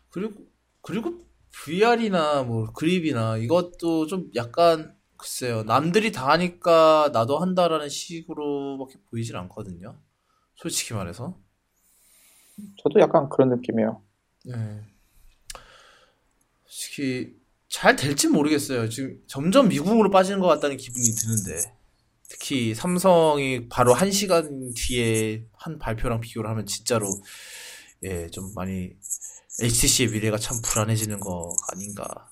그리고 0.09 0.44
그리고 0.85 1.19
VR이나 1.51 2.43
뭐 2.43 2.71
그립이나 2.71 3.37
이것도 3.37 4.05
좀 4.05 4.29
약간 4.35 4.95
글쎄요 5.17 5.63
남들이 5.63 6.11
다 6.11 6.29
하니까 6.29 7.09
나도 7.11 7.39
한다라는 7.39 7.89
식으로밖에 7.89 8.99
보이질 9.09 9.35
않거든요. 9.35 9.97
솔직히 10.55 10.93
말해서. 10.93 11.39
저도 12.83 12.99
약간 12.99 13.29
그런 13.29 13.49
느낌이에요. 13.49 13.99
네. 14.45 14.83
솔직히 16.65 17.35
잘 17.67 17.95
될지 17.95 18.27
모르겠어요. 18.27 18.87
지금 18.87 19.19
점점 19.25 19.69
미국으로 19.69 20.11
빠지는 20.11 20.39
것 20.39 20.45
같다는 20.45 20.77
기분이 20.77 21.03
드는데 21.03 21.75
특히 22.29 22.75
삼성이 22.75 23.67
바로 23.69 23.95
한 23.95 24.11
시간 24.11 24.71
뒤에 24.75 25.47
한 25.53 25.79
발표랑 25.79 26.21
비교를 26.21 26.47
하면 26.51 26.67
진짜로 26.67 27.07
예, 28.03 28.27
좀 28.27 28.53
많이 28.53 28.91
HTC의 29.61 30.09
미래가 30.09 30.37
참 30.37 30.57
불안해지는 30.61 31.19
거 31.19 31.55
아닌가. 31.71 32.29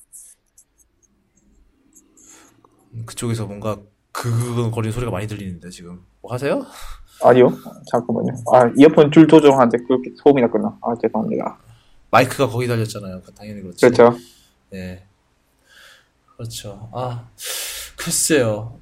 그쪽에서 3.06 3.46
뭔가 3.46 3.80
그거리는 4.12 4.92
소리가 4.92 5.12
많이 5.12 5.26
들리는데 5.26 5.70
지금 5.70 6.06
뭐 6.22 6.34
하세요? 6.34 6.66
아니요. 7.24 7.50
잠깐만요. 7.90 8.34
아, 8.54 8.72
이어폰 8.78 9.12
줄 9.12 9.28
조정하는데 9.28 9.78
그렇게 9.86 10.12
소음이 10.22 10.42
났구나. 10.42 10.78
아, 10.82 10.94
죄송합니다. 11.02 11.58
마이크가 12.12 12.48
거기 12.48 12.68
달렸잖아요. 12.68 13.22
당연히 13.36 13.62
그렇지. 13.62 13.86
그렇죠. 13.86 14.18
네. 14.70 15.08
그렇죠. 16.36 16.90
아, 16.94 17.30
글쎄요. 17.96 18.80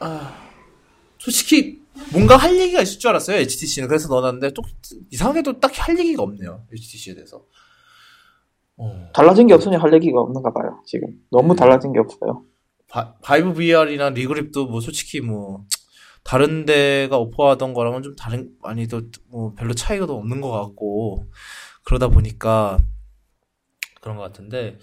아, 0.00 0.50
솔직히 1.18 1.83
뭔가 2.12 2.36
할 2.36 2.58
얘기가 2.58 2.80
있을 2.82 2.98
줄 2.98 3.10
알았어요. 3.10 3.36
HTC는 3.38 3.88
그래서 3.88 4.08
넣어놨는데 4.08 4.52
또 4.52 4.62
이상하게도 5.10 5.60
딱히 5.60 5.80
할 5.80 5.98
얘기가 5.98 6.22
없네요. 6.22 6.66
HTC에 6.72 7.14
대해서. 7.14 7.44
어. 8.76 9.08
달라진 9.14 9.46
게 9.46 9.54
없으니 9.54 9.76
할 9.76 9.92
얘기가 9.92 10.20
없는가 10.20 10.52
봐요. 10.52 10.82
지금 10.86 11.08
너무 11.30 11.54
네. 11.54 11.60
달라진 11.60 11.92
게 11.92 12.00
없어요. 12.00 12.44
바, 12.88 13.14
Vive 13.22 13.54
VR이나 13.54 14.10
Re 14.10 14.24
Grip도 14.24 14.66
뭐 14.66 14.80
솔직히 14.80 15.20
뭐 15.20 15.64
다른 16.22 16.64
데가 16.64 17.18
offer하던 17.18 17.74
거랑은 17.74 18.02
좀 18.02 18.16
다른 18.16 18.50
많이 18.62 18.88
도뭐 18.88 19.54
별로 19.56 19.74
차이가 19.74 20.06
더 20.06 20.14
없는 20.14 20.40
것 20.40 20.50
같고 20.50 21.26
그러다 21.84 22.08
보니까 22.08 22.78
그런 24.00 24.16
것 24.16 24.22
같은데 24.22 24.78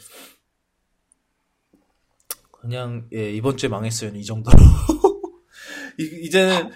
그냥 2.51 3.07
예 3.11 3.31
이번 3.31 3.57
주에 3.57 3.69
망했어요 3.69 4.15
이 4.15 4.23
정도로 4.23 4.57
이제는 5.97 6.69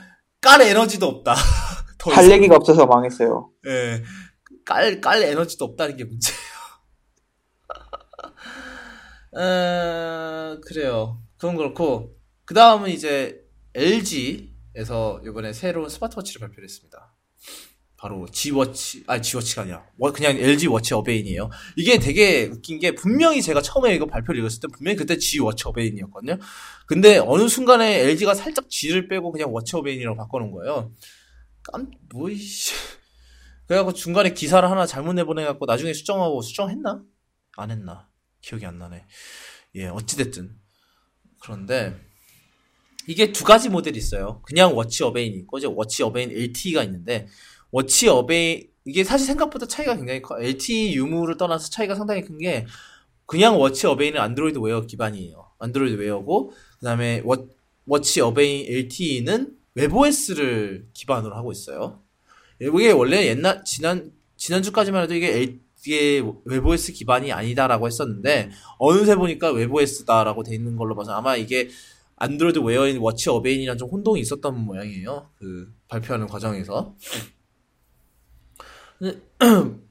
깔 0.45 0.61
에너지도 0.61 1.07
없다. 1.07 1.35
할 2.13 2.29
얘기가 2.31 2.55
없어서 2.55 2.85
망했어요. 2.85 3.51
예 3.67 4.03
깔 4.65 4.99
깔 5.01 5.21
에너지도 5.23 5.65
없다는 5.65 5.95
게 5.97 6.03
문제예요. 6.05 6.39
어, 9.37 10.59
그래요. 10.65 11.21
그건 11.37 11.55
그렇고 11.55 12.15
그 12.45 12.53
다음은 12.53 12.89
이제 12.89 13.41
LG 13.73 14.53
에서 14.77 15.21
이번에 15.25 15.53
새로운 15.53 15.87
스마트워치를 15.87 16.39
발표를 16.41 16.65
했습니다. 16.65 17.15
바로 18.05 18.27
G워치, 18.31 19.03
아 19.07 19.19
G워치가 19.19 19.63
아니라 19.63 19.83
그냥 20.13 20.37
LG 20.37 20.67
워치 20.67 20.93
어베인이에요. 20.93 21.49
이게 21.75 21.97
되게 21.97 22.43
웃긴 22.43 22.77
게 22.77 22.93
분명히 22.93 23.41
제가 23.41 23.63
처음에 23.63 23.95
이거 23.95 24.05
발표를 24.05 24.39
읽었을 24.41 24.59
때 24.59 24.67
분명히 24.67 24.95
그때 24.95 25.17
G워치 25.17 25.63
어베인이었거든요. 25.65 26.37
근데 26.85 27.17
어느 27.17 27.47
순간에 27.47 28.01
LG가 28.01 28.35
살짝 28.35 28.69
G를 28.69 29.07
빼고 29.07 29.31
그냥 29.31 29.51
Watch 29.51 29.75
Urbane이라고 29.75 30.15
바꿔놓은 30.17 30.51
거예요. 30.51 30.91
깜, 31.63 31.89
뭐이씨. 32.13 32.75
그래갖고 33.65 33.93
중간에 33.93 34.35
기사를 34.35 34.69
하나 34.69 34.85
잘못 34.85 35.13
내보내갖고 35.13 35.65
나중에 35.65 35.91
수정하고 35.91 36.43
수정했나? 36.43 37.01
안 37.57 37.71
했나? 37.71 38.07
기억이 38.41 38.67
안 38.67 38.77
나네. 38.77 39.03
예, 39.77 39.87
어찌됐든. 39.87 40.55
그런데 41.41 41.99
이게 43.07 43.31
두 43.31 43.43
가지 43.45 43.67
모델이 43.69 43.97
있어요. 43.97 44.43
그냥 44.43 44.75
Watch 44.75 45.03
Urbane이 45.03 45.35
있고 45.37 45.57
이제 45.57 45.65
Watch 45.65 46.03
Urbane 46.03 46.29
LTE가 46.29 46.83
있는데 46.83 47.27
Watch 47.75 48.07
Urbane 48.07 48.69
이게 48.85 49.03
사실 49.03 49.27
생각보다 49.27 49.65
차이가 49.65 49.97
굉장히 49.97 50.21
커. 50.21 50.39
LTE 50.41 50.95
유무를 50.95 51.35
떠나서 51.35 51.69
차이가 51.69 51.93
상당히 51.95 52.21
큰 52.21 52.37
게 52.37 52.65
그냥 53.25 53.59
Watch 53.59 53.85
Urbane은 53.87 54.21
Android 54.21 54.59
Wear 54.59 54.81
기반이에요. 54.85 55.45
Android 55.59 55.99
Wear고 55.99 56.53
그다음에 56.79 57.21
워, 57.25 57.49
Watch 57.85 58.21
Urbane 58.21 58.65
LTE는 58.71 59.57
webOS를 59.73 60.87
기반으로 60.93 61.35
하고 61.35 61.51
있어요. 61.51 62.01
이게 62.61 62.91
원래 62.91 63.25
옛날 63.27 63.65
지난 63.65 64.13
지난주까지만 64.37 65.03
해도 65.03 65.13
이게 65.13 65.57
이게 65.85 66.23
webOS 66.45 66.93
기반이 66.93 67.33
아니다라고 67.33 67.87
했었는데 67.87 68.51
어느새 68.77 69.15
보니까 69.17 69.51
webOS다라고 69.51 70.43
돼 70.43 70.55
있는 70.55 70.77
걸로 70.77 70.95
봐서 70.95 71.11
아마 71.13 71.35
이게 71.35 71.69
Android 72.15 72.59
Wear인 72.59 72.99
Watch 72.99 73.29
Urbane이랑 73.29 73.77
좀 73.77 73.89
혼동이 73.89 74.21
있었던 74.21 74.57
모양이에요. 74.63 75.29
그 75.37 75.73
발표하는 75.89 76.27
과정에서. 76.27 76.95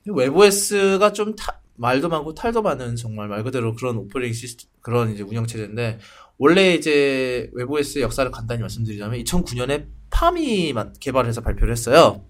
webOS가 0.07 1.13
좀 1.15 1.35
타, 1.37 1.61
말도 1.77 2.09
많고 2.09 2.35
탈도 2.35 2.63
많은 2.63 2.97
정말 2.97 3.29
말 3.29 3.43
그대로 3.43 3.75
그런 3.75 3.97
operating 3.97 4.35
system 4.35 4.71
그런 4.81 5.13
이제 5.13 5.23
운영 5.23 5.47
체제인데 5.47 5.99
원래 6.39 6.75
이제 6.75 7.51
webOS 7.53 8.01
역사를 8.01 8.29
간단히 8.31 8.61
말씀드리자면 8.61 9.23
2009년에 9.23 9.87
Palm이 10.11 10.75
개발해서 11.01 11.41
발표를 11.41 11.73
했어요. 11.73 12.25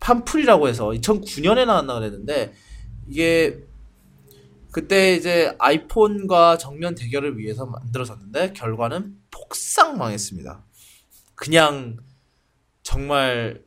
팜풀이라고 0.00 0.68
해서 0.68 0.88
2009년에 0.88 1.66
나왔나 1.66 1.94
그랬는데 1.94 2.52
이게 3.08 3.60
그때 4.72 5.14
이제 5.14 5.54
아이폰과 5.58 6.58
정면 6.58 6.94
대결을 6.94 7.38
위해서 7.38 7.66
만들어졌는데 7.66 8.52
결과는 8.52 9.16
폭삭 9.30 9.96
망했습니다. 9.96 10.64
그냥 11.34 11.96
정말 12.82 13.62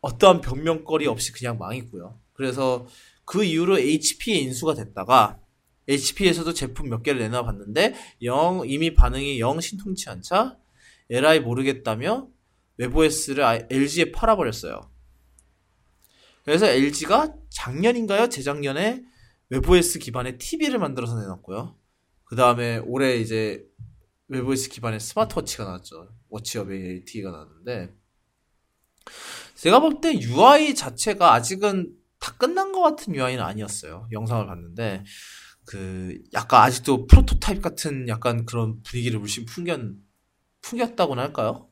어떠한 0.00 0.40
변명거리 0.40 1.06
없이 1.06 1.32
그냥 1.32 1.58
망했고요. 1.58 2.18
그래서 2.32 2.86
그 3.24 3.44
이후로 3.44 3.78
HP에 3.78 4.36
인수가 4.36 4.74
됐다가 4.74 5.40
HP에서도 5.88 6.52
제품 6.52 6.88
몇 6.88 7.02
개를 7.02 7.20
내놔봤는데 7.20 7.94
영 8.22 8.62
이미 8.66 8.94
반응이 8.94 9.40
영 9.40 9.60
신통치 9.60 10.08
않자 10.10 10.58
에라이 11.10 11.40
모르겠다며 11.40 12.28
webOS를 12.76 13.68
LG에 13.70 14.12
팔아버렸어요. 14.12 14.80
그래서 16.44 16.66
LG가 16.66 17.34
작년인가요? 17.50 18.28
재작년에 18.28 19.04
webOS 19.50 19.98
기반의 19.98 20.38
TV를 20.38 20.78
만들어서 20.78 21.18
내놨고요. 21.18 21.76
그 22.24 22.36
다음에 22.36 22.78
올해 22.78 23.16
이제 23.16 23.66
webOS 24.28 24.68
기반의 24.68 25.00
스마트워치가 25.00 25.64
나왔죠. 25.64 26.08
Watch 26.28 26.56
Urbane 26.56 26.90
LTE가 26.90 27.30
나왔는데 27.30 27.94
제가 29.58 29.80
볼 29.80 30.00
때 30.00 30.14
UI 30.14 30.74
자체가 30.74 31.32
아직은 31.34 31.92
다 32.20 32.32
끝난 32.36 32.72
것 32.72 32.80
같은 32.80 33.14
UI는 33.14 33.42
아니었어요. 33.42 34.08
영상을 34.12 34.46
봤는데 34.46 35.04
그 35.64 36.18
약간 36.32 36.62
아직도 36.62 37.06
프로토타입 37.06 37.60
같은 37.60 38.08
약간 38.08 38.46
그런 38.46 38.82
분위기를 38.82 39.18
물씬 39.18 39.46
풍겼 39.46 39.80
풍겼다고나 40.62 41.22
할까요? 41.22 41.68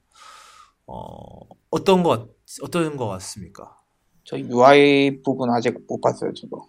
어 0.86 1.40
어떤 1.70 2.02
것 2.02 2.30
어떤 2.62 2.96
것 2.96 3.06
같습니까? 3.08 3.76
저 4.24 4.36
UI 4.38 5.22
부분 5.22 5.50
아직 5.50 5.76
못 5.86 6.00
봤어요, 6.00 6.32
저도. 6.34 6.68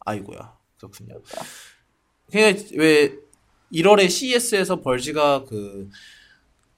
아이고야. 0.00 0.56
그렇군요. 0.78 1.20
그냥 2.30 2.56
왜 2.74 3.16
1월에 3.72 4.10
CES에서 4.10 4.80
Verge가 4.80 5.44
그 5.44 5.88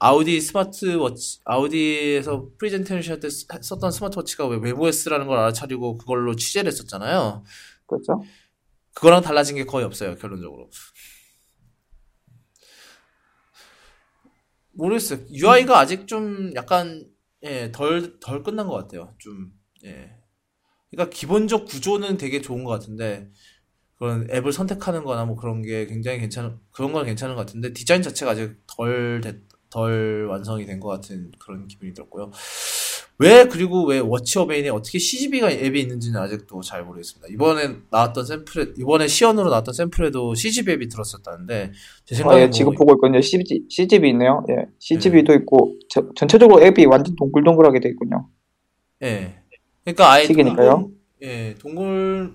아우디 0.00 0.40
스마트워치 0.40 1.40
아우디에서 1.44 2.50
프리젠테이션 2.58 3.20
때 3.20 3.28
썼던 3.30 3.90
스마트워치가 3.90 4.46
왜 4.46 4.58
webOS라는 4.58 5.26
걸 5.26 5.38
알아차리고 5.38 5.98
그걸로 5.98 6.36
취재를 6.36 6.70
했었잖아요. 6.70 7.44
그렇죠. 7.86 8.22
그거랑 8.94 9.22
달라진 9.22 9.56
게 9.56 9.64
거의 9.64 9.84
없어요, 9.84 10.14
결론적으로. 10.16 10.70
모르겠어요. 14.72 15.20
UI가 15.32 15.78
아직 15.78 16.06
좀 16.06 16.52
약간 16.54 17.04
예, 17.42 17.70
덜, 17.72 18.18
덜 18.20 18.42
끝난 18.42 18.66
것 18.66 18.74
같아요. 18.74 19.14
좀, 19.18 19.52
예. 19.84 20.16
그러니까 20.90 21.14
기본적 21.14 21.66
구조는 21.66 22.16
되게 22.16 22.40
좋은 22.40 22.64
것 22.64 22.70
같은데 22.70 23.30
그런 23.96 24.28
앱을 24.30 24.52
선택하는 24.52 25.04
거나 25.04 25.24
뭐 25.24 25.36
그런 25.36 25.62
게 25.62 25.86
굉장히 25.86 26.18
괜찮은 26.20 26.58
그런 26.70 26.92
건 26.92 27.04
괜찮은 27.04 27.34
것 27.34 27.44
같은데 27.44 27.72
디자인 27.72 28.02
자체가 28.02 28.32
아직 28.32 28.56
덜, 28.66 29.20
덜 29.70 30.26
완성이 30.26 30.64
된 30.66 30.80
것 30.80 30.88
같은 30.88 31.30
그런 31.38 31.66
기분이 31.68 31.92
들었고요. 31.94 32.30
왜 33.20 33.46
그리고 33.46 33.84
왜 33.84 33.98
워치 33.98 34.38
어베인에 34.38 34.68
어떻게 34.68 34.98
CGV가 34.98 35.50
앱이 35.50 35.80
있는지는 35.80 36.20
아직도 36.20 36.62
잘 36.62 36.84
모르겠습니다. 36.84 37.26
이번에 37.32 37.76
나왔던 37.90 38.24
샘플에 38.24 38.66
이번에 38.78 39.08
시연으로 39.08 39.50
나왔던 39.50 39.74
샘플에도 39.74 40.34
CGV 40.36 40.74
앱이 40.74 40.88
들었었다는데 40.88 41.72
제 42.04 42.14
아, 42.14 42.18
생각에 42.18 42.40
예, 42.42 42.44
뭐 42.46 42.50
지금 42.52 42.74
보고 42.76 42.92
있거든요. 42.94 43.20
CG, 43.20 43.64
CGV 43.68 44.10
있네요. 44.10 44.44
예, 44.50 44.66
CGV도 44.78 45.34
있고 45.34 45.76
저- 45.90 46.08
전체적으로 46.14 46.62
앱이 46.64 46.86
완전 46.86 47.16
동글동글하게 47.16 47.80
돼 47.80 47.88
있군요. 47.88 48.28
예. 49.02 49.34
그러니까 49.84 50.12
아예 50.12 50.24
식이니까요? 50.26 50.70
동글, 50.70 50.96
예, 51.22 51.54
동글 51.58 52.34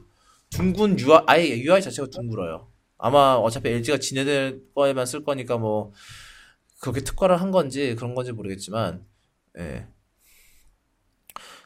둥근 0.49 0.99
UI 0.99 1.23
아예 1.27 1.59
UI 1.61 1.81
자체가 1.81 2.09
둥글어요. 2.09 2.67
아마 2.97 3.35
어차피 3.35 3.69
LG가 3.69 3.97
지네들 3.99 4.63
거에만 4.75 5.05
쓸 5.05 5.23
거니까 5.23 5.57
뭐 5.57 5.93
그렇게 6.83 6.99
특화를 6.99 7.39
한 7.39 7.51
건지 7.51 7.95
그런 7.95 8.13
건지 8.13 8.33
모르겠지만 8.33 9.05
예. 9.57 9.87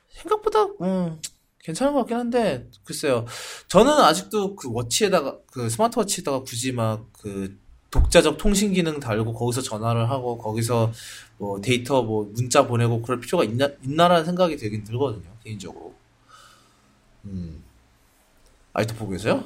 생각보다 0.09 0.65
음 0.81 1.19
괜찮은 1.63 1.93
것 1.93 2.01
같긴 2.01 2.17
한데 2.17 2.69
글쎄요. 2.83 3.25
저는 3.67 3.91
아직도 3.91 4.55
그 4.55 4.71
워치에다가 4.71 5.39
그 5.51 5.69
스마트워치에다가 5.69 6.43
굳이 6.43 6.71
막 6.71 7.07
그 7.13 7.57
독자적 7.89 8.37
통신 8.37 8.73
기능 8.73 8.99
달고 8.99 9.33
거기서 9.33 9.61
전화를 9.61 10.09
하고 10.09 10.37
거기서 10.37 10.91
뭐 11.39 11.61
데이터 11.61 12.03
뭐 12.03 12.29
문자 12.35 12.67
보내고 12.67 13.01
그럴 13.01 13.19
필요가 13.19 13.43
있나 13.43 13.69
있나라는 13.81 14.23
생각이 14.25 14.55
들긴 14.57 14.83
들거든요 14.83 15.31
개인적으로. 15.43 15.95
음. 17.25 17.63
아직도 18.73 18.95
보고 18.99 19.11
계세요? 19.13 19.43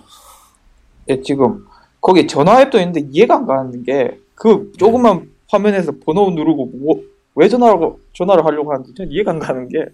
예, 1.08 1.22
지금 1.22 1.66
거기 2.02 2.28
전화 2.28 2.62
앱도 2.62 2.78
있는데 2.80 3.08
이해가 3.10 3.36
안 3.36 3.46
가는 3.46 3.84
게 3.84 4.22
그 4.42 4.72
조그만 4.80 5.31
화면에서 5.52 5.94
번호 6.04 6.32
누르고 6.32 6.66
뭐, 6.68 7.02
왜 7.36 7.48
전화를 7.50 7.94
전화를 8.14 8.46
하려고 8.46 8.74
하는지 8.74 8.94
전 8.96 9.12
이해가 9.12 9.32
안 9.32 9.40
가는 9.40 9.68
게 9.70 9.86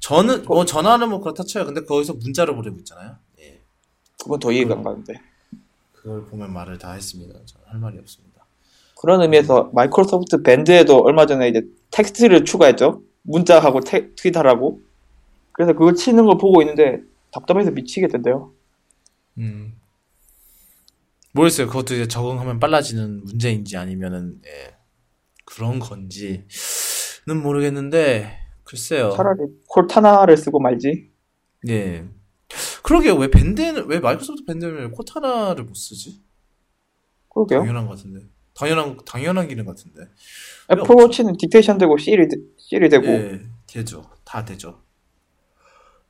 저는 0.00 0.44
뭐 0.44 0.64
전화는 0.64 1.08
뭐 1.10 1.20
그렇다 1.20 1.44
쳐요. 1.44 1.64
근데 1.64 1.84
거기서 1.84 2.14
문자를 2.14 2.54
보내고 2.54 2.76
있잖아요. 2.78 3.16
예. 3.40 3.60
그건 4.22 4.38
더 4.38 4.52
이해가 4.52 4.74
안 4.74 4.82
가는데 4.82 5.14
그걸 5.92 6.24
보면 6.26 6.52
말을 6.52 6.78
다 6.78 6.92
했습니다. 6.92 7.34
할 7.64 7.80
말이 7.80 7.98
없습니다. 7.98 8.46
그런 9.00 9.20
의미에서 9.22 9.70
마이크로소프트 9.74 10.42
밴드에도 10.42 10.98
얼마 11.02 11.26
전에 11.26 11.48
이제 11.48 11.62
텍스트를 11.90 12.44
추가했죠. 12.44 13.02
문자하고 13.22 13.80
테, 13.80 14.14
트윗하라고. 14.14 14.80
그래서 15.52 15.72
그걸 15.72 15.94
치는 15.94 16.26
걸 16.26 16.38
보고 16.38 16.62
있는데 16.62 17.00
답답해서 17.30 17.70
미치겠던데요. 17.70 18.52
음. 19.38 19.74
모르겠어요. 21.36 21.66
그것도 21.68 21.94
이제 21.94 22.08
적응하면 22.08 22.58
빨라지는 22.58 23.24
문제인지 23.24 23.76
아니면은 23.76 24.40
예. 24.46 24.74
그런 25.44 25.78
건지는 25.78 26.42
모르겠는데 27.42 28.38
글쎄요. 28.64 29.10
차라리 29.16 29.40
콜타나를 29.68 30.36
쓰고 30.36 30.58
말지. 30.60 31.12
예. 31.68 32.04
그러게요. 32.82 33.14
왜 33.16 33.28
밴드는 33.28 33.86
왜 33.86 34.00
마이크로소프트 34.00 34.44
밴드는 34.44 34.74
왜 34.76 34.86
코타나를 34.88 35.64
못 35.64 35.74
쓰지? 35.76 36.22
그러게요. 37.32 37.60
당연한 37.60 37.86
것 37.86 37.96
같은데. 37.96 38.26
당연한 38.54 38.96
당연한 39.04 39.48
기능 39.48 39.66
같은데. 39.66 40.02
Apple 40.72 40.94
Watch는 40.94 41.34
dictation 41.36 41.78
되고 41.78 41.96
Siri 41.98 42.26
Siri 42.56 42.88
되고 42.88 43.06
예, 43.06 43.40
되죠. 43.66 44.10
다 44.24 44.44
되죠. 44.44 44.82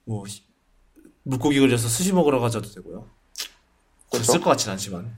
뭐 0.05 0.25
시- 0.27 0.45
물고기 1.25 1.59
걸려서 1.59 1.89
스시 1.89 2.13
먹으러 2.13 2.39
가자도 2.39 2.71
되고요. 2.71 3.11
그렇죠. 4.17 4.33
쓸 4.33 4.39
것 4.39 4.45
같진 4.45 4.71
않지만. 4.73 5.17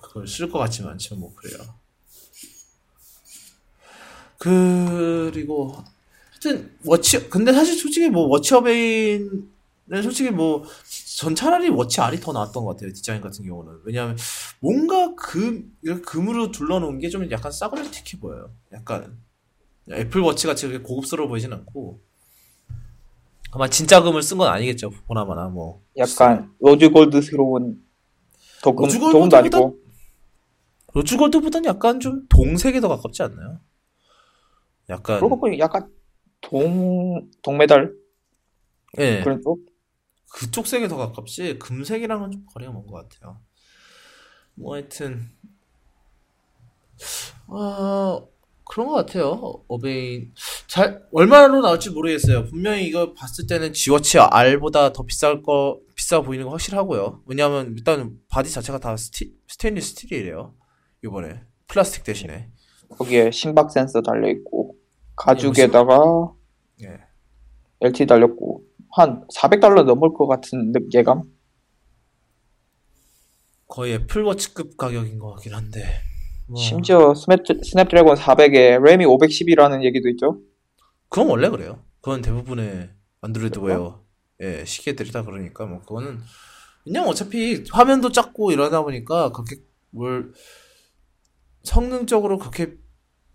그걸 0.00 0.26
쓸 0.26 0.50
것 0.50 0.58
같지만 0.58 0.92
않지만 0.92 1.20
뭐 1.20 1.34
그래요. 1.34 1.58
그리고 4.38 5.74
하여튼 6.32 6.76
워치 6.84 7.28
근데 7.28 7.52
사실 7.52 7.76
솔직히 7.78 8.08
뭐 8.10 8.26
Watch 8.26 8.54
Urbane은 8.54 9.48
솔직히 10.02 10.30
뭐 10.30 10.64
전 11.16 11.34
차라리 11.34 11.70
Watch 11.70 11.98
R이 12.02 12.20
더 12.20 12.30
나았던 12.34 12.62
것 12.66 12.76
같아요 12.76 12.92
디자인 12.92 13.22
같은 13.22 13.42
경우는 13.46 13.80
왜냐하면 13.84 14.18
뭔가 14.60 15.14
금 15.14 15.74
이렇게 15.80 16.02
금으로 16.02 16.50
둘러놓은 16.50 16.98
게 16.98 17.08
좀 17.08 17.30
약간 17.30 17.50
싸구려틱해 17.50 18.20
보여요 18.20 18.50
약간 18.74 19.18
Apple 19.90 20.20
Watch 20.20 20.46
같이 20.46 20.66
그렇게 20.66 20.84
고급스러워 20.84 21.26
보이진 21.28 21.54
않고 21.54 22.02
아마 23.56 23.68
진짜 23.68 24.02
금을 24.02 24.22
쓴 24.22 24.36
건 24.36 24.48
아니겠죠 24.48 24.90
보나마나 25.06 25.48
뭐 25.48 25.82
약간 25.96 26.52
rose 26.60 26.90
gold스러운 26.90 27.82
도금 28.62 28.88
도금도 28.88 29.36
아니고 29.36 29.78
rose 30.92 31.11
gold보다는 31.11 31.68
약간 31.68 32.00
좀 32.00 32.26
동색에 32.28 32.80
더 32.80 32.88
가깝지 32.88 33.22
않나요? 33.22 33.60
약간 34.88 35.18
그러고 35.18 35.38
보니 35.38 35.58
약간 35.58 35.90
동 36.40 37.30
동메달 37.42 37.94
예 38.98 39.20
그런 39.22 39.40
쪽. 39.42 39.58
그쪽 40.32 40.66
색에 40.66 40.88
더 40.88 40.96
가깝지 40.96 41.58
금색이랑은 41.58 42.30
좀 42.30 42.46
거리가 42.46 42.72
먼 42.72 42.86
것 42.86 43.08
같아요. 43.08 43.40
뭐 44.54 44.74
하여튼 44.74 45.30
어 47.46 48.26
그런 48.68 48.88
것 48.88 48.94
같아요. 48.94 49.62
Urbane 49.68 50.32
잘 50.66 51.02
얼마로 51.12 51.60
나올지 51.60 51.90
모르겠어요. 51.90 52.44
분명히 52.46 52.84
이거 52.86 53.14
봤을 53.14 53.46
때는 53.46 53.72
지워치 53.72 54.18
R보다 54.18 54.92
더 54.92 55.04
비쌀 55.04 55.42
거 55.42 55.78
비싸 55.94 56.20
보이는 56.20 56.44
거 56.44 56.50
확실하고요. 56.50 57.22
왜냐하면 57.26 57.74
일단 57.76 58.18
바디 58.28 58.50
자체가 58.52 58.78
다 58.78 58.96
스티, 58.96 59.32
스테인리스 59.48 59.94
스틸이래요. 59.94 60.54
이번에 61.04 61.40
플라스틱 61.68 62.04
대신에 62.04 62.50
거기에 62.90 63.30
심박 63.30 63.70
센서 63.70 64.02
달려 64.02 64.28
있고 64.30 64.76
가죽에다가 65.16 66.32
예. 66.82 66.98
LTE 67.80 68.06
달렸고 68.06 68.62
한 68.90 69.26
400달러 69.28 69.84
넘을 69.84 70.12
것 70.12 70.26
같은 70.26 70.72
느- 70.72 70.78
예감. 70.92 71.22
거의 73.68 73.94
Apple 73.94 74.23
Watch급 74.23 74.76
가격인 74.76 75.18
것 75.18 75.32
같긴 75.34 75.54
한데 75.54 75.84
뭐, 76.48 76.60
심지어 76.60 77.14
Snap, 77.14 77.40
Snapdragon 77.64 78.16
400에 78.16 78.80
램이 78.82 79.04
510이라는 79.04 79.82
얘기도 79.84 80.08
있죠. 80.10 80.40
그건 81.08 81.28
원래 81.28 81.48
그래요. 81.48 81.82
그건 82.00 82.22
대부분의 82.22 82.90
Android? 83.20 83.58
Wear 83.60 84.04
예, 84.42 84.64
시계들이 84.64 85.10
다 85.12 85.22
그러니까 85.24 85.66
뭐 85.66 85.80
그거는 85.80 86.20
그냥 86.84 87.08
어차피 87.08 87.64
화면도 87.72 88.12
작고 88.12 88.52
이러다 88.52 88.82
보니까 88.82 89.32
그렇게 89.32 89.56
뭘 89.90 90.32
성능적으로 91.64 92.38
그렇게 92.38 92.76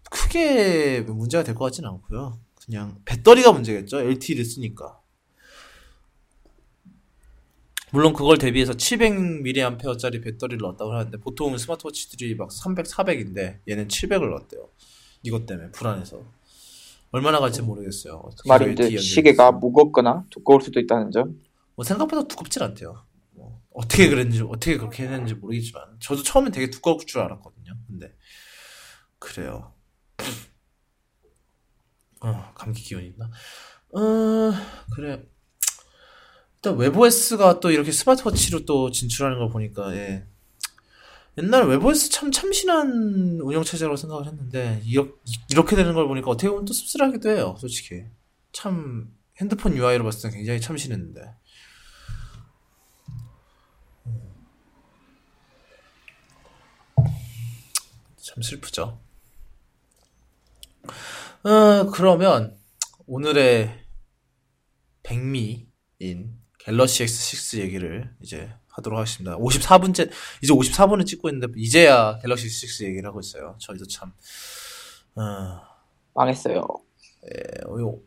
크게 0.09 1.01
문제가 1.01 1.43
될 1.43 1.55
것 1.55 1.65
같지는 1.65 1.89
않고요. 1.89 2.39
그냥 2.65 2.99
배터리가 3.05 3.51
문제겠죠. 3.51 3.99
LTE를 4.01 4.45
쓰니까. 4.45 5.00
물론 7.91 8.13
그걸 8.13 8.37
대비해서 8.37 8.73
700mAh짜리 8.73 10.23
배터리를 10.23 10.59
넣었다고 10.59 10.93
하는데 10.93 11.17
보통 11.17 11.57
스마트워치들이 11.57 12.35
막 12.35 12.51
300, 12.51 12.85
400인데 12.85 13.59
얘는 13.67 13.87
700을 13.87 14.29
넣었대요. 14.29 14.69
이것 15.23 15.45
때문에 15.45 15.71
불안해서. 15.71 16.23
얼마나 17.11 17.39
갈지 17.39 17.61
모르겠어요. 17.61 18.29
그 18.43 18.63
LTE 18.63 18.97
시계가 18.97 19.51
무겁거나 19.51 20.25
두꺼울 20.29 20.61
수도 20.61 20.79
있다는 20.79 21.11
점. 21.11 21.41
뭐 21.75 21.83
생각보다 21.83 22.25
두껍진 22.27 22.63
않대요. 22.63 23.03
뭐 23.31 23.61
어떻게 23.73 24.07
그랬는지 24.09 24.41
어떻게 24.43 24.77
그렇게 24.77 25.03
했는지 25.03 25.33
모르겠지만 25.33 25.83
저도 25.99 26.23
처음엔 26.23 26.53
되게 26.53 26.69
두꺼울 26.69 26.99
줄 27.05 27.19
알았거든요. 27.19 27.73
근데 27.87 28.13
그래요. 29.19 29.73
어, 32.21 32.51
감기 32.55 32.81
기운이 32.81 33.07
있나? 33.07 33.29
어, 33.93 34.53
그래. 34.95 35.25
일단 36.63 36.77
웹OS가 36.77 37.59
또 37.59 37.71
이렇게 37.71 37.91
스마트워치로 37.91 38.65
또 38.65 38.91
진출하는 38.91 39.39
걸 39.39 39.49
보니까 39.49 39.95
예. 39.95 40.27
옛날 41.39 41.67
웹OS 41.67 42.11
참 42.11 42.31
참신한 42.31 43.39
운영 43.41 43.63
체제라고 43.63 43.95
생각을 43.95 44.27
했는데 44.27 44.79
이렇, 44.85 45.07
이렇게 45.49 45.75
되는 45.75 45.95
걸 45.95 46.07
보니까 46.07 46.29
어떻게 46.29 46.49
보면 46.49 46.65
또 46.65 46.73
씁쓸하기도 46.73 47.29
해요. 47.31 47.55
솔직히 47.57 48.03
참 48.51 49.11
핸드폰 49.39 49.75
UI로 49.75 50.03
봤을 50.03 50.29
때 50.29 50.37
굉장히 50.37 50.61
참신했는데 50.61 51.33
참 58.17 58.43
슬프죠. 58.43 59.01
어, 61.43 61.89
그러면 61.91 62.55
오늘의 63.07 63.83
백미인 65.01 66.40
갤럭시 66.65 67.03
X6 67.05 67.59
얘기를 67.59 68.13
이제 68.21 68.51
하도록 68.69 68.97
하겠습니다. 68.99 69.37
54분째, 69.37 70.09
이제 70.41 70.53
54분을 70.53 71.05
찍고 71.05 71.29
있는데, 71.29 71.47
이제야 71.57 72.17
갤럭시 72.19 72.47
X6 72.47 72.85
얘기를 72.85 73.07
하고 73.07 73.19
있어요. 73.19 73.55
저희도 73.59 73.85
참, 73.87 74.13
어, 75.15 75.61
망했어요. 76.13 76.61
예, 77.25 77.65
어, 77.67 77.79
요- 77.79 77.99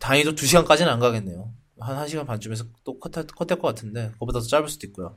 다행히도 0.00 0.34
2시간까지는 0.34 0.86
안 0.88 0.98
가겠네요. 1.00 1.52
한 1.80 1.96
1시간 2.06 2.26
반쯤에서 2.26 2.64
또 2.84 2.98
컷할, 2.98 3.26
컷될 3.26 3.58
것 3.58 3.68
같은데, 3.68 4.10
그거보다 4.12 4.40
더 4.40 4.46
짧을 4.46 4.68
수도 4.68 4.86
있고요. 4.86 5.16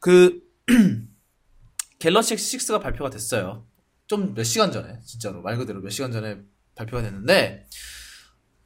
그, 0.00 0.40
갤럭시 1.98 2.34
X6가 2.34 2.82
발표가 2.82 3.10
됐어요. 3.10 3.66
좀 4.08 4.34
몇 4.34 4.44
시간 4.44 4.70
전에, 4.72 4.98
진짜로. 5.04 5.40
말 5.40 5.56
그대로 5.56 5.80
몇 5.80 5.88
시간 5.90 6.12
전에 6.12 6.38
발표가 6.74 7.02
됐는데 7.02 7.66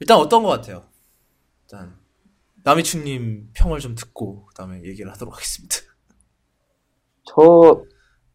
일단 0.00 0.16
어떤 0.18 0.42
것 0.42 0.48
같아요? 0.48 0.88
일단 1.64 1.96
남이춘님 2.66 3.50
평을 3.54 3.78
좀 3.78 3.94
듣고 3.94 4.44
그다음에 4.46 4.82
얘기를 4.82 5.08
하도록 5.12 5.32
하겠습니다. 5.32 5.76
저 7.22 7.84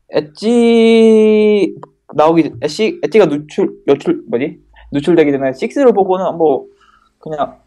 엣지 0.10 1.76
나오기 2.16 2.54
엣지 2.62 3.02
엣지가 3.04 3.26
누출 3.26 3.84
여출 3.90 4.24
뭐지? 4.30 4.62
누출되기 4.94 5.34
전에 5.34 5.52
6를 5.52 5.94
보고는 5.94 6.38
뭐 6.38 6.66
그냥 7.20 7.60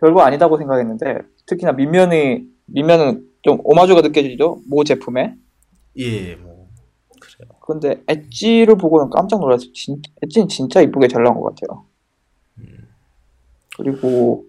별거 0.00 0.22
아니다고 0.22 0.58
생각했는데 0.58 1.18
특히나 1.46 1.70
밑면이 1.70 2.42
밑면은 2.66 3.30
좀 3.42 3.60
오마주가 3.62 4.00
느껴지죠? 4.00 4.62
모 4.66 4.82
제품에? 4.82 5.36
예, 5.98 6.34
뭐 6.34 6.68
그래요. 7.20 7.48
근데 7.60 8.02
엣지를 8.08 8.76
보고는 8.76 9.10
깜짝 9.10 9.38
놀랐어요. 9.38 9.72
진, 9.72 10.02
엣지는 10.20 10.48
진짜 10.48 10.80
이쁘게 10.80 11.06
잘 11.06 11.22
나온 11.22 11.40
것 11.40 11.54
같아요. 11.54 11.84
그리고 13.76 14.46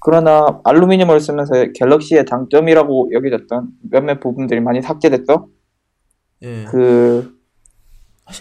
그러나 0.00 0.60
알루미늄을 0.64 1.20
쓰면서 1.20 1.52
갤럭시의 1.74 2.24
장점이라고 2.26 3.10
여겨졌던 3.12 3.68
몇몇 3.90 4.18
부분들이 4.20 4.60
많이 4.60 4.80
삭제됐어 4.82 5.46
예. 6.42 6.64
그 6.64 7.38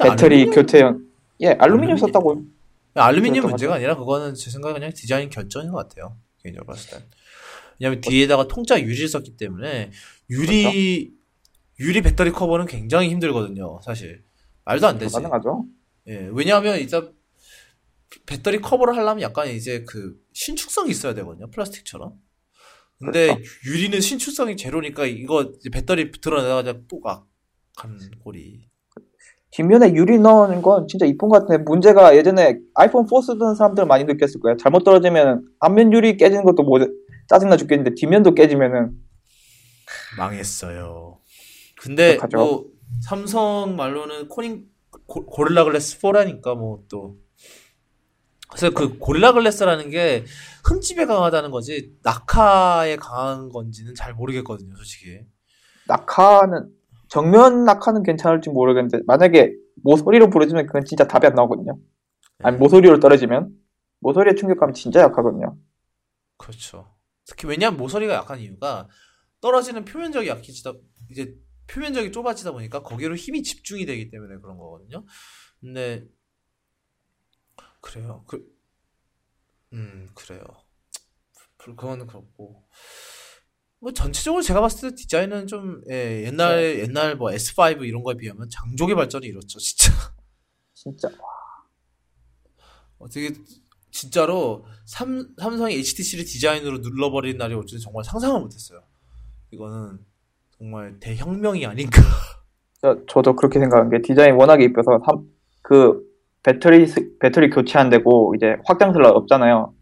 배터리 0.02 0.46
알루미늄- 0.46 0.56
교체형 0.56 1.06
예 1.42 1.48
알루미늄 1.48 1.62
알루미늄. 1.64 1.98
썼다고 1.98 2.44
알루미늄 2.96 3.34
그랬던 3.34 3.50
문제가 3.52 3.76
아니라 3.76 3.96
그거는 3.96 4.34
제 4.36 4.50
생각에 4.52 4.74
그냥 4.74 4.92
디자인 4.94 5.30
결정인 5.30 5.72
것 5.72 5.78
같아요. 5.78 6.16
개인적으로 6.44 6.68
봤을 6.74 6.92
땐. 6.98 7.08
왜냐면 7.80 8.02
뒤에다가 8.02 8.48
통짜 8.48 8.80
유리를 8.82 9.08
썼기 9.08 9.38
때문에 9.38 9.92
유리 10.30 11.14
유리 11.80 12.02
배터리 12.02 12.32
커버는 12.32 12.66
굉장히 12.66 13.10
힘들거든요. 13.10 13.80
사실 13.84 14.24
말도 14.66 14.88
안 14.88 14.98
되지. 14.98 15.14
가능하죠 15.14 15.66
예, 16.08 16.30
왜냐하면 16.34 16.78
일단 16.78 17.12
배터리 18.26 18.60
커버를 18.60 18.96
하려면 18.96 19.22
약간 19.22 19.48
이제 19.48 19.84
그 19.88 20.16
신축성이 20.34 20.92
있어야 20.92 21.14
되거든요. 21.14 21.50
플라스틱처럼. 21.52 22.14
근데 23.00 23.28
그렇죠. 23.28 23.44
유리는 23.68 24.02
신축성이 24.02 24.58
제로니까 24.58 25.06
이거 25.06 25.54
배터리 25.72 26.12
드러내자마자 26.12 26.82
또각 26.88 27.26
하는 27.78 27.98
꼴이. 28.20 28.68
뒷면에 29.52 29.94
유리 29.94 30.20
넣는 30.20 30.62
건 30.62 30.88
진짜 30.88 31.06
이쁜 31.06 31.30
것 31.30 31.40
같은데 31.40 31.64
문제가 31.64 32.16
예전에 32.16 32.60
아이폰 32.76 33.08
4 33.08 33.22
쓰던 33.22 33.56
사람들 33.56 33.88
많이 33.88 34.04
느꼈을 34.04 34.40
거예요 34.42 34.58
잘못 34.58 34.84
떨어지면 34.84 35.44
앞면 35.60 35.92
유리 35.92 36.18
깨지는 36.18 36.44
것도 36.44 36.62
뭐 36.62 36.78
짜증나 37.28 37.58
죽겠는데 37.58 37.96
뒷면도 37.96 38.36
깨지면은 38.36 38.92
망했어요. 40.18 41.20
근데 41.78 42.14
어떡하죠? 42.14 42.38
뭐 42.38 42.66
삼성 43.02 43.76
말로는 43.76 44.28
코닝 44.28 44.66
고, 45.08 45.26
고릴라 45.26 45.64
글래스 45.64 46.00
4라니까 46.00 46.56
뭐또 46.56 47.18
그래서 48.50 48.72
그 48.72 48.98
고릴라 48.98 49.34
글래스라는 49.34 49.90
게 49.90 50.26
흠집에 50.66 51.06
강하다는 51.06 51.52
거지 51.52 51.96
낙하에 52.04 52.98
강한 52.98 53.50
건지는 53.50 53.96
잘 53.96 54.14
모르겠거든요, 54.14 54.76
솔직히. 54.76 55.20
낙하는 55.88 56.70
정면 57.10 57.64
낙하는 57.66 58.04
괜찮을지 58.04 58.50
모르겠는데 58.50 59.02
만약에 59.06 59.54
모서리로 59.84 60.30
부러지면 60.30 60.68
그건 60.68 60.86
진짜 60.86 61.08
답이 61.08 61.26
안 61.26 61.34
나오거든요 61.34 61.80
아니 62.44 62.58
모서리로 62.58 63.00
떨어지면 63.00 63.50
모서리의 64.02 64.36
충격감이 64.36 64.74
진짜 64.74 65.02
약하거든요 65.02 65.58
그렇죠. 66.38 66.88
특히 67.26 67.48
왜냐하면 67.48 67.78
모서리가 67.78 68.14
약한 68.14 68.40
이유가 68.40 68.88
떨어지는 69.42 69.86
표면적이 69.86 70.30
약해지다 70.30 70.74
이제 71.12 71.36
표면적이 71.68 72.12
좁아지다 72.12 72.52
보니까 72.52 72.82
거기로 72.82 73.16
힘이 73.16 73.44
집중이 73.44 73.86
되기 73.86 74.10
때문에 74.10 74.38
그런 74.42 74.58
거거든요. 74.58 75.04
근데 75.60 76.06
그래요. 77.82 78.24
그, 78.28 78.44
음 79.74 80.10
그래요. 80.14 80.44
그- 81.58 81.76
그거는 81.76 82.08
그렇고 82.08 82.64
뭐 83.80 83.92
전체적으로 83.94 84.42
제가 84.42 84.62
봤을 84.62 84.90
때 84.90 84.96
디자인은 84.96 85.48
좀 85.48 85.82
예, 85.90 86.24
옛날 86.26 86.80
옛날 86.80 87.16
뭐 87.16 87.32
S5 87.32 87.86
이런 87.86 88.04
거에 88.04 88.16
비하면 88.16 88.50
장족의 88.50 88.96
발전을 88.96 89.26
이뤘죠, 89.28 89.60
진짜. 89.60 89.92
진짜 90.74 91.10
어떻게 92.98 93.32
진짜로 93.92 94.66
삼, 94.86 95.34
삼성이 95.40 95.76
HTC를 95.76 96.26
디자인으로 96.26 96.80
눌러버린 96.80 97.38
날이 97.38 97.54
올 97.54 97.66
줄은 97.66 97.82
정말 97.82 98.04
상상을 98.04 98.40
못했어요. 98.40 98.82
이거는 99.52 100.00
정말 100.58 101.00
대혁명이 101.00 101.66
아닌가. 101.66 102.02
저, 102.82 102.98
저도 103.10 103.36
그렇게 103.36 103.60
생각한 103.60 103.90
게 103.90 104.02
디자인이 104.02 104.38
워낙에 104.38 104.64
이뻐서 104.66 105.00
삼- 105.06 105.28
그 105.62 106.08
배터리 106.54 106.88
스- 106.88 107.18
배터리 107.20 107.50
교체 107.50 107.78
안 107.78 107.90
되고 107.90 108.34
이제 108.36 108.56
확장 108.66 108.92
슬롯 108.94 109.16
없잖아요. 109.16 109.74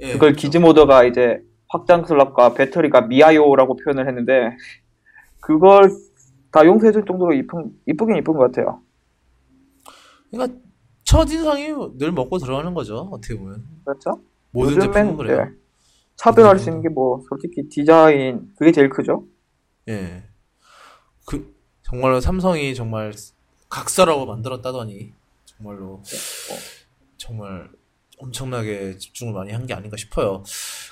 예, 0.00 0.12
그걸 0.12 0.30
그렇죠. 0.30 0.36
기즈모더가 0.40 1.04
이제 1.04 1.40
확장 1.68 2.04
슬롯과 2.06 2.54
배터리가 2.54 3.02
미아요라고 3.02 3.76
표현을 3.76 4.08
했는데 4.08 4.56
그걸 5.40 5.90
다 6.50 6.64
용서해줄 6.64 7.04
정도로 7.06 7.34
이쁜 7.34 7.72
이쁘긴 7.86 8.16
이쁜 8.16 8.34
것 8.34 8.38
같아요. 8.50 8.80
그러니까 10.30 10.58
첫 11.04 11.30
인상이 11.30 11.68
늘 11.98 12.12
먹고 12.12 12.38
들어가는 12.38 12.72
거죠. 12.74 13.08
어떻게 13.12 13.36
보면 13.36 13.62
그렇죠? 13.84 14.20
모든 14.50 14.80
제품은 14.80 15.16
그래요. 15.16 15.44
네, 15.44 15.50
차별할 16.16 16.58
수 16.58 16.70
있는 16.70 16.82
게 16.82 16.88
뭐 16.88 17.20
솔직히 17.28 17.68
디자인 17.68 18.50
그게 18.56 18.72
제일 18.72 18.88
크죠. 18.88 19.24
예, 19.88 20.22
그 21.26 21.54
정말로 21.82 22.20
삼성이 22.20 22.74
정말 22.74 23.12
각사라고 23.68 24.24
만들었다더니 24.26 25.12
정말로 25.56 26.02
정말 27.16 27.70
엄청나게 28.18 28.98
집중을 28.98 29.32
많이 29.32 29.52
한 29.52 29.66
게 29.66 29.74
아닌가 29.74 29.96
싶어요. 29.96 30.42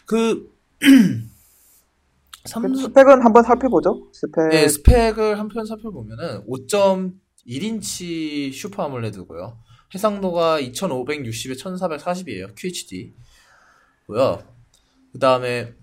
그 0.07 0.51
삼성 2.45 2.75
스펙은 2.75 3.23
한번 3.23 3.43
살펴보죠. 3.45 4.09
스펙 4.13 4.49
네, 4.51 4.69
스펙을 4.69 5.39
한번 5.39 5.65
살펴보면은 5.65 6.45
5.1인치 6.49 8.53
Super 8.53 8.83
AMOLED고요. 8.85 9.59
해상도가 9.95 10.61
2560에 10.61 11.57
1440이에요. 11.59 12.55
QHD. 12.57 13.15
고요. 14.07 14.43
그다음에 15.13 15.75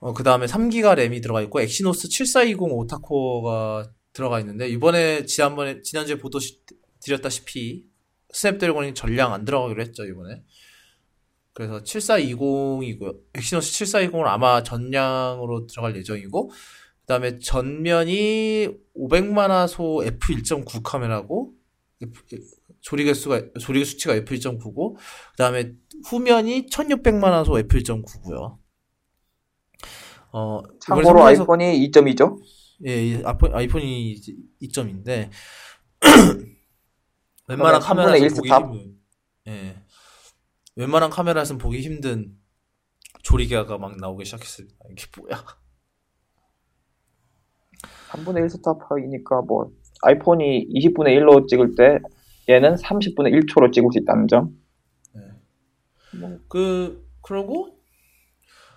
어 0.00 0.12
그다음에 0.12 0.46
3기가 0.46 0.94
램이 0.94 1.20
들어가 1.22 1.40
있고 1.42 1.60
Exynos 1.62 2.08
7420 2.10 2.60
오타코어가 2.60 3.90
들어가 4.14 4.40
있는데 4.40 4.68
이번에 4.68 5.26
지난번에 5.26 5.82
지난주에 5.82 6.16
보도 6.18 6.38
시- 6.38 6.60
드렸다시피 7.00 7.84
Snapdragon이 8.32 8.94
전량 8.94 9.34
안 9.34 9.44
들어가기로 9.44 9.82
했죠, 9.82 10.04
이번에. 10.06 10.42
그래서 11.52 11.82
7420이고요. 11.82 13.16
Exynos 13.34 13.84
7420은 13.84 14.24
아마 14.26 14.62
전량으로 14.62 15.66
들어갈 15.66 15.94
예정이고 15.96 16.50
그다음에 17.02 17.38
전면이 17.38 18.68
500만 18.96 19.48
화소 19.48 20.02
f1.9 20.04 20.82
카메라고 20.82 21.52
F- 22.02 22.22
조리개 22.80 23.04
수가 23.04 23.52
조리 23.60 23.84
수치가 23.84 24.14
f1.9고 24.14 24.96
그다음에 25.32 25.72
후면이 26.06 26.66
1600만 26.66 27.22
화소 27.24 27.52
f1.9고요. 27.52 28.58
어 30.32 30.62
참고로 30.80 31.22
iPhone이 31.24 31.90
2.2죠. 31.90 32.40
예, 32.86 33.06
이 33.06 33.22
아이폰, 33.24 33.54
아이폰이 33.54 34.12
이제 34.12 34.34
2점인데 34.62 35.30
웬만한 37.48 37.80
그러면 37.80 37.80
3분의 37.80 37.80
카메라에서 37.80 38.24
1 38.24 38.30
보기 38.30 38.48
스탑? 38.48 38.62
힘든 38.64 38.98
예. 39.48 39.76
웬만한 40.76 41.10
카메라에서는 41.10 41.58
보기 41.58 41.80
힘든 41.80 42.36
조리개가 43.22 43.78
막 43.78 43.96
나오기 43.96 44.24
시작했습니다. 44.24 44.76
이게 44.90 45.06
뭐야? 45.18 45.44
3분의 48.10 48.42
1 48.42 48.50
스탑이니까 48.50 49.42
뭐 49.42 49.72
아이폰이 50.02 50.68
20분의 50.68 51.18
1로 51.18 51.46
찍을 51.48 51.74
때 51.76 51.98
얘는 52.48 52.74
30분의 52.74 53.32
1초로 53.32 53.72
찍을 53.72 53.90
수 53.92 53.98
있다는 53.98 54.28
점. 54.28 54.64
그 56.48 57.04
그러고 57.22 57.78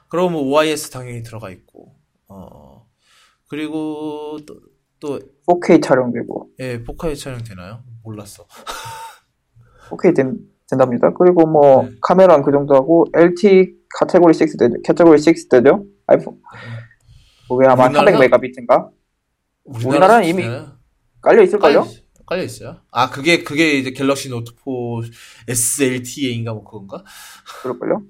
그러고 0.09 0.29
뭐 0.29 0.41
OIS 0.41 0.89
당연히 0.89 1.21
들어가 1.21 1.49
있고 1.49 1.95
어 2.27 2.76
그리고 3.47 4.37
또, 4.45 4.59
또 4.99 5.19
4K 5.47 5.81
촬영되고 5.83 6.49
예, 6.59 6.83
4K 6.83 7.15
촬영 7.17 7.43
되나요? 7.43 7.83
몰랐어. 8.03 8.45
4K 9.89 10.15
된, 10.15 10.37
된답니다. 10.69 11.13
그리고 11.13 11.45
뭐 11.47 11.83
네. 11.83 11.91
카메라는 12.01 12.43
그 12.43 12.51
정도 12.51 12.75
하고 12.75 13.05
LTE 13.13 13.73
카테고리 13.99 14.37
6 14.39 14.57
되죠. 14.57 14.75
카테고리 14.85 15.21
6 15.25 15.49
되죠. 15.49 15.85
아이폰 16.07 16.39
그게 17.47 17.67
아마 17.67 17.87
우리나라- 17.87 18.11
400메가비트인가 18.11 18.89
우리나라 19.63 20.19
는 20.19 20.23
이미 20.27 20.41
수준이에요? 20.43 20.77
깔려 21.21 21.43
있을걸요? 21.43 21.81
깔려, 21.81 21.91
깔려 22.25 22.43
있어요? 22.43 22.77
아 22.91 23.09
그게 23.09 23.43
그게 23.43 23.77
이제 23.77 23.91
Galaxy 23.91 24.29
Note 24.29 24.51
4 24.53 24.61
S 25.47 25.58
LTE-A인가 25.58 26.53
뭐 26.53 26.63
그건가? 26.63 27.03
그럴걸요? 27.61 28.01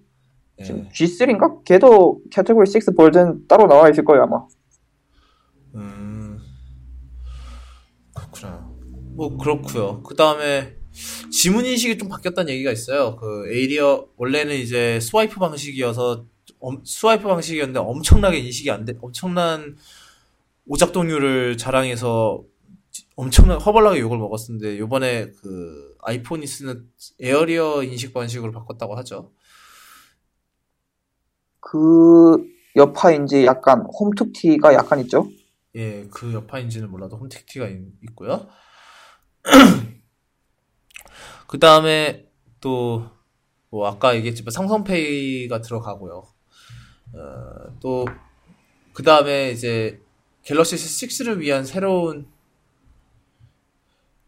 예. 0.59 0.63
지금 0.63 0.89
G3인가? 0.89 1.63
걔도 1.63 2.21
카테고리 2.33 2.69
6 2.73 2.95
버전 2.95 3.47
따로 3.47 3.67
나와 3.67 3.89
있을 3.89 4.03
거예요 4.03 4.23
아마. 4.23 4.45
음 5.77 6.39
그렇구나. 8.13 8.69
뭐 9.15 9.37
그렇고요. 9.37 10.03
그 10.03 10.15
다음에 10.15 10.75
지문 11.31 11.65
인식이 11.65 11.97
좀 11.97 12.09
바뀌었다는 12.09 12.51
얘기가 12.53 12.71
있어요. 12.71 13.15
그 13.17 13.51
area 13.51 14.07
원래는 14.17 14.55
이제 14.55 14.99
스와이프 14.99 15.39
방식이어서 15.39 16.25
엄, 16.59 16.83
스와이프 16.83 17.27
방식이었는데 17.27 17.79
엄청나게 17.79 18.39
인식이 18.39 18.71
안 18.71 18.85
돼, 18.85 18.93
엄청난 19.01 19.77
오작동률을 20.65 21.57
자랑해서 21.57 22.43
엄청난 23.15 23.59
허벌나게 23.59 23.99
욕을 23.99 24.17
먹었었는데 24.17 24.79
요번에 24.79 25.31
그 25.41 25.95
아이폰이 26.01 26.45
쓰는 26.47 26.87
에어리어 27.19 27.83
인식 27.83 28.13
방식으로 28.13 28.51
바꿨다고 28.51 28.95
하죠. 28.97 29.31
그 31.59 32.43
여파인지 32.75 33.45
약간 33.45 33.81
홈툭티가 33.81 34.73
약간 34.73 34.99
있죠? 35.01 35.29
예, 35.77 36.07
그 36.11 36.33
여파인지는 36.33 36.89
몰라도 36.89 37.17
홈택티가 37.17 37.67
있고요. 38.03 38.47
그 41.47 41.59
다음에 41.59 42.27
또, 42.59 43.07
뭐, 43.69 43.87
아까 43.87 44.15
얘기했지만 44.15 44.51
삼성페이가 44.51 45.61
들어가고요. 45.61 46.23
어, 47.13 47.79
또, 47.79 48.05
그 48.93 49.03
다음에 49.03 49.51
이제 49.51 50.01
갤럭시 50.41 50.77
S6를 50.77 51.39
위한 51.39 51.63
새로운, 51.63 52.27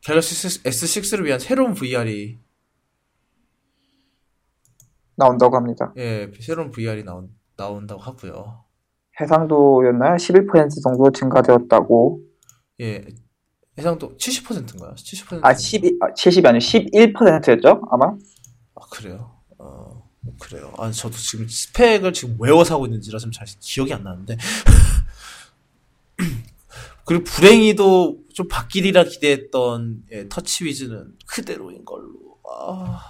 갤럭시 0.02 0.62
S6를 0.64 1.26
위한 1.26 1.40
새로운 1.40 1.74
VR이, 1.74 2.38
나온다고 5.16 5.58
합니다. 5.58 5.92
예, 5.98 6.32
새로운 6.40 6.70
VR이 6.70 7.04
나온, 7.04 7.36
나온다고 7.58 8.00
하고요. 8.00 8.69
해상도였나요? 9.22 10.16
11% 10.16 10.84
정도 10.84 11.12
증가되었다고. 11.12 12.22
예, 12.82 13.06
해상도 13.78 14.16
70%인가요? 14.18 14.94
70%? 14.96 15.40
아, 15.44 15.54
12, 15.54 15.98
아, 16.02 16.14
70이 16.14 16.46
아니고 16.46 16.64
11%였죠? 16.64 17.82
아마? 17.92 18.06
아, 18.76 18.82
그래요? 18.92 19.32
어, 19.58 20.10
그래요. 20.40 20.72
아, 20.78 20.92
저도 20.92 21.16
지금 21.18 21.48
스펙을 21.48 22.14
지금 22.14 22.38
외워서 22.40 22.76
하고 22.76 22.86
있는지라 22.86 23.20
좀 23.20 23.32
잘 23.32 23.48
기억이 23.60 23.94
안 23.94 24.04
나는데. 24.04 24.38
그리고 27.06 27.24
불행히도 27.24 28.18
좀 28.34 28.48
바뀌리라 28.48 29.04
기대했던 29.06 30.04
예, 30.12 30.30
터치 30.30 30.66
위즈는 30.66 31.14
그대로인 31.28 31.84
걸로. 31.86 32.38
아, 32.50 33.02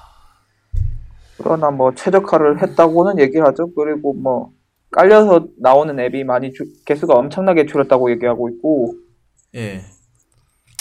그러나 1.38 1.70
뭐 1.72 1.94
최적화를 1.94 2.62
했다고는 2.62 3.20
얘기를 3.20 3.46
하죠. 3.48 3.74
그리고 3.74 4.14
뭐 4.14 4.54
깔려서 4.92 5.48
나오는 5.58 6.00
앱이 6.00 6.24
많이 6.24 6.54
주- 6.54 6.66
개수가 6.86 7.14
엄청나게 7.14 7.66
줄었다고 7.66 8.12
얘기하고 8.12 8.50
있고 8.50 8.96
예. 9.56 9.82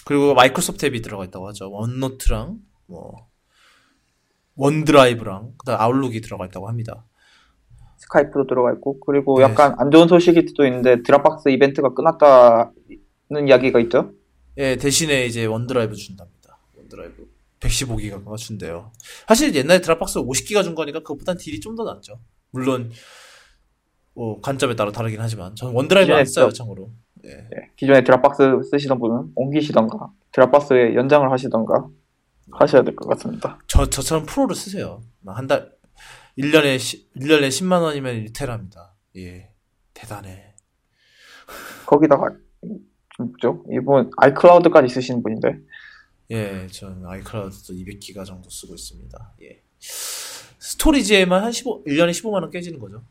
그리고 0.05 0.35
마이크로소프트 0.35 0.87
앱이 0.87 1.03
들어가 1.03 1.25
있다고 1.25 1.49
하죠. 1.49 1.71
원노트랑 1.71 2.59
뭐 2.87 3.27
OneDrive랑 4.57 5.53
그다음 5.59 5.81
Outlook이 5.81 6.21
들어가 6.21 6.47
있다고 6.47 6.69
합니다. 6.69 7.05
Skype도 7.99 8.47
들어가 8.47 8.73
있고 8.75 8.99
그리고 9.01 9.39
네. 9.39 9.45
약간 9.45 9.75
안 9.79 9.91
좋은 9.91 10.09
소식이 10.09 10.55
또 10.57 10.65
있는데 10.65 11.03
Dropbox 11.03 11.49
이벤트가 11.51 11.93
끝났다는 11.95 13.49
이야기가 13.49 13.81
있죠. 13.81 14.13
예, 14.57 14.77
대신에 14.77 15.27
이제 15.27 15.45
OneDrive 15.45 15.95
준답니다. 15.95 16.59
OneDrive 16.77 17.29
115기가가 17.61 18.37
준대요. 18.37 18.93
사실 19.27 19.55
옛날에 19.55 19.81
Dropbox 19.81 20.21
50기가 20.21 20.63
준 20.65 20.75
거니까 20.75 21.01
그것보단 21.01 21.37
deal이 21.37 21.61
좀 21.61 21.77
더 21.77 21.85
낫죠. 21.85 22.19
물론 22.51 22.91
뭐 24.19 24.41
관점에 24.41 24.75
따라 24.75 24.91
다르긴 24.91 25.21
하지만 25.21 25.55
저는 25.55 25.73
OneDrive 25.75 26.13
안 26.13 26.25
써요, 26.25 26.51
참고로. 26.51 26.91
예. 27.25 27.31
예, 27.31 27.71
기존에 27.77 28.03
Dropbox 28.03 28.43
쓰시던 28.69 28.99
분은 28.99 29.31
옮기시던가 29.37 30.11
Dropbox에 30.33 30.97
연장을 30.97 31.31
하시던가 31.31 31.87
하셔야 32.51 32.83
될 32.83 32.97
것 32.97 33.09
같습니다. 33.11 33.61
저 33.69 33.87
저처럼 33.89 34.27
프로를 34.27 34.57
쓰세요. 34.57 35.03
한달 35.25 35.71
1년에 36.37 36.77
1년에 37.17 37.47
10만 37.49 37.81
원이면 37.83 38.25
1테라입니다. 38.25 38.89
예. 39.19 39.51
대단해. 39.95 40.55
거기다가 41.87 42.33
뭐죠? 43.19 43.65
이분 43.71 44.11
iCloud까지 44.17 44.93
쓰시는 44.93 45.23
분인데 45.23 45.59
예, 46.31 46.67
전 46.73 47.05
iCloud도 47.07 47.73
200기가 47.73 48.25
정도 48.25 48.51
쓰고 48.51 48.75
있습니다. 48.75 49.35
예. 49.43 49.63
storage에만 49.79 51.45
한 51.45 51.53
15, 51.53 51.85
1년에 51.85 52.11
15만 52.11 52.43
원 52.43 52.51
깨지는 52.51 52.81
거죠. 52.81 53.05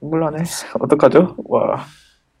물론에 0.00 0.42
어떡하죠? 0.80 1.36
와 1.44 1.86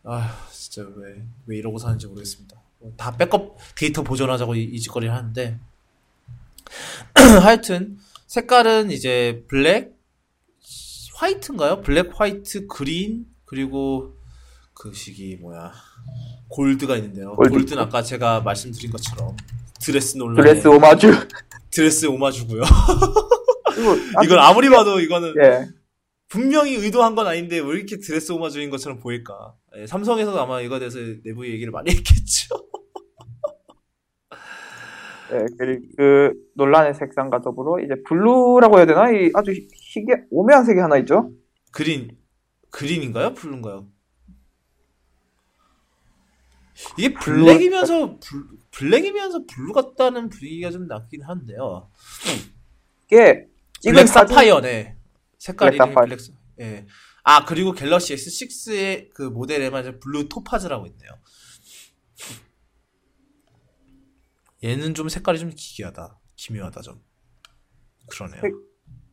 아, 0.04 0.36
진짜 0.50 0.88
왜, 0.96 1.22
왜 1.46 1.58
이러고 1.58 1.78
사는지 1.78 2.06
모르겠습니다. 2.06 2.56
다 2.96 3.14
백업 3.16 3.56
데이터 3.76 4.02
보존하자고 4.02 4.54
이, 4.54 4.64
이 4.64 4.80
짓거리를 4.80 5.14
하는데. 5.14 5.58
하여튼, 7.42 7.98
색깔은 8.26 8.90
이제 8.90 9.44
black, 9.48 9.94
white인가요? 11.16 11.82
black, 11.82 12.10
white, 12.14 12.66
green, 12.66 13.26
그리고 13.44 14.14
그 14.72 14.94
식이 14.94 15.36
뭐야. 15.42 15.72
gold가 16.48 16.96
있는데요. 16.96 17.34
골드. 17.36 17.74
는 17.74 17.82
아까 17.82 18.02
제가 18.02 18.40
말씀드린 18.40 18.90
것처럼 18.90 19.36
드레스 19.80 20.16
논란. 20.16 20.44
드레스 20.44 20.66
오마주 20.68 21.12
드레스 21.70 22.06
오마주고요. 22.06 22.62
이건 24.24 24.38
아무리 24.40 24.70
봐도 24.70 24.98
이거는 25.00 25.34
예 25.42 25.68
분명히 26.34 26.74
의도한 26.76 27.16
건 27.16 27.26
아닌데 27.26 27.58
왜 27.58 27.76
이렇게 27.76 27.98
드레스 27.98 28.30
오마주인 28.30 28.70
것처럼 28.70 29.00
보일까? 29.00 29.56
예, 29.76 29.86
삼성에서도 29.86 30.40
아마 30.40 30.60
이거에 30.60 30.78
대해서 30.78 30.98
내부 31.24 31.44
얘기를 31.46 31.72
많이 31.72 31.90
했겠죠. 31.90 32.54
예, 35.32 35.44
그리고 35.58 35.82
그 35.96 36.32
논란의 36.54 36.94
색상과 36.94 37.40
더불어 37.42 37.82
이제 37.84 37.94
blue라고 38.06 38.78
해야 38.78 38.86
되나? 38.86 39.10
이 39.10 39.30
아주 39.34 39.50
희귀 39.50 40.06
오묘한 40.30 40.64
색이 40.64 40.78
하나 40.78 40.96
있죠. 40.98 41.32
green 41.72 42.16
green인가요? 42.70 43.34
blue인가요? 43.34 43.88
이게 46.96 47.12
blue- 47.12 47.44
black이면서 47.44 48.18
bl, 48.20 48.46
black이면서 48.70 49.44
blue 49.46 49.72
같다는 49.72 50.28
분위기가 50.28 50.70
좀 50.70 50.86
났긴 50.86 51.22
한데요. 51.22 51.90
이게 53.06 53.48
찍은 53.80 53.94
black 53.96 54.06
sapphire네. 54.06 54.96
색깔이 55.40 55.76
black 55.78 55.86
sapphire. 55.88 56.04
black 56.06 56.20
sa- 56.20 56.32
예. 56.60 56.86
아 57.24 57.44
그리고 57.44 57.72
Galaxy 57.72 58.14
S6의 58.14 59.10
그 59.14 59.22
모델에만 59.22 59.98
blue 60.00 60.28
topaz라고 60.28 60.86
있네요. 60.86 61.10
얘는 64.62 64.94
좀 64.94 65.08
색깔이 65.08 65.38
좀 65.38 65.50
기괴하다. 65.54 66.18
기묘하다 66.36 66.82
좀. 66.82 67.02
그러네요. 68.10 68.40
색- 68.42 68.52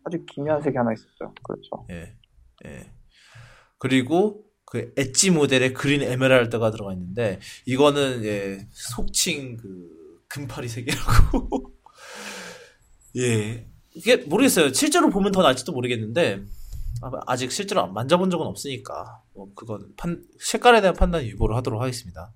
아주 0.03 0.23
기묘한 0.25 0.61
색이 0.61 0.77
하나 0.77 0.91
있었죠. 0.93 1.33
그렇죠. 1.43 1.87
예. 1.89 2.15
예. 2.65 2.91
그리고 3.77 4.45
그 4.65 4.93
edge 4.97 5.31
모델에 5.31 5.71
green 5.71 6.01
emerald가 6.01 6.71
들어가 6.71 6.91
있는데 6.93 7.39
이거는 7.65 8.25
예, 8.25 8.67
속칭 8.71 9.57
그 9.57 10.23
금파리 10.27 10.67
색이라고. 10.67 11.73
예. 13.17 13.69
이게 13.97 14.17
모르겠어요. 14.17 14.73
실제로 14.73 15.09
보면 15.09 15.31
더 15.31 15.41
나을지도 15.41 15.71
모르겠는데 15.73 16.41
아, 17.01 17.11
아직 17.27 17.51
실제로 17.51 17.81
안 17.83 17.93
만져본 17.93 18.29
적은 18.29 18.45
없으니까 18.45 19.21
뭐 19.33 19.49
그건 19.55 19.93
판 19.97 20.23
색깔에 20.39 20.81
대한 20.81 20.95
판단 20.95 21.23
유보를 21.25 21.55
하도록 21.57 21.81
하겠습니다. 21.81 22.33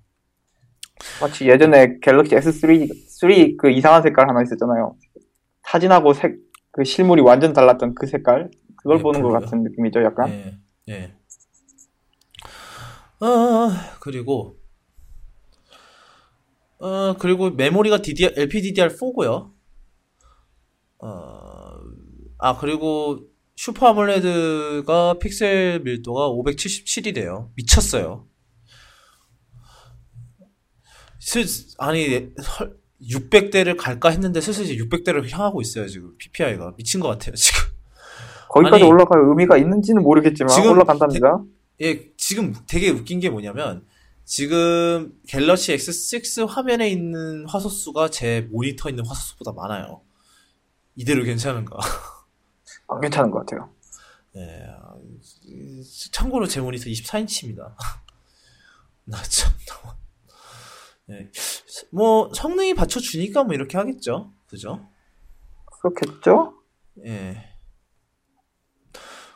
마치 1.20 1.48
예전에 1.48 1.98
갤럭시 2.00 2.34
S3 2.34 2.88
3 3.08 3.56
그 3.58 3.70
이상한 3.70 4.02
색깔 4.02 4.28
하나 4.28 4.42
있었잖아요. 4.42 4.96
사진하고 5.62 6.12
색 6.14 6.52
그 6.72 6.84
실물이 6.84 7.20
완전 7.20 7.52
달랐던 7.52 7.94
그 7.94 8.06
색깔 8.06 8.50
그걸 8.76 8.98
예, 8.98 9.02
보는 9.02 9.20
것 9.22 9.28
블루요. 9.28 9.40
같은 9.40 9.62
느낌이죠, 9.62 10.02
약간. 10.02 10.30
예. 10.30 10.58
예. 10.88 11.14
아, 13.20 13.96
그리고 14.00 14.56
어, 16.78 17.14
그리고 17.18 17.50
메모리가 17.50 17.98
DDR, 17.98 18.34
LPDDR4고요. 18.34 19.52
어, 20.98 21.51
아, 22.44 22.58
그리고 22.58 23.20
슈퍼 23.54 23.86
아몰레드가 23.86 25.20
픽셀 25.20 25.78
밀도가 25.84 26.28
577이래요. 26.30 27.50
미쳤어요. 27.54 28.26
슬, 31.20 31.44
아니, 31.78 32.32
600대를 33.00 33.76
갈까 33.76 34.08
했는데 34.08 34.40
슬슬 34.40 34.64
이제 34.64 34.76
600대를 34.76 35.30
향하고 35.30 35.60
있어요, 35.60 35.86
지금. 35.86 36.16
PPI가. 36.18 36.74
미친 36.76 36.98
것 36.98 37.06
같아요, 37.06 37.36
지금. 37.36 37.60
거기까지 38.48 38.82
아니, 38.82 38.92
올라갈 38.92 39.20
의미가 39.20 39.56
있는지는 39.58 40.02
모르겠지만 40.02 40.52
지금 40.52 40.72
올라간답니다. 40.72 41.44
예, 41.82 42.10
지금 42.16 42.56
되게 42.66 42.90
웃긴 42.90 43.20
게 43.20 43.30
뭐냐면, 43.30 43.86
지금 44.24 45.12
갤럭시 45.28 45.76
S6 45.76 46.48
화면에 46.48 46.90
있는 46.90 47.46
화소수가 47.46 48.10
제 48.10 48.48
모니터에 48.50 48.90
있는 48.90 49.06
화소수보다 49.06 49.52
많아요. 49.52 50.00
이대로 50.96 51.22
괜찮은가? 51.22 51.78
안 52.88 53.00
괜찮은 53.00 53.30
것 53.30 53.40
같아요. 53.40 53.70
예, 54.36 54.66
아, 54.68 54.94
참고로 56.12 56.46
제 56.46 56.60
모니터 56.60 56.84
24인치입니다. 56.86 57.74
나 59.04 59.22
참. 59.22 59.52
네. 61.06 61.30
뭐 61.90 62.32
성능이 62.32 62.74
받쳐주니까 62.74 63.44
뭐 63.44 63.54
이렇게 63.54 63.76
하겠죠. 63.76 64.32
그죠? 64.46 64.86
그렇겠죠? 65.80 66.54
예. 67.04 67.50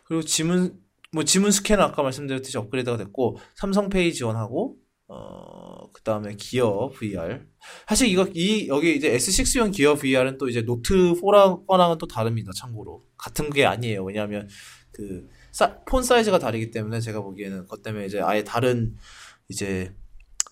그리고 0.04 0.22
지문 0.22 0.80
뭐 1.12 1.24
지문 1.24 1.50
스캐너 1.50 1.82
아까 1.82 2.02
말씀드렸듯이 2.02 2.56
업그레이드가 2.58 2.96
됐고 2.96 3.38
삼성 3.54 3.88
Pay 3.88 4.12
지원하고 4.12 4.76
어 5.08 5.66
그 5.96 6.02
다음에 6.02 6.34
Gear 6.36 6.90
VR 6.90 7.40
사실 7.88 8.08
이거 8.08 8.28
이 8.34 8.68
여기 8.68 8.94
이제 8.94 9.16
S6용 9.16 9.72
Gear 9.72 9.94
VR은 9.94 10.38
또 10.38 10.48
이제 10.48 10.62
노트 10.62 11.14
4랑은 11.14 11.98
또 11.98 12.06
다릅니다. 12.06 12.52
참고로 12.54 13.02
같은 13.16 13.50
게 13.50 13.64
아니에요. 13.64 14.04
왜냐하면 14.04 14.48
그폰 14.92 16.02
사이즈가 16.02 16.38
다르기 16.38 16.70
때문에 16.70 17.00
제가 17.00 17.22
보기에는 17.22 17.62
그것 17.62 17.82
때문에 17.82 18.06
이제 18.06 18.20
아예 18.20 18.44
다른 18.44 18.94
이제 19.48 19.94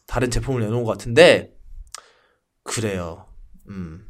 다른 0.07 0.31
제품을 0.31 0.63
내놓은 0.63 0.85
것 0.85 0.93
같은데 0.93 1.55
그래요. 2.63 3.27
음. 3.69 4.09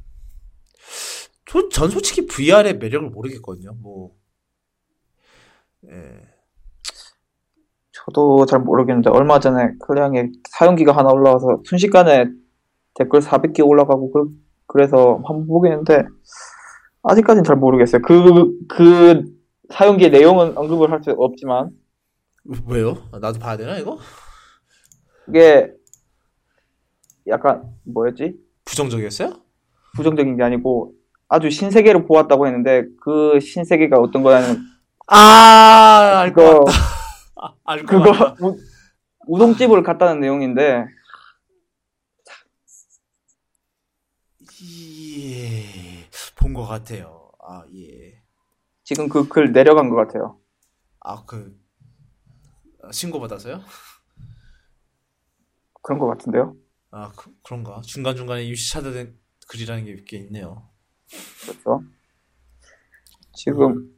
전 1.73 1.91
솔직히 1.91 2.27
VR의 2.27 2.79
매력을 2.79 3.11
모르겠거든요. 3.11 3.75
뭐 3.75 4.17
예. 5.91 6.34
저도 8.07 8.47
잘 8.47 8.61
모르겠는데 8.61 9.11
얼마 9.11 9.39
전에 9.41 9.73
클리앙에 9.87 10.29
사용기가 10.51 10.93
하나 10.93 11.11
올라와서 11.11 11.61
순식간에 11.65 12.27
댓글 12.95 13.21
400개 13.21 13.67
올라가고 13.67 14.11
그, 14.13 14.29
그래서 14.67 15.21
한번 15.25 15.47
보겠는데 15.47 16.05
아직까지는 17.03 17.45
잘 17.45 17.57
모르겠어요. 17.57 18.03
그, 18.03 18.51
그 18.69 19.25
사용기의 19.71 20.11
내용은 20.11 20.57
언급을 20.57 20.91
할 20.91 21.03
수 21.03 21.11
없지만 21.13 21.71
왜요? 22.69 22.99
나도 23.21 23.39
봐야 23.39 23.57
되나 23.57 23.79
이거? 23.79 23.99
이게 25.29 25.71
약간 27.27 27.63
뭐였지? 27.85 28.35
부정적이었어요? 28.67 29.33
부정적인 29.97 30.37
게 30.37 30.43
아니고 30.43 30.93
아주 31.29 31.49
신세계를 31.51 32.05
보았다고 32.07 32.47
했는데 32.47 32.85
그 33.01 33.41
신세계가 33.41 33.97
어떤 33.99 34.23
거냐면 34.23 34.59
아, 35.07 36.21
알것 36.21 36.65
같다. 36.67 36.94
아, 37.45 37.55
알것 37.65 37.87
그거. 37.87 38.37
우, 38.41 38.59
우동집을 39.27 39.83
갔다는 39.83 40.21
내용인데 40.21 40.87
예, 44.63 46.09
본 46.37 46.55
것 46.55 46.67
같아요. 46.67 47.31
아, 47.41 47.65
예. 47.75 48.23
지금 48.85 49.09
그 49.09 49.29
글 49.29 49.53
내려간 49.53 49.91
것 49.91 49.97
같아요. 49.97 50.41
아, 51.01 51.25
그, 51.27 51.59
신고 52.93 53.21
받아서요? 53.21 53.63
그런 55.83 55.99
것 55.99 56.07
같은데요. 56.09 56.57
아, 56.91 57.13
그, 57.17 57.35
그런가? 57.43 57.81
중간 57.83 58.17
중간에 58.17 58.45
임시 58.45 58.71
차단된 58.73 59.19
글이라는 59.49 59.85
게 59.85 59.93
몇 59.95 60.05
개 60.07 60.17
있네요. 60.19 60.71
그렇죠. 61.43 61.83
지금 63.35 63.75
클 63.75 63.94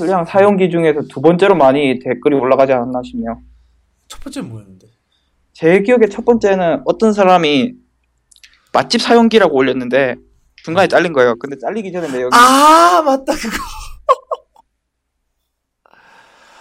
리앙 0.00 0.24
사용기 0.24 0.70
중에서 0.70 1.02
두 1.08 1.20
번째로 1.20 1.54
많이 1.54 1.98
댓글이 1.98 2.34
올라가지 2.34 2.72
않았나 2.72 3.02
싶네요. 3.04 3.40
첫 4.08 4.20
번째는 4.22 4.48
뭐였는데? 4.48 4.86
제 5.52 5.80
기억에 5.80 6.06
첫 6.08 6.24
번째는 6.24 6.82
어떤 6.84 7.12
사람이 7.12 7.74
맛집 8.72 9.00
사용기라고 9.00 9.56
올렸는데 9.56 10.16
중간에 10.56 10.88
잘린 10.88 11.12
거예요. 11.12 11.36
근데 11.38 11.56
잘리기 11.58 11.92
전에 11.92 12.10
내용이 12.10 12.30
아, 12.34 13.00
맞다, 13.02 13.32
그거. 13.32 13.56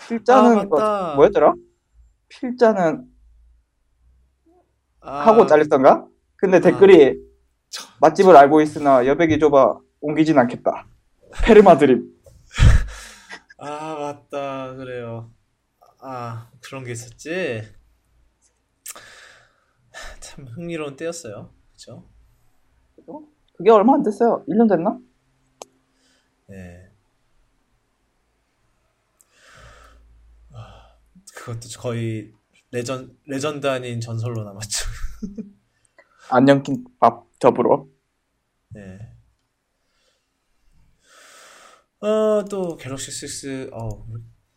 필자는 0.07 0.59
아, 0.59 0.63
맞다. 0.63 1.11
어, 1.11 1.15
뭐였더라? 1.15 1.53
필자는 2.29 3.05
아, 5.01 5.27
하고 5.27 5.45
잘렸던가? 5.45 6.05
근데 6.37 6.59
댓글이 6.59 7.15
맛집을 7.99 8.37
알고 8.37 8.61
있으나 8.61 9.05
여백이 9.05 9.39
좁아 9.39 9.77
옮기진 9.99 10.37
않겠다. 10.37 10.85
페르마 11.43 11.77
드립. 11.77 12.14
아, 14.05 14.13
맞다. 14.13 14.75
그래요. 14.75 15.33
아, 15.99 16.51
그런 16.61 16.83
게 16.83 16.91
있었지. 16.91 17.63
참 20.19 20.45
흥미로운 20.45 20.95
때였어요. 20.95 21.51
그죠? 21.71 22.07
그게 23.57 23.71
얼마 23.71 23.95
안 23.95 24.03
됐어요. 24.03 24.43
1년 24.47 24.69
됐나? 24.69 24.99
네. 26.47 26.91
아, 30.51 30.97
그것도 31.33 31.69
거의 31.79 32.31
legen, 32.71 33.17
legend 33.25 33.65
아닌 33.65 33.99
전설로 34.01 34.43
남았죠. 34.43 34.85
안녕 36.29 36.61
김밥 36.61 37.27
접으로. 37.39 37.89
네. 38.69 39.14
어, 42.01 42.43
또 42.49 42.77
Galaxy 42.77 43.11
6, 43.11 43.69
어, 43.73 44.05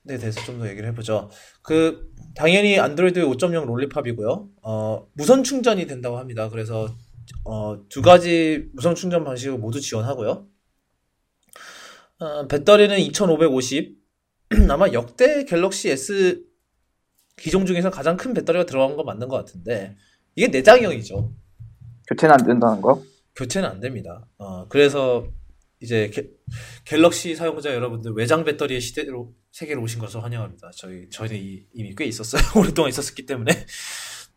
네 0.03 0.19
대해서 0.19 0.41
좀 0.45 0.59
더 0.59 0.69
얘기를 0.69 0.89
해보죠. 0.91 1.31
그, 1.63 2.11
당연히 2.35 2.79
안드로이드 2.79 3.21
5.0 3.25 3.65
Lollipop이고요. 3.67 4.49
어, 4.63 5.07
무선 5.15 5.43
충전이 5.43 5.87
된다고 5.87 6.19
합니다. 6.19 6.49
그래서, 6.49 6.89
어, 7.45 7.85
두 7.89 8.03
가지 8.03 8.69
무선 8.75 8.95
충전 8.95 9.25
방식을 9.25 9.59
모두 9.59 9.81
지원하고요. 9.81 10.47
어, 12.21 12.47
배터리는 12.49 12.99
2550. 12.99 13.99
아마 14.71 14.89
역대 14.93 15.45
갤럭시 15.45 15.91
S 15.91 16.43
기종 17.37 17.67
중에서 17.67 17.91
가장 17.91 18.17
큰 18.17 18.35
배터리가 18.35 18.65
들어간 18.67 18.97
거 18.97 19.05
맞는 19.05 19.29
것 19.29 19.37
같은데, 19.37 19.97
이게 20.35 20.49
내장형이죠. 20.49 21.33
교체는 22.09 22.35
안 22.35 22.45
된다는 22.47 22.81
거. 22.81 23.03
교체는 23.37 23.69
안 23.69 23.81
됩니다. 23.81 24.27
어, 24.39 24.67
그래서 24.69 25.29
이제 25.81 26.11
게, 26.11 26.31
갤럭시 26.85 27.35
사용자 27.37 27.73
여러분들 27.75 28.13
외장 28.13 28.45
배터리의 28.45 28.81
시대로 28.81 29.35
세계로 29.53 29.83
오신 29.83 30.01
것을 30.01 30.23
환영합니다. 30.23 30.71
저희 30.77 31.09
저희는 31.11 31.37
이, 31.37 31.67
이미 31.73 31.95
꽤 31.97 32.05
있었어요. 32.05 32.43
오랫동안 32.61 32.89
있었기 32.89 33.27
때문에. 33.27 33.53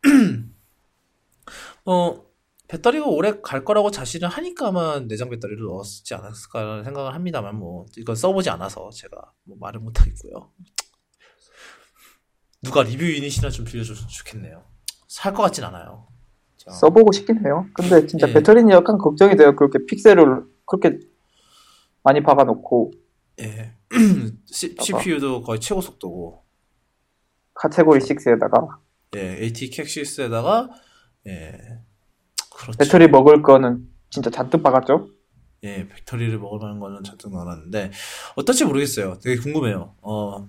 어, 1.85 2.25
배터리가 2.67 3.05
오래 3.05 3.33
갈 3.41 3.65
거라고 3.65 3.91
자신을 3.91 4.29
하니까 4.29 4.67
아마 4.69 4.99
내장 4.99 5.29
배터리를 5.29 5.61
넣었지 5.63 6.13
않았을까라는 6.13 6.83
생각을 6.85 7.13
합니다만 7.13 7.55
뭐 7.57 7.85
이건 7.97 8.15
써보지 8.15 8.49
않아서 8.49 8.89
제가 8.93 9.17
뭐 9.43 9.57
말을 9.59 9.81
못 9.81 9.99
하겠고요. 9.99 10.51
누가 12.61 12.83
리뷰 12.83 13.03
유닛이나 13.05 13.49
좀 13.49 13.65
빌려줬으면 13.65 14.07
좋겠네요. 14.09 14.63
살 15.07 15.33
것 15.33 15.43
같진 15.43 15.63
않아요. 15.65 16.07
자, 16.57 16.71
써보고 16.71 17.11
싶긴 17.11 17.43
해요. 17.45 17.67
근데 17.73 18.05
진짜 18.07 18.29
예. 18.29 18.33
배터리는 18.33 18.69
약간 18.69 18.97
걱정이 18.97 19.35
돼요. 19.35 19.55
그렇게 19.55 19.79
픽셀을 19.87 20.45
그렇게 20.65 20.99
많이 22.03 22.21
박아놓고 22.23 22.91
예. 23.41 23.73
CPU도 24.45 25.41
거의 25.41 25.59
최고 25.59 25.81
속도고, 25.81 26.43
카테고리 27.53 27.99
6에다가 27.99 28.77
예, 29.15 29.37
LTE 29.41 29.69
Cat 29.69 29.83
6에다가, 29.83 30.69
예, 31.27 31.57
그렇죠. 32.55 32.77
배터리 32.77 33.07
먹을 33.07 33.41
거는 33.41 33.87
진짜 34.09 34.29
잔뜩 34.29 34.63
박았죠. 34.63 35.09
예, 35.63 35.87
배터리를 35.87 36.37
먹을 36.39 36.59
만한 36.59 36.79
거는 36.79 37.03
잔뜩 37.03 37.31
넣어놨는데, 37.33 37.91
어떨지 38.35 38.63
모르겠어요. 38.65 39.17
되게 39.21 39.39
궁금해요. 39.41 39.95
어, 40.01 40.47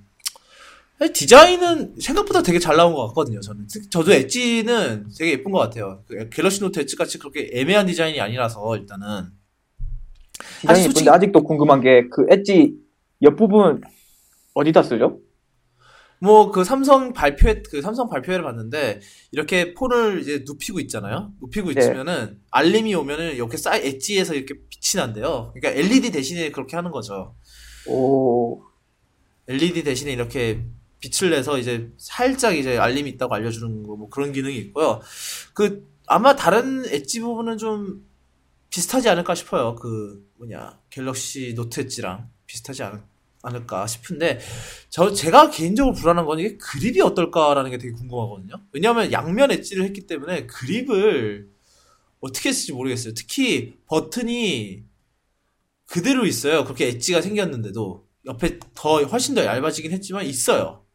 사실 0.99 1.13
디자인은 1.13 1.97
생각보다 2.01 2.43
되게 2.43 2.59
잘 2.61 2.77
나온 2.77 2.95
것 2.95 3.09
같거든요, 3.09 3.41
저는. 3.41 3.67
특- 3.67 3.91
저도 3.91 4.13
엣지는 4.13 5.09
되게 5.19 5.33
예쁜 5.33 5.51
것 5.51 5.59
같아요. 5.59 6.05
그 6.07 6.29
Galaxy 6.31 6.61
Note 6.61 6.79
Edge 6.79 6.97
같이 6.97 7.19
그렇게 7.19 7.51
애매한 7.53 7.87
디자인이 7.87 8.21
아니라서, 8.21 8.77
일단은. 8.77 9.33
디자인이 10.61 10.85
솔직히- 10.85 11.09
아직도 11.11 11.43
궁금한 11.45 11.81
게 11.81 12.09
그 12.11 12.27
엣지 12.31 12.75
옆부분 13.23 13.81
어디다 14.55 14.83
쓰죠? 14.83 15.21
뭐, 16.21 16.53
그 16.53 16.63
삼성 16.63 17.13
발표회, 17.13 17.63
그 17.69 17.83
삼성 17.83 18.09
발표회를 18.09 18.45
봤는데, 18.45 19.01
이렇게 19.33 19.75
폰을 19.75 20.21
이제 20.21 20.45
눕히고 20.47 20.79
있잖아요? 20.81 21.33
눕히고 21.41 21.73
네. 21.73 21.81
있으면은, 21.81 22.39
알림이 22.53 22.95
오면은, 22.95 23.35
이렇게 23.35 23.57
사이, 23.57 23.85
엣지에서 23.85 24.35
이렇게 24.35 24.55
빛이 24.55 25.01
난대요. 25.03 25.53
그러니까 25.53 25.71
LED 25.81 26.13
대신에 26.13 26.53
그렇게 26.53 26.77
하는 26.77 26.93
거죠. 26.93 27.35
오 27.89 28.63
LED 29.49 29.83
대신에 29.83 30.13
이렇게 30.13 30.65
빛을 31.01 31.31
내서 31.31 31.59
이제 31.59 31.91
살짝 31.99 32.57
이제 32.57 32.79
알림이 32.79 33.11
있다고 33.11 33.35
알려주는 33.35 33.83
거, 33.83 33.97
뭐 33.97 34.09
그런 34.09 34.31
기능이 34.31 34.57
있고요. 34.59 35.01
그, 35.55 35.85
아마 36.07 36.37
다른 36.37 36.85
엣지 36.87 37.19
부분은 37.19 37.59
좀 37.59 38.07
비슷하지 38.73 39.09
않을까 39.11 39.35
싶어요. 39.35 39.75
그, 39.77 40.27
뭐냐, 40.39 40.81
Galaxy 40.89 41.55
Note 41.55 41.81
Edge랑 41.81 42.31
비슷하지 42.47 42.83
않, 42.83 43.07
않을까 43.43 43.87
싶은데, 43.87 44.41
저, 44.89 45.13
제가 45.13 45.51
개인적으로 45.51 45.95
불안한 45.95 46.25
건 46.25 46.39
이게 46.39 46.57
grip이 46.57 47.03
어떨까라는 47.03 47.71
게 47.71 47.77
되게 47.77 47.93
궁금하거든요. 47.93 48.55
왜냐하면 48.73 49.13
양면 49.13 49.51
엣지를 49.51 49.85
했기 49.85 50.07
때문에 50.07 50.47
grip을 50.47 51.51
어떻게 52.21 52.49
했을지 52.49 52.73
모르겠어요. 52.73 53.13
특히 53.15 53.77
버튼이 53.87 54.85
그대로 55.87 56.25
있어요. 56.25 56.65
그렇게 56.65 56.87
엣지가 56.89 57.21
생겼는데도. 57.21 58.09
옆에 58.25 58.59
더, 58.75 59.03
훨씬 59.03 59.35
더 59.35 59.45
얇아지긴 59.45 59.93
했지만 59.93 60.25
있어요. 60.25 60.87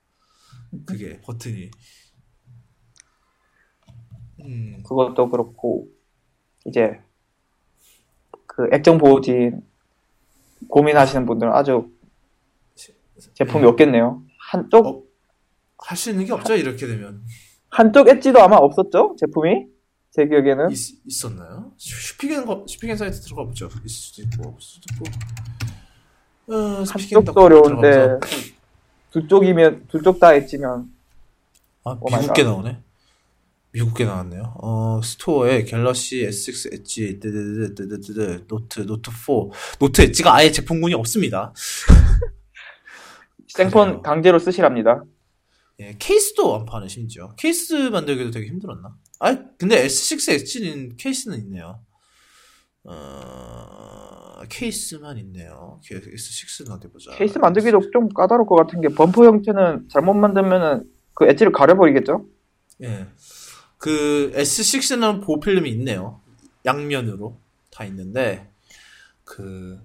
그게, 0.86 1.22
버튼이. 1.22 1.70
음. 4.42 4.82
그것도 4.84 5.30
그렇고 5.30 5.90
이제 6.66 7.00
그 8.58 8.68
액정 8.74 8.98
보호진 8.98 9.62
고민하시는 10.68 11.28
분들은 11.28 11.54
아주 11.54 11.92
제품이 13.36 13.64
음. 13.66 13.70
없겠네요. 13.70 14.24
한쪽 14.50 14.88
어? 14.88 15.04
할수 15.78 16.10
있는 16.10 16.26
게 16.26 16.34
없죠 16.34 16.56
이렇게 16.56 16.88
되면 16.88 17.22
한쪽 17.70 18.08
엣지도 18.10 18.42
아마 18.42 18.56
없었죠 18.56 19.16
제품이 19.20 19.68
제 20.10 20.28
기억에는 20.28 20.72
있, 20.72 20.78
있었나요? 21.06 21.72
슈피겐 21.78 22.48
거 22.48 22.66
슈피겐 22.68 22.98
사이트 22.98 23.20
들어가 23.22 23.44
보죠. 23.44 23.68
있을 23.68 23.90
수도 23.90 24.22
있고 24.24 24.50
없을 24.50 24.82
수도 24.82 24.86
있고. 24.96 26.54
어, 26.56 26.84
한쪽도 26.84 27.40
어려운데. 27.40 28.20
두 29.12 29.28
쪽이면 29.28 29.86
두 29.88 30.02
쪽 30.02 30.20
다 30.20 30.34
엣지면 30.34 30.90
아 31.84 31.98
oh 32.10 32.16
my 32.16 32.22
미국 32.22 32.28
god. 32.30 32.34
게 32.34 32.44
나오네. 32.44 32.80
미국 33.72 33.94
게 33.96 34.06
나왔네요. 34.06 34.56
어 34.62 35.02
store에 35.04 35.64
Galaxy 35.64 36.26
S6 36.28 36.74
edge 36.74 37.20
뜨드드드드드 37.20 38.46
Note 38.48 38.86
Note 38.86 39.12
4 39.12 39.18
Note 39.80 40.02
Edge가 40.02 40.34
아예 40.36 40.52
제품군이 40.52 40.94
없습니다. 40.96 41.54
생폰. 43.48 44.02
강제로 44.02 44.40
쓰시랍니다. 44.40 45.04
예, 45.80 45.96
케이스도 46.00 46.56
안 46.56 46.66
파네 46.66 46.88
심지어. 46.88 47.34
케이스 47.38 47.74
만들기도 47.74 48.32
되게 48.32 48.48
힘들었나? 48.48 48.96
아, 49.20 49.38
근데 49.58 49.86
S6 49.86 50.32
edge는 50.34 50.96
케이스는 50.98 51.38
있네요. 51.40 51.80
어, 52.84 54.42
케이스만 54.50 55.18
있네요. 55.20 55.80
S6는 55.84 56.72
어디 56.72 56.88
보자. 56.88 57.12
케이스 57.16 57.38
만들기도 57.38 57.80
좀 57.92 58.10
까다로울 58.10 58.48
것 58.48 58.56
같은 58.56 58.82
게 58.82 58.90
범퍼 58.90 59.26
형태는 59.26 59.90
잘못 59.90 60.14
만들면은 60.14 60.84
그 61.14 61.26
엣지를 61.26 61.52
가려버리겠죠? 61.52 62.26
예. 62.84 63.08
그 63.78 64.32
S6는 64.36 65.24
보호 65.24 65.40
필름이 65.40 65.70
있네요. 65.72 66.22
양면으로 66.66 67.40
다 67.72 67.86
있는데 67.86 68.50
그 69.24 69.80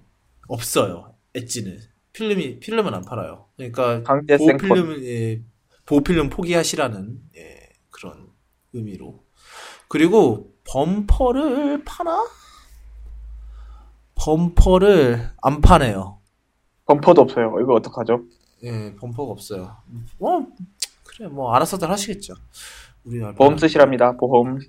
없어요. 0.47 1.13
엣지는 1.33 1.79
필름이 2.13 2.59
필름은 2.59 2.93
안 2.93 3.03
팔아요. 3.03 3.47
그러니까 3.55 4.03
강제 4.03 4.37
보호 4.37 4.47
생폰. 4.47 4.69
필름은 4.69 5.03
예, 5.05 5.41
보호 5.85 6.01
필름 6.01 6.29
포기하시라는 6.29 7.21
예, 7.37 7.69
그런 7.89 8.29
의미로. 8.73 9.23
그리고 9.87 10.53
범퍼를 10.65 11.83
파나? 11.83 12.25
범퍼를 14.15 15.31
안 15.41 15.61
파네요. 15.61 16.19
범퍼도 16.85 17.21
없어요. 17.21 17.55
이거 17.61 17.73
어떡하죠? 17.75 18.23
예, 18.63 18.95
범퍼가 18.95 19.31
없어요. 19.31 19.77
뭐 20.17 20.47
그래 21.03 21.27
뭐 21.27 21.53
알아서들 21.53 21.89
하시겠죠. 21.89 22.35
우리 23.05 23.19
보험 23.35 23.57
쓰시랍니다. 23.57 24.15
보험. 24.17 24.59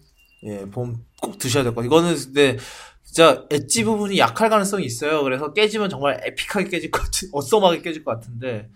예, 0.45 0.65
보험 0.71 1.05
꼭 1.23 1.39
드셔야 1.39 1.63
될 1.65 1.75
거. 1.75 1.85
이거는 1.85 2.15
근데 2.17 2.59
진짜 3.03 3.47
엣지 3.51 3.85
부분이 3.85 4.19
약할 4.19 4.51
가능성이 4.51 4.85
있어요. 4.85 5.23
그래서 5.23 5.53
깨지면 5.53 5.89
정말 5.89 6.21
에픽하게 6.25 6.69
깨질 6.69 6.91
것 6.91 7.03
같은, 7.03 7.29
어썸하게 7.33 7.83
깨질 7.83 8.03
것 8.05 8.13
같은데 8.13 8.71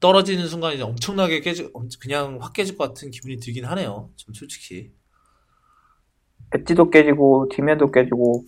떨어지는 0.00 0.46
순간 0.46 0.74
이제 0.74 0.82
엄청나게 0.82 1.40
깨질, 1.40 1.70
엄- 1.74 1.88
그냥 2.00 2.38
확 2.40 2.52
깨질 2.52 2.76
것 2.76 2.88
같은 2.88 3.10
기분이 3.10 3.38
들긴 3.40 3.64
하네요. 3.64 4.10
좀 4.16 4.32
솔직히 4.34 4.92
엣지도 6.54 6.90
깨지고 6.90 7.48
뒷면도 7.50 7.90
깨지고 7.90 8.44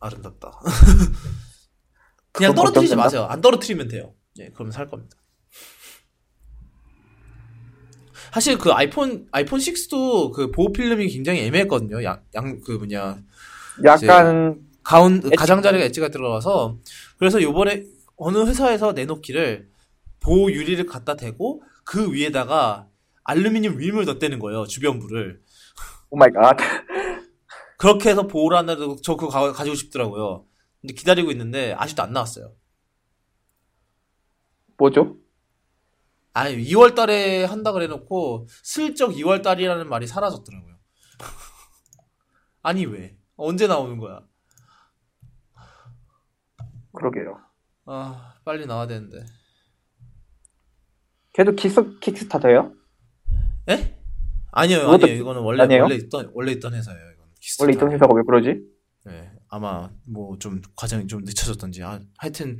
아름답다. 0.00 0.58
그냥 2.32 2.54
떨어뜨리지. 2.54 2.96
마세요. 2.96 3.24
안 3.28 3.40
떨어뜨리면 3.40 3.88
돼요. 3.88 4.14
예, 4.38 4.48
그러면 4.54 4.72
살 4.72 4.88
겁니다. 4.88 5.16
사실 8.32 8.58
그 8.58 8.70
아이폰 8.72 9.26
아이폰 9.32 9.58
6도 9.60 10.32
그 10.32 10.50
보호 10.50 10.72
필름이 10.72 11.08
굉장히 11.08 11.40
애매했거든요. 11.40 12.02
양그 12.34 12.72
뭐냐 12.72 13.18
약간 13.84 14.60
가운. 14.82 15.20
가장자리가 15.30 15.84
엣지가 15.86 16.08
들어가서 16.08 16.78
그래서 17.18 17.42
요번에 17.42 17.84
어느 18.16 18.38
회사에서 18.46 18.92
내놓기를 18.92 19.68
보호 20.20 20.50
유리를 20.50 20.84
갖다 20.86 21.14
대고 21.14 21.62
그 21.84 22.12
위에다가 22.12 22.88
알루미늄 23.24 23.76
rim을 23.76 24.04
덧대는 24.06 24.38
거예요 24.38 24.66
주변부를 24.66 25.40
oh 26.10 26.16
my 26.16 26.30
god. 26.32 26.56
그렇게 27.76 28.10
해서 28.10 28.26
보호를 28.26 28.56
한다고 28.58 28.96
저 29.02 29.14
그거 29.16 29.30
가, 29.30 29.52
가지고 29.52 29.76
싶더라고요 29.76 30.44
근데 30.80 30.94
기다리고 30.94 31.30
있는데 31.30 31.74
아직도 31.78 32.02
안 32.02 32.12
나왔어요 32.12 32.52
뭐죠? 34.76 35.16
아 36.38 36.48
2월 36.48 36.94
달에 36.94 37.44
한다 37.44 37.72
그래 37.72 37.86
놓고 37.86 38.46
슬쩍 38.62 39.10
2월 39.10 39.42
달이라는 39.42 39.88
말이 39.88 40.06
사라졌더라고요 40.06 40.76
아니 42.62 42.86
왜 42.86 43.16
언제 43.36 43.66
나오는 43.66 43.98
거야 43.98 44.22
그러게요. 46.92 47.40
아 47.86 48.34
빨리 48.44 48.66
나와야 48.66 48.86
되는데 48.86 49.24
걔도 51.32 51.52
Kicks 51.52 51.98
Kickstarter예요? 52.00 52.72
에? 53.68 53.96
아니요, 54.50 54.90
아니에요. 54.90 55.14
이거는 55.14 55.42
원래 55.42 55.62
아니에요? 55.62 55.82
원래 55.84 55.94
있던 55.94 56.30
원래 56.34 56.52
있던 56.52 56.74
회사예요. 56.74 57.10
이건. 57.12 57.26
원래 57.60 57.72
있던 57.74 57.92
회사가 57.92 58.12
왜 58.14 58.22
그러지? 58.26 58.60
네, 59.04 59.32
아마 59.50 59.90
뭐 60.06 60.36
좀 60.38 60.60
과정이 60.76 61.06
좀 61.06 61.22
늦춰졌던지. 61.24 61.82
아, 61.82 62.00
하여튼 62.18 62.58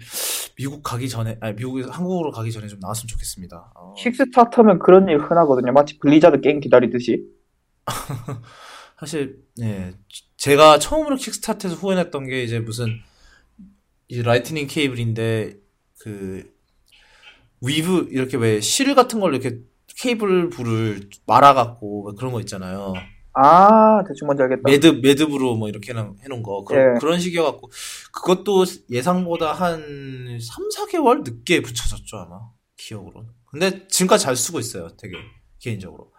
미국 0.57 0.83
가기 0.83 1.09
전에, 1.09 1.37
아니 1.41 1.55
미국에서 1.55 1.91
한국으로 1.91 2.31
가기 2.31 2.51
전에 2.53 2.67
좀 2.69 2.81
나왔으면 2.81 3.09
좋겠습니다. 3.09 3.73
어, 3.77 3.95
Kickstarter면 3.95 4.79
그런 4.81 5.09
일 5.09 5.19
흔하거든요. 5.19 5.73
마치 5.73 5.99
블리자드 5.99 6.41
게임 6.41 6.61
기다리듯이. 6.61 7.25
사실 8.99 9.39
네, 9.57 9.93
제가 10.37 10.79
처음으로 10.79 11.17
Kickstart에서 11.17 11.77
후원했던 11.77 12.27
게 12.27 12.43
이제 12.43 12.59
무슨 12.59 12.99
이 14.09 14.23
Lightning 14.23 14.67
케이블인데 14.67 15.55
그 16.01 16.45
weave 17.61 18.09
이렇게 18.11 18.37
왜 18.37 18.61
실 18.61 18.95
같은 18.95 19.21
걸로 19.21 19.37
이렇게 19.37 19.61
케이블 20.01 20.49
불을 20.49 21.11
말아갖고 21.27 22.15
그런 22.17 22.33
거 22.33 22.41
있잖아요. 22.41 22.95
아 23.41 24.03
대충 24.07 24.27
뭔지 24.27 24.43
알겠다. 24.43 24.63
매드 24.65 24.87
매듭으로 25.01 25.55
뭐 25.55 25.69
이렇게 25.69 25.93
해놓은, 25.93 26.17
해놓은 26.25 26.43
거 26.43 26.65
그런 26.65 26.97
예. 26.97 26.99
그런 26.99 27.21
식이어갖고 27.21 27.71
그것도 28.13 28.65
예상보다 28.91 29.53
한 29.53 29.81
3, 30.41 30.69
4개월 30.69 31.23
늦게 31.23 31.63
붙여졌죠 31.63 32.17
아마 32.17 32.41
기억으로. 32.77 33.27
근데 33.47 33.87
지금까지 33.87 34.25
잘 34.25 34.35
쓰고 34.35 34.59
있어요 34.59 34.89
되게 34.97 35.15
개인적으로. 35.61 36.11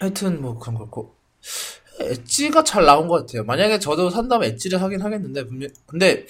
하여튼 0.00 0.42
뭐 0.42 0.58
그런 0.58 0.74
거고 0.74 1.16
엣지가 1.98 2.62
잘 2.64 2.84
나온 2.84 3.08
것 3.08 3.20
같아요. 3.20 3.44
만약에 3.44 3.78
저도 3.78 4.10
산다면 4.10 4.50
엣지를 4.50 4.82
하긴 4.82 5.00
하겠는데 5.00 5.46
분명 5.46 5.70
근데 5.86 6.26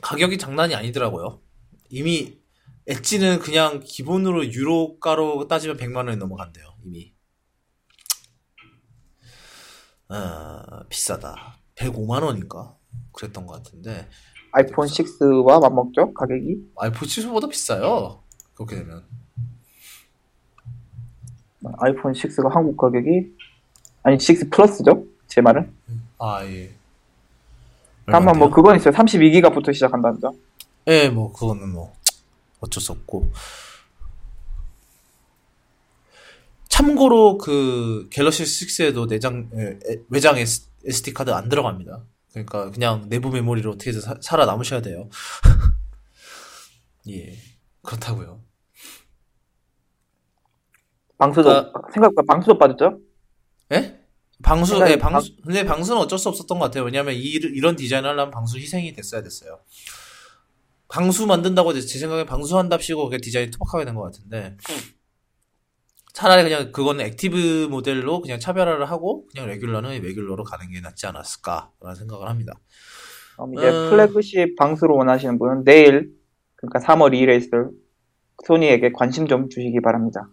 가격이 0.00 0.38
장난이 0.38 0.74
아니더라고요. 0.74 1.40
이미 1.90 2.38
엣지는 2.86 3.40
그냥 3.40 3.80
기본으로 3.84 4.46
유로가로 4.46 5.48
따지면 5.48 5.76
100만 5.76 6.06
원이 6.06 6.16
넘어간대요. 6.16 6.64
이미. 6.84 7.12
아, 10.08 10.84
비싸다. 10.88 11.56
105만 11.74 12.22
원인가? 12.22 12.76
그랬던 13.12 13.46
것 13.46 13.62
같은데 13.62 14.08
아이폰 14.52 14.86
6와 14.86 15.60
맞먹죠 15.60 16.14
가격이? 16.14 16.56
아이폰 16.76 17.08
7보다 17.08 17.48
비싸요. 17.50 18.22
그렇게 18.54 18.76
되면. 18.76 19.04
아이폰 21.78 22.12
6가 22.12 22.50
한국 22.50 22.76
가격이 22.76 23.36
아니 24.02 24.16
6 24.16 24.50
플러스죠? 24.50 25.04
제 25.26 25.40
말은. 25.40 25.74
아 26.18 26.44
예. 26.44 26.74
다만 28.06 28.38
뭐? 28.38 28.48
그건 28.50 28.76
있어요. 28.76 28.94
32기가부터 28.94 29.74
시작한다죠. 29.74 30.34
예, 30.86 31.08
뭐 31.08 31.32
그거는 31.32 31.72
뭐 31.72 31.92
어쩔 32.60 32.82
수 32.82 32.92
없고. 32.92 33.32
참고로 36.68 37.38
그 37.38 38.08
갤럭시 38.10 38.42
6에도 38.44 39.08
내장 39.08 39.50
외장 40.08 40.36
SD 40.36 41.14
카드 41.14 41.30
안 41.30 41.48
들어갑니다. 41.48 42.04
그러니까 42.32 42.70
그냥 42.70 43.08
내부 43.08 43.30
메모리로 43.30 43.72
어떻게든 43.72 44.00
사- 44.00 44.18
살아남으셔야 44.20 44.82
돼요. 44.82 45.08
예, 47.08 47.34
그렇다고요. 47.82 48.42
방수도 51.18 51.50
아. 51.50 51.72
생각보다 51.94 52.22
방수도 52.28 52.58
빠졌죠? 52.58 52.98
예? 53.72 53.98
방수, 54.42 54.78
예, 54.86 54.98
방수, 54.98 55.34
근데 55.42 55.64
방수는 55.64 55.98
어쩔 55.98 56.18
수 56.18 56.28
없었던 56.28 56.58
것 56.58 56.66
같아요. 56.66 56.84
왜냐면 56.84 57.14
이, 57.14 57.20
이런 57.20 57.74
디자인을 57.74 58.10
하려면 58.10 58.30
방수 58.30 58.58
희생이 58.58 58.92
됐어야 58.92 59.22
됐어요. 59.22 59.60
방수 60.88 61.26
만든다고 61.26 61.72
제 61.80 61.98
생각에 61.98 62.24
방수 62.24 62.56
한답시고 62.58 63.04
그게 63.04 63.18
디자인이 63.18 63.50
투박하게 63.50 63.84
된 63.84 63.94
것 63.94 64.02
같은데. 64.02 64.56
차라리 66.12 66.44
그냥 66.44 66.72
그거는 66.72 67.04
Active 67.04 67.68
모델로 67.70 68.22
그냥 68.22 68.40
차별화를 68.40 68.88
하고 68.90 69.26
그냥 69.28 69.48
regular는 69.48 70.00
regular로 70.00 70.44
가는 70.44 70.70
게 70.70 70.80
낫지 70.80 71.06
않았을까라는 71.06 71.94
생각을 71.98 72.28
합니다. 72.28 72.54
그럼 73.34 73.52
이제 73.54 73.68
음. 73.68 73.90
플래그십 73.90 74.56
방수로 74.56 74.96
원하시는 74.96 75.38
분은 75.38 75.64
내일 75.64 76.14
그러니까 76.54 76.78
3월 76.80 77.12
2일에 77.12 77.36
있을 77.38 77.70
소니에게 78.46 78.92
관심 78.92 79.26
좀 79.26 79.50
주시기 79.50 79.80
바랍니다. 79.82 80.30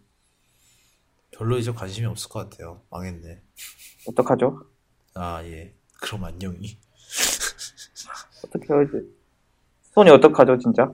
별로 1.32 1.58
이제 1.58 1.72
관심이 1.74 2.06
없을 2.08 2.30
것 2.30 2.50
같아요. 2.50 2.82
망했네. 2.90 3.42
어떡하죠? 4.08 4.62
아, 5.16 5.44
예. 5.44 5.74
그럼 6.02 6.24
안녕히. 6.26 6.80
어떻게 8.46 8.74
하지? 8.74 8.92
소니 9.94 10.10
어떡하죠, 10.10 10.58
진짜? 10.58 10.92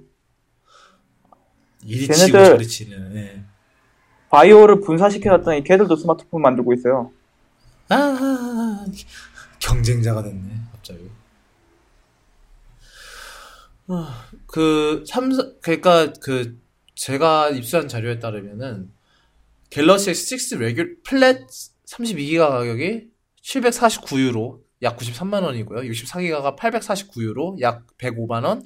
이리 1.83 2.07
치고 2.07 2.37
저리 2.37 2.67
치는, 2.67 3.15
예. 3.15 3.43
바이오를 4.29 4.81
분사시켜놨더니 4.81 5.63
걔들도 5.63 5.95
스마트폰 5.95 6.41
만들고 6.41 6.73
있어요. 6.73 7.11
아, 7.89 8.85
경쟁자가 9.59 10.21
됐네, 10.21 10.53
갑자기. 10.71 11.09
아, 13.87 14.25
그, 14.45 15.03
삼성, 15.07 15.55
그니까, 15.61 16.13
그, 16.21 16.59
제가 16.95 17.49
입수한 17.49 17.87
자료에 17.87 18.19
따르면은, 18.19 18.91
갤럭시 19.69 20.11
S6 20.11 20.59
레귤, 20.59 20.97
플랫 21.03 21.47
32기가 21.87 22.49
가격이 22.49 23.07
749유로, 23.41 24.61
약 24.81 24.97
93만 24.97 25.43
원이고요. 25.43 25.89
64기가가 25.91 26.57
849유로, 26.57 27.59
약 27.61 27.85
105만 27.97 28.45
원, 28.45 28.63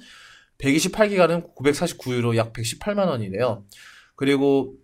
128기가는 0.58 1.54
949유로, 1.54 2.36
약 2.36 2.52
118만 2.52 3.08
원이래요. 3.08 3.64
그리고, 4.16 4.76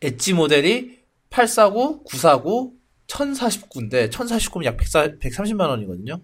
엣지 0.00 0.34
모델이 0.34 1.00
849, 1.30 2.04
949, 2.04 2.74
1049인데 3.06 4.10
1049면 4.10 4.64
약 4.64 4.76
130만 4.76 5.68
원이거든요. 5.68 6.22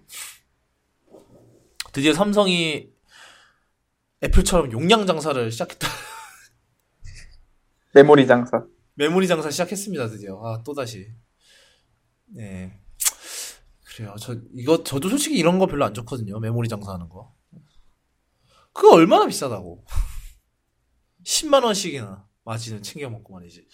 드디어 1.93 2.13
삼성이 2.13 2.89
애플처럼 4.23 4.71
용량 4.71 5.05
장사를 5.05 5.51
시작했다. 5.51 5.87
메모리 7.93 8.27
장사. 8.27 8.65
메모리 8.95 9.27
장사 9.27 9.49
시작했습니다, 9.49 10.07
드디어. 10.07 10.39
아, 10.43 10.63
또다시. 10.63 11.07
네. 12.25 12.79
그래요. 13.97 14.13
저, 14.19 14.35
이거, 14.53 14.83
저도 14.83 15.09
솔직히 15.09 15.39
이런 15.39 15.57
거 15.57 15.65
별로 15.65 15.83
안 15.83 15.91
좋거든요. 15.91 16.39
메모리 16.39 16.69
장사하는 16.69 17.09
거. 17.09 17.33
그거 18.71 18.93
얼마나 18.93 19.25
비싸다고. 19.25 19.83
10만 21.25 21.63
원씩이나 21.63 22.27
마진을 22.43 22.83
챙겨 22.83 23.09
먹고 23.09 23.33
말이지. 23.33 23.67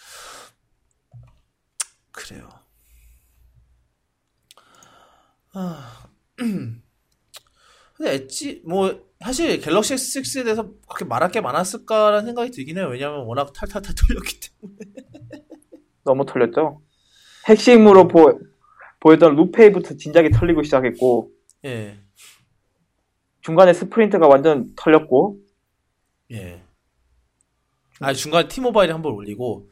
그래요. 2.14 2.48
아, 5.52 6.08
근데 6.38 8.14
엣지, 8.14 8.62
뭐, 8.66 9.06
사실 9.20 9.60
갤럭시 9.60 9.94
S6에 9.96 10.46
대해서 10.46 10.72
그렇게 10.88 11.04
말할 11.04 11.32
게 11.32 11.42
많았을까라는 11.42 12.28
생각이 12.28 12.52
들긴 12.52 12.78
해요. 12.78 12.88
왜냐면 12.88 13.26
워낙 13.26 13.52
탈탈탈 13.52 13.94
털렸기 14.08 14.40
때문에. 14.40 14.80
너무 16.06 16.26
털렸죠? 16.26 16.82
핵심으로 17.50 18.08
보, 18.08 18.40
보였던 19.04 19.36
루페이부터 19.36 19.98
진작에 19.98 20.30
털리고 20.30 20.64
시작했고, 20.64 21.30
예, 21.66 22.00
중간에 23.42 23.74
스프린트가 23.74 24.28
완전 24.28 24.74
털렸고, 24.78 25.40
예. 26.32 26.64
아, 28.00 28.14
중간에 28.14 28.48
티모바일이 28.48 28.92
한 28.94 29.02
번 29.02 29.12
올리고, 29.14 29.70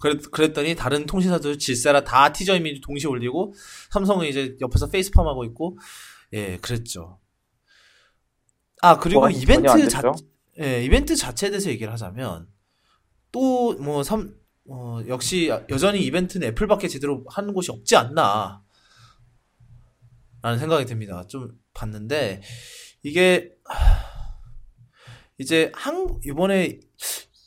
그랬, 0.00 0.30
그랬 0.30 0.52
더니 0.52 0.74
다른 0.74 1.06
통신사들 1.06 1.58
질세라 1.58 2.04
다 2.04 2.30
티저 2.32 2.56
이미지 2.56 2.82
동시에 2.82 3.08
올리고, 3.08 3.54
삼성은 3.90 4.26
이제 4.26 4.54
옆에서 4.60 4.90
페이스팜 4.90 5.26
하고 5.26 5.44
있고, 5.46 5.78
예, 6.34 6.58
그랬죠. 6.58 7.18
아, 8.82 8.98
그리고 8.98 9.20
뭐, 9.20 9.30
이벤트 9.30 9.88
자? 9.88 10.02
예, 10.60 10.84
이벤트 10.84 11.16
자체에 11.16 11.48
대해서 11.48 11.70
얘기를 11.70 11.90
하자면, 11.90 12.48
또, 13.32 13.72
뭐, 13.80 14.02
삼, 14.02 14.34
어, 14.68 15.00
역시 15.08 15.50
여전히 15.70 16.00
이벤트는 16.02 16.48
애플밖에 16.48 16.88
제대로 16.88 17.24
하는 17.28 17.54
곳이 17.54 17.70
없지 17.70 17.96
않나, 17.96 18.62
라는 20.44 20.58
생각이 20.58 20.84
듭니다. 20.84 21.26
좀 21.26 21.58
봤는데, 21.72 22.42
이게, 23.02 23.50
하, 23.64 24.04
이제 25.38 25.72
한, 25.74 26.20
이번에 26.22 26.80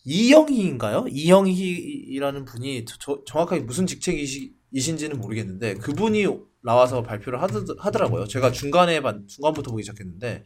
이영희인가요? 0.04 1.06
이영희라는 1.08 2.46
분이 2.46 2.86
저- 2.86 2.98
저- 2.98 3.24
정확하게 3.28 3.62
무슨 3.62 3.86
직책이신지는 3.86 5.20
모르겠는데, 5.20 5.76
그분이 5.76 6.26
나와서 6.64 7.04
발표를 7.04 7.40
하더, 7.40 7.66
하더라고요. 7.78 8.26
제가 8.26 8.52
중간에, 8.52 9.00
반- 9.02 9.28
중간부터 9.28 9.70
보기 9.70 9.84
시작했는데, 9.84 10.44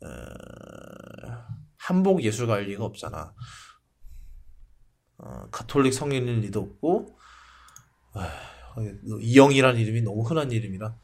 어, 0.00 0.08
한복 1.76 2.22
예술가 2.22 2.54
할 2.54 2.62
리가 2.64 2.82
없잖아. 2.82 3.34
어, 5.18 5.50
가톨릭 5.50 5.92
성인일 5.92 6.40
리도 6.40 6.60
없고, 6.60 7.18
아, 8.14 8.26
이영이라는 9.20 9.78
이름이 9.78 10.00
너무 10.00 10.22
흔한 10.22 10.50
이름이라. 10.50 10.96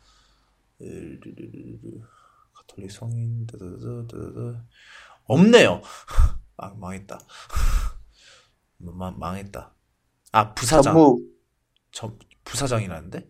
가톨릭 2.53 2.91
성인, 2.91 3.47
드드드드드. 3.47 4.59
없네요. 5.25 5.83
아, 6.57 6.75
망했다. 6.75 7.19
망, 8.79 9.19
망했다. 9.19 9.75
아, 10.33 10.55
부사장. 10.55 10.95
전무 10.95 11.21
저, 11.93 12.17
부사장이라는데? 12.45 13.29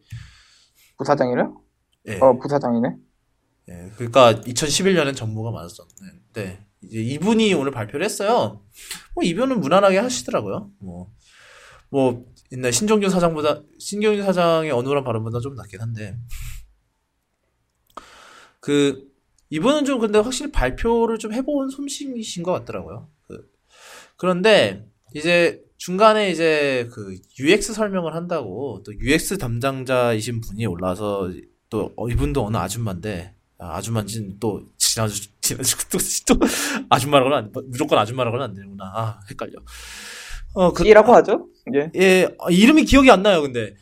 부사장이래요? 0.99 1.61
예. 2.09 2.19
어, 2.19 2.39
부사장이네. 2.39 2.97
예, 3.69 3.91
그러니까 3.97 4.35
2011년엔 4.35 5.17
전무가 5.17 5.51
많았었는데 5.51 6.67
이제 6.83 6.99
이분이 6.99 7.55
오늘 7.55 7.73
발표를 7.73 8.05
했어요. 8.05 8.63
뭐 9.15 9.25
이분은 9.25 9.61
무난하게 9.61 9.99
하시더라고요. 9.99 10.71
뭐, 10.81 11.11
뭐 11.89 12.27
옛날 12.53 12.73
신정균 12.73 13.09
사장보다 13.09 13.63
신경균 13.79 14.25
사장의 14.25 14.71
어눌한 14.71 15.03
발언보다 15.05 15.41
좀 15.41 15.55
낫긴 15.55 15.81
한데 15.81 16.19
그 18.65 19.13
이분은 19.51 19.85
좀 19.85 20.01
근데 20.01 20.19
확실히 20.19 20.51
발표를 20.51 21.19
좀 21.19 21.35
해본 21.35 21.69
솜씨이신 21.69 22.43
것 22.43 22.51
같더라고요. 22.53 23.09
그, 23.29 23.47
그런데 24.17 24.89
이제 25.15 25.63
중간에 25.77 26.31
이제 26.31 26.89
그 26.91 27.15
UX 27.39 27.75
설명을 27.75 28.15
한다고 28.15 28.83
또 28.87 28.95
UX 28.95 29.37
담당자이신 29.37 30.41
분이 30.41 30.65
올라와서 30.65 31.31
또 31.69 31.93
어, 31.95 32.09
이분도 32.09 32.43
어느 32.43 32.57
아줌마인데 32.57 33.35
아, 33.59 33.77
아줌마인지는 33.77 34.39
또 34.41 34.63
지난주 34.79 35.29
지난주 35.43 35.77
또, 35.91 35.99
또 36.27 36.47
아줌마라고는 36.89 37.37
안, 37.37 37.53
무조건 37.67 37.99
아줌마라고는 37.99 38.47
안 38.47 38.55
되는구나. 38.55 38.85
아 38.97 39.21
헷갈려. 39.29 39.53
어그 40.55 40.85
C라고 40.85 41.15
하죠? 41.17 41.49
예. 41.75 41.91
예 41.97 42.35
아, 42.41 42.49
이름이 42.49 42.87
기억이 42.87 43.11
안 43.11 43.23
나요. 43.23 43.43
근데 43.43 43.77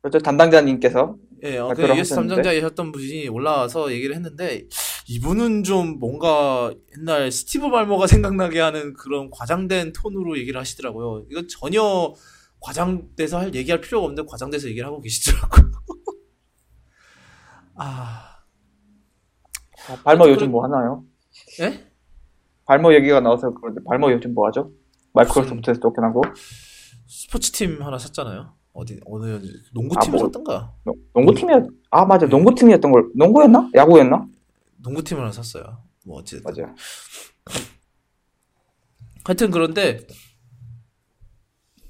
그렇죠. 0.00 0.18
담당자님께서. 0.18 1.16
예, 1.44 1.58
어, 1.58 1.68
그 1.68 1.74
발표를 1.74 1.96
US 1.96 2.12
하셨는데? 2.12 2.34
담당자이셨던 2.36 2.92
분이 2.92 3.28
올라와서 3.28 3.90
얘기를 3.92 4.14
했는데 4.14 4.68
이분은 5.08 5.64
좀 5.64 5.98
뭔가 5.98 6.72
옛날 6.96 7.32
스티브 7.32 7.70
발머가 7.70 8.06
생각나게 8.06 8.60
하는 8.60 8.94
그런 8.94 9.28
과장된 9.30 9.92
톤으로 9.92 10.38
얘기를 10.38 10.60
하시더라고요. 10.60 11.24
이건 11.30 11.48
전혀 11.48 12.14
과장돼서 12.60 13.40
할 13.40 13.54
얘기할 13.54 13.80
필요가 13.80 14.06
없는데 14.06 14.28
과장돼서 14.30 14.68
얘기를 14.68 14.86
하고 14.86 15.00
계시더라고요. 15.00 15.72
아, 17.74 18.36
아, 19.88 19.96
발머 20.04 20.28
요즘 20.28 20.52
뭐 20.52 20.62
하나요? 20.62 21.04
예? 21.60 21.90
발머 22.66 22.94
얘기가 22.94 23.18
나와서 23.20 23.52
그런데 23.52 23.80
발머 23.84 24.12
요즘 24.12 24.34
뭐 24.34 24.46
하죠? 24.46 24.70
마이크로소프트에서 25.14 25.80
쫓겨나고 25.80 26.22
스포츠팀 27.08 27.82
하나 27.82 27.98
샀잖아요. 27.98 28.54
어디 28.72 28.98
어느 29.06 29.40
농구팀을 29.72 30.18
아, 30.18 30.20
뭐- 30.22 30.26
샀던가? 30.28 30.74
농- 30.84 30.96
농구팀이었 31.14 31.66
아 31.90 32.04
맞아 32.06 32.26
농구팀이었던 32.26 32.90
걸 32.90 33.10
농구였나? 33.14 33.70
야구였나? 33.74 34.26
농구팀을 34.78 35.22
하나 35.22 35.32
샀어요. 35.32 35.82
뭐 36.06 36.18
어쨌든 36.20 36.42
맞아요. 36.52 36.74
하여튼 39.24 39.50
그런데 39.50 40.06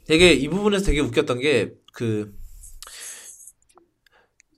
되게 0.06 0.32
이 0.32 0.48
부분에서 0.48 0.84
되게 0.86 1.00
웃겼던 1.00 1.40
게 1.40 1.74
그 1.94 2.34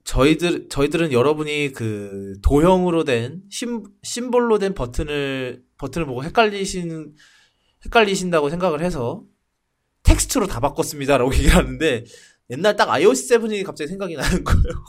저희들 0.05 0.68
저희들은 0.68 1.10
여러분이 1.12 1.72
그 1.72 2.38
도형으로 2.42 3.05
된 3.05 3.42
심, 3.51 3.82
심볼로 4.02 4.59
된 4.59 4.74
버튼을 4.74 5.64
버튼을 5.78 6.06
보고 6.06 6.22
헷갈리신 6.22 7.14
헷갈리신다고 7.86 8.51
생각을 8.51 8.82
해서 8.82 9.24
텍스트로 10.05 10.47
다 10.47 10.60
바꿨습니다라고 10.60 11.35
얘기를 11.35 11.56
하는데 11.56 12.05
옛날 12.51 12.76
딱 12.76 12.89
iOS 12.90 13.39
7이 13.39 13.64
갑자기 13.64 13.89
생각이 13.89 14.14
나는 14.14 14.44
거예요. 14.44 14.85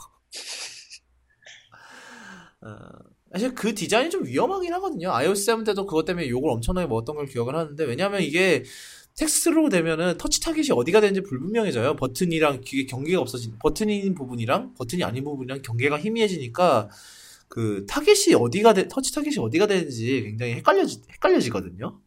어, 2.62 2.76
사실 3.32 3.54
그 3.54 3.74
디자인이 3.74 4.10
좀 4.10 4.24
위험하긴 4.24 4.72
하거든요. 4.74 5.12
iOS 5.12 5.44
7 5.44 5.64
때도 5.64 5.86
그것 5.86 6.04
때문에 6.04 6.28
욕을 6.28 6.50
엄청나게 6.50 6.86
먹었던 6.86 7.16
걸 7.16 7.26
기억을 7.26 7.56
하는데 7.56 7.84
왜냐하면 7.84 8.22
이게 8.22 8.62
텍스트로 9.16 9.70
되면은 9.70 10.18
터치 10.18 10.40
타겟이 10.40 10.68
어디가 10.72 11.00
되는지 11.00 11.22
불분명해져요. 11.22 11.96
버튼이랑 11.96 12.60
이게 12.66 12.84
경계가 12.84 13.20
없어진 13.20 13.56
버튼인 13.58 14.14
부분이랑 14.14 14.74
버튼이 14.74 15.02
아닌 15.02 15.24
부분이랑 15.24 15.62
경계가 15.62 15.98
희미해지니까 15.98 16.90
그 17.48 17.86
타겟이 17.88 18.34
어디가 18.34 18.74
돼, 18.74 18.88
터치 18.88 19.14
타겟이 19.14 19.38
어디가 19.38 19.66
되는지 19.66 20.22
굉장히 20.24 20.54
헷갈려지, 20.54 21.02
헷갈려지거든요. 21.12 21.98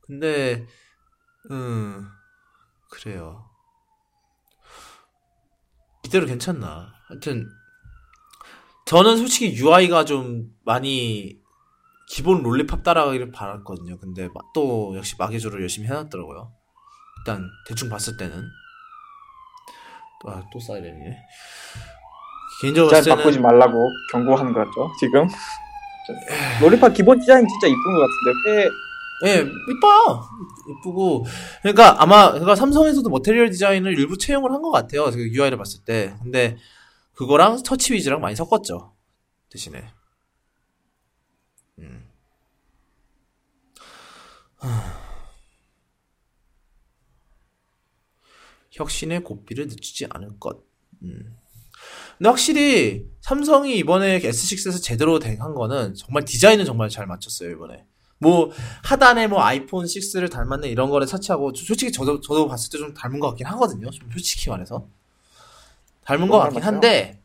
근데, 0.00 0.66
음, 1.50 2.08
그래요. 2.90 3.44
이대로 6.04 6.26
괜찮나. 6.26 6.92
하여튼, 7.08 7.48
저는 8.86 9.16
솔직히 9.16 9.56
UI가 9.56 10.04
좀 10.04 10.54
많이 10.64 11.40
기본 12.08 12.42
롤리팝 12.42 12.84
따라가기를 12.84 13.32
바랐거든요. 13.32 13.98
근데 13.98 14.28
또 14.54 14.94
역시 14.96 15.16
마개조를 15.18 15.60
열심히 15.60 15.88
해놨더라고요. 15.88 16.52
일단 17.18 17.50
대충 17.66 17.88
봤을 17.88 18.16
때는 18.16 18.44
아, 20.28 20.42
또 20.52 20.60
사이렌이네. 20.60 21.18
개인적으로 22.60 22.88
디자인 22.90 23.04
때는 23.04 23.16
바꾸지 23.18 23.40
말라고 23.40 23.88
경고하는 24.12 24.52
거죠 24.52 24.90
지금. 25.00 25.26
롤리팝 26.60 26.94
기본 26.94 27.18
디자인 27.18 27.46
진짜 27.46 27.66
이쁜 27.66 27.82
것 27.94 28.00
같은데 28.00 28.50
왜 28.62 28.70
예, 29.24 29.38
이뻐요. 29.40 30.22
이쁘고. 30.80 31.24
그러니까 31.62 32.02
아마, 32.02 32.30
그러니까 32.32 32.54
삼성에서도 32.54 33.08
머테리얼 33.08 33.50
디자인을 33.50 33.98
일부 33.98 34.18
채용을 34.18 34.52
한 34.52 34.60
것 34.62 34.70
같아요. 34.70 35.04
그 35.10 35.28
UI를 35.32 35.56
봤을 35.58 35.84
때. 35.84 36.14
근데 36.22 36.56
그거랑 37.14 37.62
터치 37.62 37.94
위즈랑 37.94 38.20
많이 38.20 38.36
섞었죠. 38.36 38.94
대신에. 39.50 39.84
음. 41.78 42.08
하... 44.56 44.68
혁신의 48.72 49.24
고삐를 49.24 49.68
늦추지 49.68 50.06
않을 50.10 50.38
것. 50.38 50.62
음. 51.02 51.34
근데 52.18 52.28
확실히 52.28 53.06
삼성이 53.20 53.78
이번에 53.78 54.20
S6에서 54.20 54.82
제대로 54.82 55.18
한 55.20 55.54
거는 55.54 55.94
정말 55.94 56.24
디자인은 56.24 56.64
정말 56.66 56.88
잘 56.90 57.06
맞췄어요, 57.06 57.50
이번에. 57.50 57.86
뭐 58.18 58.50
하단에 58.84 59.26
뭐 59.26 59.42
아이폰 59.42 59.84
6를 59.84 60.30
닮았네 60.30 60.68
이런 60.68 60.88
거를 60.90 61.06
터치하고 61.06 61.52
솔직히 61.54 61.92
저도 61.92 62.20
저도 62.20 62.48
봤을 62.48 62.70
때 62.70 62.78
좀 62.78 62.94
닮은 62.94 63.20
것 63.20 63.28
같긴 63.28 63.46
하거든요. 63.46 63.90
좀 63.90 64.10
솔직히 64.10 64.48
말해서 64.50 64.88
닮은 66.04 66.28
것 66.28 66.38
같긴 66.38 66.62
한데 66.62 67.20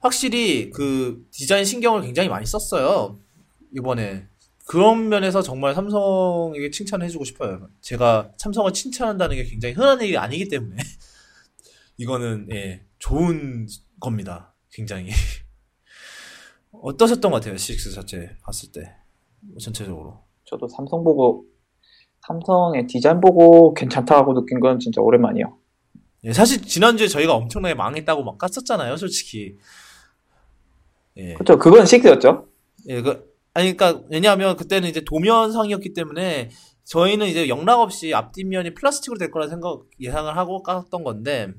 확실히 0.00 0.70
그 0.70 1.26
디자인 1.30 1.64
신경을 1.64 2.02
굉장히 2.02 2.28
많이 2.28 2.44
썼어요 2.46 3.18
이번에 3.74 4.26
그런 4.66 5.08
면에서 5.08 5.42
정말 5.42 5.74
삼성에게 5.74 6.70
칭찬을 6.70 7.04
해주고 7.06 7.24
싶어요. 7.24 7.68
제가 7.80 8.30
삼성을 8.38 8.72
칭찬한다는 8.72 9.36
게 9.36 9.44
굉장히 9.44 9.74
흔한 9.74 10.00
일이 10.00 10.16
아니기 10.16 10.48
때문에 10.48 10.76
이거는 11.98 12.48
예 12.52 12.84
좋은 12.98 13.66
겁니다. 14.00 14.54
굉장히 14.72 15.10
어떠셨던 16.72 17.30
것 17.30 17.38
같아요, 17.38 17.56
CX 17.56 17.92
자체 17.92 18.36
봤을 18.42 18.70
때. 18.72 18.94
전체적으로. 19.60 20.24
저도 20.44 20.68
삼성 20.68 21.04
보고 21.04 21.46
삼성의 22.26 22.86
디자인 22.86 23.20
보고 23.20 23.74
괜찮다고 23.74 24.34
느낀 24.34 24.60
건 24.60 24.78
진짜 24.78 25.00
오랜만이에요. 25.00 25.58
예, 26.24 26.32
사실 26.32 26.62
지난주에 26.62 27.08
저희가 27.08 27.34
엄청나게 27.34 27.74
망했다고 27.74 28.22
막 28.22 28.38
깠었잖아요, 28.38 28.96
솔직히. 28.96 29.56
예. 31.16 31.34
그렇죠. 31.34 31.58
그건 31.58 31.84
6였죠. 31.84 32.46
예, 32.88 33.02
그 33.02 33.32
아니 33.54 33.76
그러니까 33.76 34.04
왜냐하면 34.10 34.56
그때는 34.56 34.88
이제 34.88 35.02
도면상이었기 35.04 35.92
때문에 35.92 36.50
저희는 36.84 37.26
이제 37.26 37.48
영락 37.48 37.80
없이 37.80 38.14
앞뒷면이 38.14 38.74
플라스틱으로 38.74 39.18
될 39.18 39.30
거라 39.30 39.48
생각 39.48 39.82
예상을 40.00 40.36
하고 40.36 40.62
깠던 40.62 41.04
건데 41.04 41.52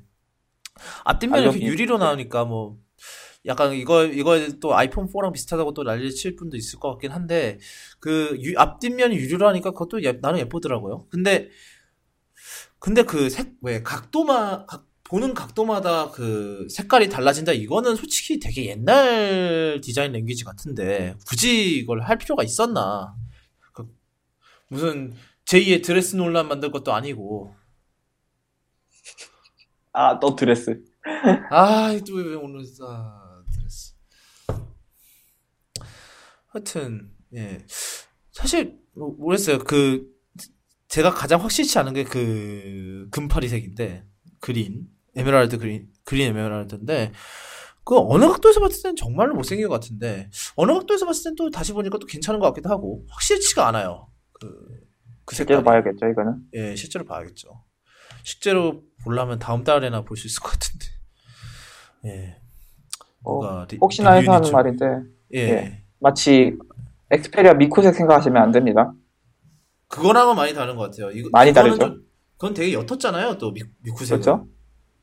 앞뒷면이 1.04 1.44
이렇게 1.44 1.62
유리로 1.62 1.98
나오니까 1.98 2.46
뭐 2.46 2.78
약간 3.46 3.74
이거 3.74 4.06
이거 4.06 4.40
또 4.62 4.76
아이폰 4.76 5.08
4랑 5.08 5.34
비슷하다고 5.34 5.74
또 5.74 5.84
난리 5.84 6.14
칠 6.14 6.36
분도 6.36 6.58
있을 6.58 6.80
것 6.80 6.92
같긴 6.92 7.12
한데 7.12 7.60
그 8.00 8.38
유, 8.42 8.58
앞뒷면이 8.58 9.16
유리로 9.18 9.48
하니까 9.50 9.72
그것도 9.72 10.04
예, 10.04 10.14
나름 10.22 10.40
예쁘더라고요. 10.40 11.08
근데 11.10 11.50
근데 12.80 13.04
그 13.04 13.30
색 13.30 13.54
왜 13.62 13.82
각도마 13.84 14.66
각, 14.66 14.86
보는 15.04 15.34
각도마다 15.34 16.12
그 16.12 16.68
색깔이 16.70 17.10
달라진다 17.10 17.52
이거는 17.54 17.96
솔직히 17.96 18.40
되게 18.40 18.66
옛날 18.68 19.80
디자인 19.84 20.12
랭귀지 20.14 20.44
같은데 20.44 21.16
굳이 21.28 21.78
이걸 21.78 22.02
할 22.02 22.18
필요가 22.18 22.44
있었나? 22.44 23.16
그 23.74 23.86
무슨 24.70 25.14
제2의 25.46 25.84
드레스 25.84 26.16
논란 26.18 26.48
만들 26.48 26.72
것도 26.72 26.94
아니고. 26.94 27.56
아, 29.92 30.20
또 30.20 30.36
드레스. 30.36 30.84
아, 31.52 31.98
또 32.08 32.22
왜 32.22 32.36
오늘 32.36 32.66
아. 32.88 33.23
하여튼 36.54 37.10
예. 37.36 37.66
사실 38.32 38.80
뭐, 38.96 39.10
모르겠어요. 39.18 39.60
그 39.60 40.06
제가 40.88 41.12
가장 41.12 41.42
확실치 41.42 41.78
않은 41.80 41.94
게 41.94 42.04
그 42.04 43.08
금파리색인데 43.12 44.06
green 44.40 44.88
emerald 45.16 45.58
green 45.58 45.90
green 46.06 46.28
emerald인데 46.30 47.12
그 47.84 47.98
어느 47.98 48.26
각도에서 48.28 48.60
봤을 48.60 48.84
때는 48.84 48.96
정말로 48.96 49.36
못생긴 49.36 49.68
것 49.68 49.74
같은데 49.74 50.30
어느 50.56 50.72
각도에서 50.74 51.06
봤을 51.06 51.24
때는 51.24 51.36
또 51.36 51.50
다시 51.50 51.74
보니까 51.74 51.98
또 51.98 52.06
괜찮은 52.06 52.40
것 52.40 52.48
같기도 52.48 52.70
하고 52.70 53.06
확실치가 53.10 53.68
않아요. 53.68 54.10
그, 54.34 54.48
그 55.26 55.36
실제로 55.36 55.64
봐야겠죠 55.64 56.08
이거는? 56.08 56.36
예 56.54 56.76
실제로 56.76 57.06
봐야겠죠. 57.06 57.64
실제로 58.24 58.84
보려면 59.04 59.40
다음 59.40 59.64
달에나 59.64 60.04
볼 60.04 60.18
수 60.18 60.28
있을 60.28 60.42
것 60.42 60.52
같은데. 60.52 60.86
예. 62.06 62.38
어, 63.24 63.66
혹시나 63.82 64.12
해서 64.14 64.34
하는 64.34 64.52
말인데. 64.52 64.86
예. 65.34 65.40
예. 65.40 65.83
마치 66.04 66.56
엑스페리아 67.10 67.54
미쿠색 67.56 67.96
생각하시면 67.96 68.42
안 68.42 68.52
됩니다. 68.52 68.94
그거랑은 69.88 70.36
많이 70.36 70.54
다른 70.54 70.76
것 70.76 70.84
같아요. 70.92 71.12
이거, 71.12 71.30
많이 71.32 71.54
다르죠. 71.54 71.78
좀, 71.78 72.06
그건 72.38 72.54
되게 72.54 72.74
옅었잖아요, 72.74 73.38
또 73.38 73.52
미, 73.52 73.62
미쿠색은. 73.82 74.22
그렇죠. 74.22 74.48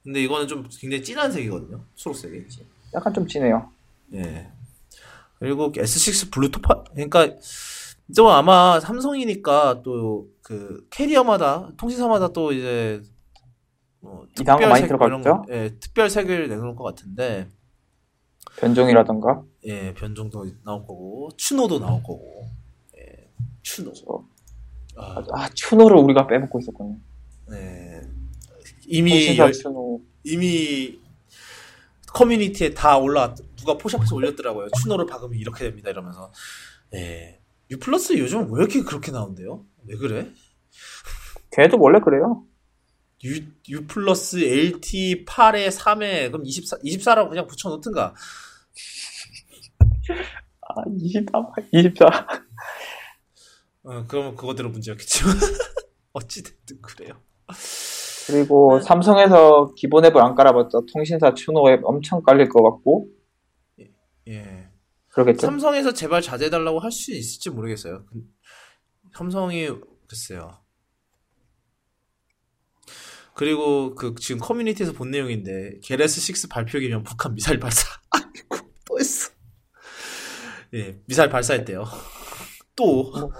근데 0.04 0.22
이거는 0.22 0.46
좀 0.46 0.66
굉장히 0.78 1.02
진한 1.02 1.30
색이거든요. 1.32 1.84
초록색이. 1.94 2.44
약간 2.94 3.12
좀 3.14 3.26
진해요. 3.26 3.70
예. 4.14 4.50
그리고 5.38 5.72
S6 5.72 6.32
블루토파, 6.32 6.84
그러니까 6.92 7.28
좀 8.14 8.28
아마 8.28 8.78
삼성이니까 8.78 9.82
또 9.82 10.30
그 10.50 10.84
캐리어마다 10.90 11.70
통신사마다 11.76 12.26
또 12.26 12.50
이제 12.50 13.00
뭐 14.00 14.26
특별 14.34 14.68
많이 14.68 14.88
들어갔죠. 14.88 15.44
예, 15.50 15.76
특별 15.78 16.10
색을 16.10 16.48
내놓을 16.48 16.74
것 16.74 16.82
같은데 16.82 17.48
변종이라던가? 18.58 19.42
예 19.64 19.94
변종도 19.94 20.46
나올 20.64 20.80
거고 20.80 21.30
추노도 21.36 21.78
나올 21.78 22.02
거고. 22.02 22.48
예 22.96 23.30
추노. 23.62 23.92
아, 24.96 25.24
아 25.32 25.48
추노를 25.54 25.96
우리가 25.96 26.26
빼먹고 26.26 26.58
있었군요. 26.60 26.96
네. 27.48 28.02
이미 28.86 29.36
열, 29.38 29.52
추노. 29.52 30.00
이미 30.24 30.98
커뮤니티에 32.08 32.74
다 32.74 32.98
올라 32.98 33.34
누가 33.56 33.78
포샵해서 33.78 34.14
올렸더라고요. 34.14 34.68
추노를 34.82 35.06
박으면 35.06 35.38
이렇게 35.38 35.64
됩니다 35.64 35.90
이러면서. 35.90 36.32
예. 36.94 37.40
U 37.70 37.78
플러스 37.78 38.18
요즘 38.18 38.52
왜 38.52 38.60
이렇게 38.60 38.82
그렇게 38.82 39.12
나온대요? 39.12 39.64
왜 39.86 39.96
그래? 39.96 40.28
걔도 41.52 41.78
원래 41.78 42.00
그래요 42.00 42.44
U, 43.24 43.44
U 43.68 43.86
플러스 43.86 44.38
LT 44.38 45.24
8에 45.26 45.68
3에 45.70 46.30
그럼 46.32 46.42
24, 46.46 46.78
24라고 46.78 47.28
그냥 47.28 47.46
붙여놓든가. 47.46 48.14
아, 50.62 50.74
24, 50.98 51.52
24. 51.72 52.06
어, 53.82 54.04
그러면 54.06 54.36
그거대로 54.36 54.70
문제였겠죠. 54.70 55.26
어찌됐든 56.12 56.80
그래요. 56.82 57.20
그리고 58.26 58.78
네. 58.78 58.84
삼성에서 58.84 59.74
기본 59.76 60.04
앱을 60.04 60.20
안 60.22 60.34
깔아봤자 60.34 60.80
통신사 60.92 61.34
추노 61.34 61.70
앱 61.70 61.80
엄청 61.84 62.22
깔릴 62.22 62.48
것 62.48 62.62
같고. 62.62 63.08
예. 63.80 63.90
예. 64.28 64.68
그러겠죠. 65.08 65.46
삼성에서 65.46 65.92
제발 65.92 66.22
자제해달라고 66.22 66.78
할 66.78 66.90
수 66.92 67.12
있을지 67.12 67.50
모르겠어요. 67.50 68.04
삼성이 69.16 69.68
글쎄요. 70.08 70.58
그리고 73.40 73.94
그 73.94 74.14
지금 74.20 74.38
커뮤니티에서 74.38 74.92
본 74.92 75.10
내용인데 75.10 75.78
게레스 75.82 76.20
6 76.30 76.50
발표기면 76.50 77.04
북한 77.04 77.34
미사일 77.34 77.58
발사. 77.58 77.88
아이고 78.12 78.70
또 78.86 78.98
했어. 78.98 79.30
예, 80.74 81.00
미사일 81.06 81.30
발사했대요. 81.30 81.84
또 82.76 83.10
뭐, 83.10 83.32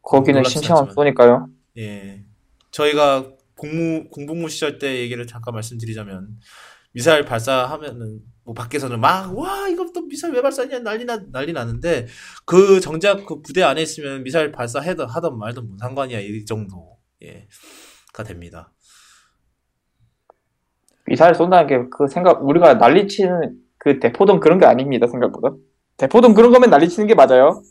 거기는 0.00 0.42
신청을 0.42 0.90
쏘니까요. 0.90 1.50
예, 1.76 2.24
저희가 2.70 3.30
공무 3.58 4.08
공복무 4.08 4.48
시절 4.48 4.78
때 4.78 5.00
얘기를 5.00 5.26
잠깐 5.26 5.52
말씀드리자면 5.52 6.38
미사일 6.92 7.26
발사하면은 7.26 8.20
뭐 8.42 8.54
밖에서는 8.54 8.98
막 8.98 9.34
와 9.34 9.68
이거 9.68 9.86
또 9.94 10.06
미사일 10.06 10.32
왜 10.32 10.40
발사냐 10.40 10.78
난리 10.78 11.04
나 11.04 11.20
난리 11.30 11.52
나는데 11.52 12.06
그 12.46 12.80
정작 12.80 13.26
그 13.26 13.42
부대 13.42 13.62
안에 13.62 13.82
있으면 13.82 14.22
미사일 14.22 14.50
발사하던 14.50 15.10
하던 15.10 15.38
말던 15.38 15.66
뭔 15.66 15.78
상관이야 15.78 16.20
이 16.20 16.46
정도 16.46 16.96
예가 17.20 18.24
됩니다. 18.24 18.72
미사일 21.06 21.34
쏜다는 21.34 21.66
게 21.66 21.88
그 21.90 22.08
생각 22.08 22.42
우리가 22.44 22.74
난리치는 22.74 23.60
그 23.78 24.00
대포동 24.00 24.40
그런 24.40 24.58
게 24.58 24.66
아닙니다 24.66 25.06
생각보다. 25.06 25.54
대포동 25.96 26.34
그런 26.34 26.50
거면 26.52 26.70
난리치는 26.70 27.06
게 27.06 27.14
맞아요. 27.14 27.62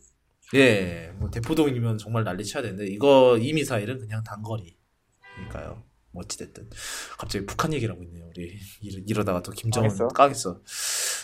예, 0.53 1.11
뭐 1.17 1.29
대포동이면 1.29 1.97
정말 1.97 2.23
난리쳐야 2.23 2.63
되는데 2.63 2.85
이거 2.87 3.37
이 3.39 3.51
미사일은 3.53 3.99
그냥 3.99 4.23
단거리니까요. 4.23 5.83
뭐 6.11 6.23
어찌됐든 6.23 6.69
갑자기 7.17 7.45
북한 7.45 7.73
얘기를 7.73 7.93
하고 7.93 8.03
있네요. 8.03 8.25
우리 8.29 8.57
이러, 8.81 9.01
이러다가 9.05 9.41
또 9.41 9.51
김정은 9.51 9.89
까겠어? 9.89 10.07
까겠어, 10.07 10.59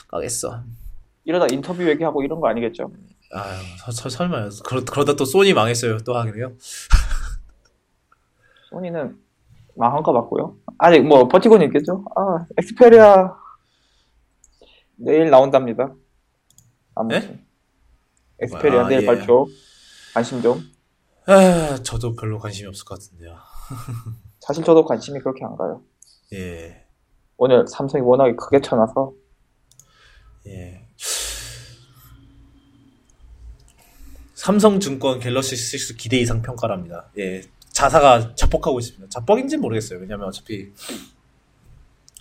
까겠어. 0.10 0.64
이러다 1.24 1.48
인터뷰 1.52 1.88
얘기하고 1.88 2.24
이런 2.24 2.42
거 2.42 2.48
아니겠죠? 2.50 2.92
아유, 3.34 3.62
서, 3.78 3.92
서, 3.92 4.10
설마요. 4.10 4.50
그러, 4.66 4.84
그러다 4.84 5.16
또 5.16 5.24
소니 5.24 5.54
망했어요. 5.54 6.00
또 6.00 6.16
하기로요. 6.18 6.54
소니는 8.70 9.16
망한 9.76 10.04
거 10.04 10.12
맞고요. 10.14 10.58
아직 10.78 11.02
뭐 11.02 11.28
버티고는 11.28 11.66
있겠죠. 11.68 12.06
아 12.16 12.46
엑스페리아 12.58 13.36
내일 14.98 15.30
나온답니다. 15.30 15.94
아무튼 16.96 17.46
엑스페리아 18.40 18.86
아, 18.86 18.88
내일 18.88 19.02
예. 19.04 19.06
발표. 19.06 19.48
관심 20.14 20.42
좀. 20.42 20.62
아, 21.26 21.78
저도 21.84 22.16
별로 22.16 22.40
관심이 22.40 22.68
없을 22.68 22.84
것 22.86 23.00
같은데요. 23.00 23.36
사실 24.40 24.64
저도 24.64 24.84
관심이 24.86 25.20
그렇게 25.20 25.46
안 25.46 25.56
가요. 25.56 25.84
예, 26.34 26.86
오늘 27.38 27.66
삼성이 27.68 28.04
워낙에 28.04 28.36
크게 28.36 28.62
쳐놔서 28.62 29.14
예. 30.48 30.88
삼성증권 34.34 35.20
갤럭시 35.20 35.56
6 35.56 35.98
기대 35.98 36.18
이상 36.18 36.42
평가랍니다. 36.42 37.12
예, 37.20 37.42
자사가 37.72 38.36
자폭하고 38.36 38.80
있습니다. 38.80 39.08
자폭인지는 39.10 39.62
모르겠어요. 39.62 40.00
왜냐면 40.00 40.28
어차피 40.28 40.72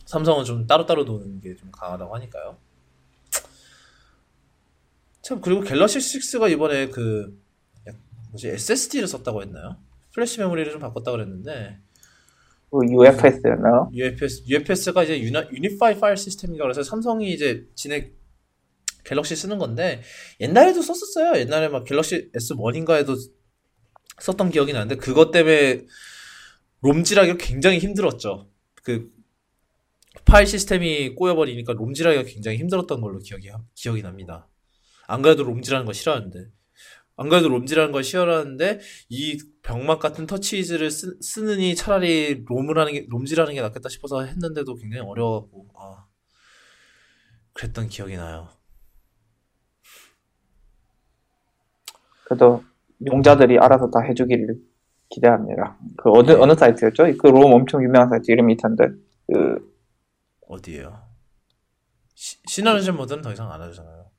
삼성은 0.06 0.44
좀 0.44 0.66
따로따로 0.66 1.04
노는 1.04 1.40
게 1.40 1.54
좀 1.56 1.70
강하다고 1.70 2.14
하니까요. 2.16 2.56
참 5.22 5.40
그리고 5.40 5.60
갤럭시 5.60 5.98
6가 5.98 6.50
이번에 6.50 6.88
그 6.88 7.38
약- 7.86 7.96
뭐지 8.30 8.48
SSD를 8.48 9.06
썼다고 9.06 9.42
했나요? 9.42 9.76
플래시 10.14 10.40
메모리를 10.40 10.72
좀 10.72 10.80
바꿨다 10.80 11.10
그랬는데 11.12 11.78
그 12.70 12.78
UFS였나요? 12.88 13.90
UFS, 13.92 14.44
UFS가 14.48 15.02
이제 15.02 15.20
유나, 15.20 15.46
Unified 15.50 15.98
File 15.98 16.16
System인가 16.16 16.64
그래서 16.64 16.82
삼성이 16.82 17.32
이제 17.32 17.66
진행 17.74 18.12
갤럭시 19.04 19.34
쓰는 19.36 19.58
건데 19.58 20.02
옛날에도 20.40 20.80
썼었어요. 20.82 21.38
옛날에 21.40 21.68
막 21.68 21.84
갤럭시 21.84 22.30
S1인가에도 22.32 23.16
썼던 24.20 24.50
기억이 24.50 24.72
나는데 24.72 24.96
그것 24.96 25.30
때문에 25.30 25.86
롬질하기가 26.82 27.36
굉장히 27.38 27.78
힘들었죠. 27.78 28.48
그 28.82 29.10
파일 30.24 30.46
시스템이 30.46 31.14
꼬여버리니까 31.14 31.72
롬질하기가 31.74 32.24
굉장히 32.24 32.58
힘들었던 32.58 33.00
걸로 33.00 33.18
기억이 33.18 33.50
기억이 33.74 34.02
납니다. 34.02 34.48
안 35.06 35.22
그래도 35.22 35.42
롬질하는 35.44 35.86
거 35.86 35.92
싫어하는데 35.92 36.50
안 37.16 37.28
그래도 37.28 37.48
롬질하는 37.48 37.92
거 37.92 38.00
싫어하는데 38.02 38.80
이 39.10 39.38
병맛 39.62 39.98
같은 39.98 40.26
터치이즈를 40.26 40.90
쓰, 40.90 41.18
쓰느니 41.20 41.74
차라리 41.74 42.44
롬을 42.48 42.78
하는 42.78 42.92
게 42.92 43.06
롬질하는 43.10 43.52
게 43.54 43.60
낫겠다 43.60 43.88
싶어서 43.88 44.22
했는데도 44.22 44.74
굉장히 44.76 45.06
어려워갖고 45.06 45.68
아 45.78 46.06
그랬던 47.52 47.88
기억이 47.88 48.16
나요. 48.16 48.48
그래도 52.24 52.64
용자들이 53.06 53.58
알아서 53.58 53.90
다 53.90 54.00
해주기를 54.00 54.56
기대합니다. 55.08 55.78
그 55.96 56.10
어느 56.12 56.32
어느 56.32 56.54
사이트였죠? 56.54 57.04
그 57.18 57.28
롬 57.28 57.52
엄청 57.52 57.82
유명한 57.82 58.08
사이트 58.08 58.30
이름이 58.30 58.52
있던데 58.54 58.88
그 59.32 59.58
어디에요? 60.48 61.00
시, 62.14 62.36
시너리즘 62.46 62.96
모드는 62.96 63.22
더 63.22 63.32
이상 63.32 63.50
안 63.50 63.60
하잖아요. 63.62 64.10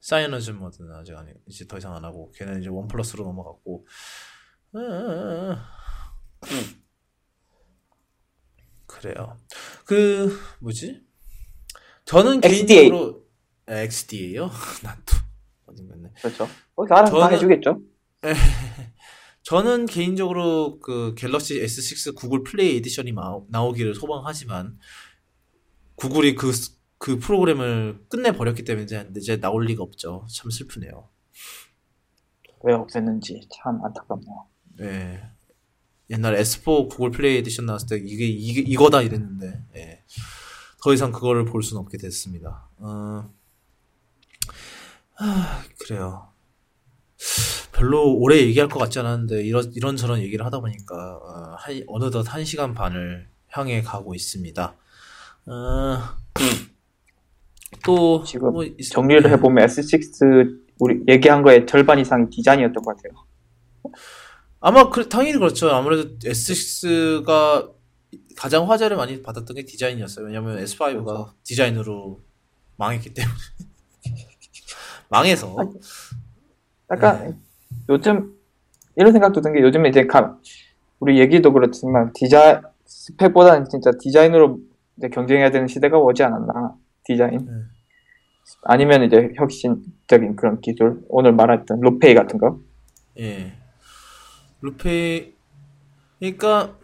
사이너즘 0.00 0.58
모드는 0.58 0.92
아직 0.94 1.16
아니 1.16 1.32
이제 1.46 1.66
더 1.66 1.78
이상 1.78 1.94
안 1.94 2.04
하고 2.04 2.30
걔는 2.32 2.60
이제 2.60 2.68
원 2.68 2.86
플러스로 2.88 3.24
넘어갔고 3.24 3.86
음, 4.76 4.80
음, 4.80 5.50
음. 5.50 6.82
그래요. 8.86 9.36
그 9.84 10.38
뭐지? 10.60 11.02
저는 12.04 12.40
XDA. 12.44 12.66
개인적으로 12.90 13.24
아, 13.66 13.74
XDA요? 13.74 14.50
난 14.82 14.99
또 14.99 15.16
갔네. 15.86 16.08
그렇죠. 16.20 16.48
거기서 16.74 16.94
알아서 16.94 17.18
다 17.20 17.28
저는- 17.28 17.32
해주겠죠. 17.34 17.80
저는 19.42 19.86
개인적으로 19.86 20.78
그 20.80 21.14
갤럭시 21.16 21.60
S6 21.62 22.14
Google 22.16 22.42
Play 22.42 22.76
Edition이 22.78 23.12
마- 23.12 23.38
나오기를 23.48 23.94
소망하지만 23.94 24.78
구글이 25.96 26.34
그, 26.34 26.52
스- 26.52 26.72
그 26.98 27.18
프로그램을 27.18 28.04
끝내버렸기 28.08 28.64
때문에 28.64 28.84
이제, 28.84 29.08
이제 29.16 29.40
나올 29.40 29.64
리가 29.66 29.82
없죠. 29.82 30.26
참 30.32 30.50
슬프네요. 30.50 31.08
왜 32.64 32.74
없앴는지 32.74 33.46
참 33.54 33.82
안타깝네요. 33.84 34.46
예. 34.80 35.22
옛날에 36.10 36.40
S4 36.42 36.88
Google 36.90 37.10
Play 37.10 37.36
Edition 37.38 37.66
나왔을 37.66 37.88
때 37.88 37.96
이게, 38.04 38.26
이게 38.26 38.60
이거다 38.60 39.02
이랬는데 39.02 39.64
예. 39.76 40.04
더 40.82 40.92
이상 40.92 41.12
그거를 41.12 41.44
볼 41.44 41.62
수는 41.62 41.80
없게 41.80 41.98
됐습니다. 41.98 42.68
어... 42.78 43.30
아, 45.20 45.62
그래요. 45.80 46.28
별로 47.72 48.12
오래 48.14 48.38
얘기할 48.38 48.68
것 48.68 48.78
같지 48.78 48.98
않았는데 48.98 49.44
이런 49.44 49.72
이런 49.74 49.96
저런 49.96 50.20
얘기를 50.20 50.44
하다 50.44 50.60
보니까 50.60 51.16
어, 51.16 51.56
한, 51.58 51.82
어느덧 51.88 52.22
한 52.32 52.44
시간 52.44 52.74
반을 52.74 53.28
향해 53.48 53.82
가고 53.82 54.14
있습니다. 54.14 54.76
어... 55.46 55.98
또 57.84 58.24
지금 58.24 58.52
뭐 58.52 58.64
있- 58.64 58.90
정리를 58.90 59.24
예. 59.24 59.34
해보면 59.34 59.66
S6 59.66 60.58
우리 60.80 61.02
얘기한 61.08 61.42
거의 61.42 61.66
절반 61.66 61.98
이상이 61.98 62.30
디자인이었던 62.30 62.82
것 62.82 62.96
같아요. 62.96 63.24
아마 64.60 64.90
그 64.90 65.08
당연히 65.08 65.38
그렇죠. 65.38 65.70
아무래도 65.70 66.18
S6가 66.18 67.72
가장 68.36 68.70
화제를 68.70 68.96
많이 68.96 69.22
받았던 69.22 69.56
게 69.56 69.64
디자인이었어요. 69.64 70.26
왜냐면 70.26 70.58
S5가 70.64 71.04
그렇죠. 71.04 71.34
디자인으로 71.44 72.22
망했기 72.76 73.12
때문에 73.14 73.36
망해서. 75.08 75.56
약간 76.90 77.24
네. 77.28 77.36
요즘 77.88 78.34
이런 78.96 79.12
생각도 79.12 79.40
든 79.40 79.52
게 79.52 79.60
요즘에 79.60 79.88
이제 79.90 80.06
가, 80.06 80.36
우리 81.00 81.18
얘기도 81.20 81.52
그렇지만 81.52 82.12
디자 82.14 82.62
스펙보다는 82.86 83.68
진짜 83.68 83.90
디자인으로 84.00 84.58
이제 84.96 85.08
경쟁해야 85.08 85.50
되는 85.50 85.68
시대가 85.68 85.98
오지 85.98 86.22
않았나 86.22 86.74
디자인? 87.04 87.44
네. 87.44 87.52
아니면 88.62 89.04
이제 89.04 89.32
혁신적인 89.36 90.36
그런 90.36 90.60
기술 90.60 91.02
오늘 91.08 91.32
말했던 91.32 91.80
루페이 91.80 92.14
같은 92.14 92.38
거? 92.38 92.58
예. 93.18 93.52
루페 94.62 95.32
그러니까 96.18 96.74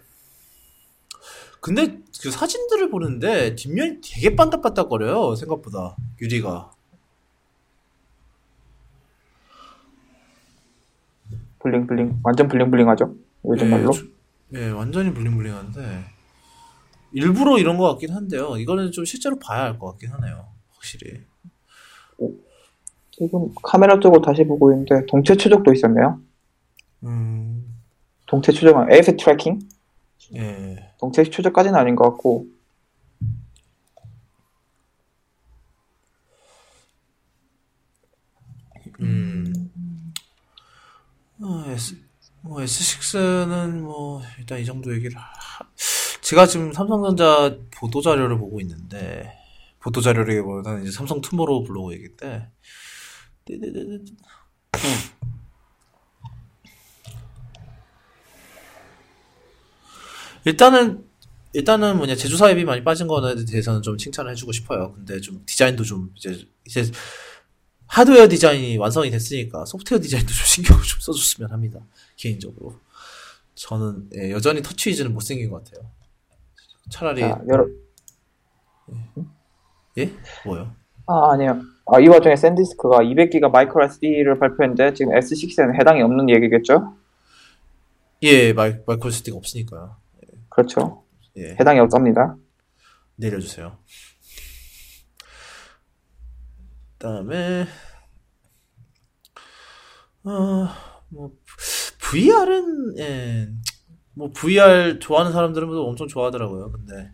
근데 1.61 1.99
그 2.23 2.31
사진들을 2.31 2.91
보는데 2.91 3.55
뒷면이 3.57 4.01
되게 4.03 4.37
반짝반짝거려요 4.37 5.35
생각보다 5.35 5.97
유리가 6.21 6.71
블링블링 11.65 12.21
완전 12.23 12.47
블링블링하죠 12.49 13.15
요즘 13.47 13.71
말로 13.71 13.89
예, 13.89 13.93
주- 13.93 14.13
예, 14.53 14.69
완전히 14.71 15.13
블링블링한데 15.13 16.05
일부러 17.13 17.59
이런 17.59 17.77
것 17.79 17.89
같긴 17.91 18.11
한데요. 18.13 18.57
이거는 18.57 18.91
좀 18.93 19.05
실제로 19.05 19.39
봐야 19.39 19.63
할 19.65 19.79
것 19.79 19.87
같긴 19.93 20.11
하네요. 20.11 20.47
확실히. 20.75 21.21
지금 23.13 23.49
카메라 23.63 23.99
쪽으로 24.01 24.21
다시 24.23 24.43
보고 24.45 24.73
있는데 24.73 25.07
동체 25.07 25.37
추적도 25.37 25.73
있었네요 25.73 26.21
음, 27.05 27.65
동체 28.27 28.51
추적은 28.51 28.93
face 28.93 29.17
tracking 29.17 29.61
예, 30.35 30.91
동체 30.99 31.23
추적까지는 31.23 31.79
아닌 31.79 31.95
것 31.95 32.11
같고 32.11 32.47
음, 39.01 39.71
어, 41.41 41.63
S, 41.75 41.97
뭐 42.43 42.61
S6는 42.61 43.81
뭐 43.81 44.23
일단 44.39 44.61
이 44.61 44.65
정도 44.65 44.95
얘기를 44.95 45.17
하... 45.17 45.25
제가 46.21 46.47
지금 46.47 46.73
삼성전자 46.73 47.57
보도 47.77 48.01
자료를 48.01 48.39
보고 48.39 48.61
있는데 48.61 49.31
보도 49.81 50.01
자료라기보다는 50.01 50.83
이제 50.83 50.91
삼성 50.91 51.21
투모로우 51.21 51.65
블로그 51.65 51.93
얘기인데 51.95 52.51
띠디디디. 53.45 54.17
일단은 60.47 61.05
일단은 61.53 61.97
뭐냐 61.97 62.17
제조 62.17 62.37
사업이 62.37 62.65
많이 62.65 62.83
빠진 62.83 63.07
거에 63.07 63.35
대해서는 63.45 63.83
좀 63.83 63.97
칭찬을 63.97 64.31
해주고 64.33 64.53
싶어요. 64.53 64.93
근데 64.93 65.21
좀 65.21 65.43
디자인도 65.47 65.85
좀 65.85 66.11
이제 66.17 66.47
이제 66.67 66.91
하드웨어 67.95 68.27
디자인이 68.27 68.77
완성이 68.77 69.09
됐으니까 69.11 69.65
소프트웨어 69.65 70.01
디자인도 70.01 70.33
좀 70.33 70.43
신경을 70.45 70.83
좀 70.83 71.01
써줬으면 71.01 71.53
합니다. 71.53 71.79
개인적으로 72.17 72.75
저는 73.55 74.11
예, 74.17 74.33
여전히 74.33 74.63
터치위즈는 74.63 75.15
못생긴 75.15 75.49
것 75.49 75.63
같아요. 75.63 75.89
차라리 76.91 77.21
자, 77.21 77.41
여러, 77.49 77.67
예? 79.97 80.13
뭐요? 80.45 80.75
아, 81.07 81.33
아니요. 81.33 81.63
아, 81.87 82.01
이 82.01 82.09
와중에 82.09 82.35
샌디스크가 82.35 82.99
200기가 82.99 83.51
micro 83.51 83.85
SD를 83.85 84.39
발표했는데 84.41 84.95
지금 84.95 85.13
S6에는 85.13 85.79
해당이 85.79 86.03
없는 86.03 86.31
얘기겠죠? 86.31 86.97
예, 88.23 88.53
마이, 88.53 88.75
micro 88.87 89.11
SD가 89.11 89.37
없으니까요. 89.37 89.97
그렇죠. 90.49 91.05
예, 91.37 91.57
해당이 91.61 91.79
없답니다. 91.79 92.37
내려주세요. 93.17 93.79
그다음에 97.05 97.67
어, 100.25 100.69
뭐 101.11 101.37
VR은 101.99 102.99
예, 102.99 103.49
뭐 104.15 104.31
VR 104.33 104.99
좋아하는 104.99 105.33
사람들은 105.33 105.69
뭐 105.69 105.83
엄청 105.83 106.09
좋아하더라고요. 106.09 106.73
근데 106.73 107.13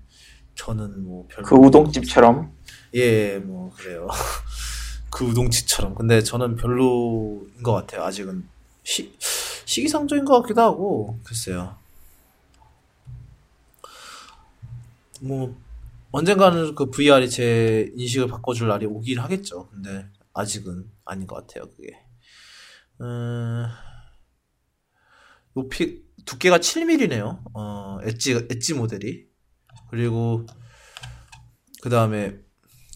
저는 0.54 1.02
뭐 1.02 1.26
별로 1.28 1.44
그 1.44 1.56
우동집처럼. 1.56 2.52
예, 2.94 3.38
뭐 3.38 3.72
그래요. 3.76 4.06
그 5.10 5.24
우동치처럼. 5.24 5.96
근데 5.96 6.22
저는 6.22 6.54
별로인 6.54 7.64
것 7.64 7.72
같아요. 7.72 8.04
아직은 8.04 8.48
시, 8.84 9.12
시기상조인 9.64 10.24
것 10.24 10.40
같기도 10.40 10.60
하고 10.60 11.18
글쎄요. 11.24 11.74
뭐 15.20 15.56
언젠가는 16.12 16.74
그 16.74 16.90
VR이 16.90 17.30
제 17.30 17.92
인식을 17.96 18.26
바꿔줄 18.26 18.68
날이 18.68 18.86
오긴 18.86 19.18
하겠죠. 19.18 19.68
근데 19.68 20.08
아직은 20.34 20.90
아닌 21.04 21.26
것 21.26 21.36
같아요. 21.36 21.70
그게. 21.70 21.98
음, 23.00 23.66
높이 25.54 26.02
두께가 26.24 26.58
7mm네요. 26.58 27.42
어, 27.54 27.98
엣지 28.02 28.48
엣지 28.50 28.74
모델이. 28.74 29.28
그리고 29.90 30.46
그 31.82 31.90
다음에 31.90 32.38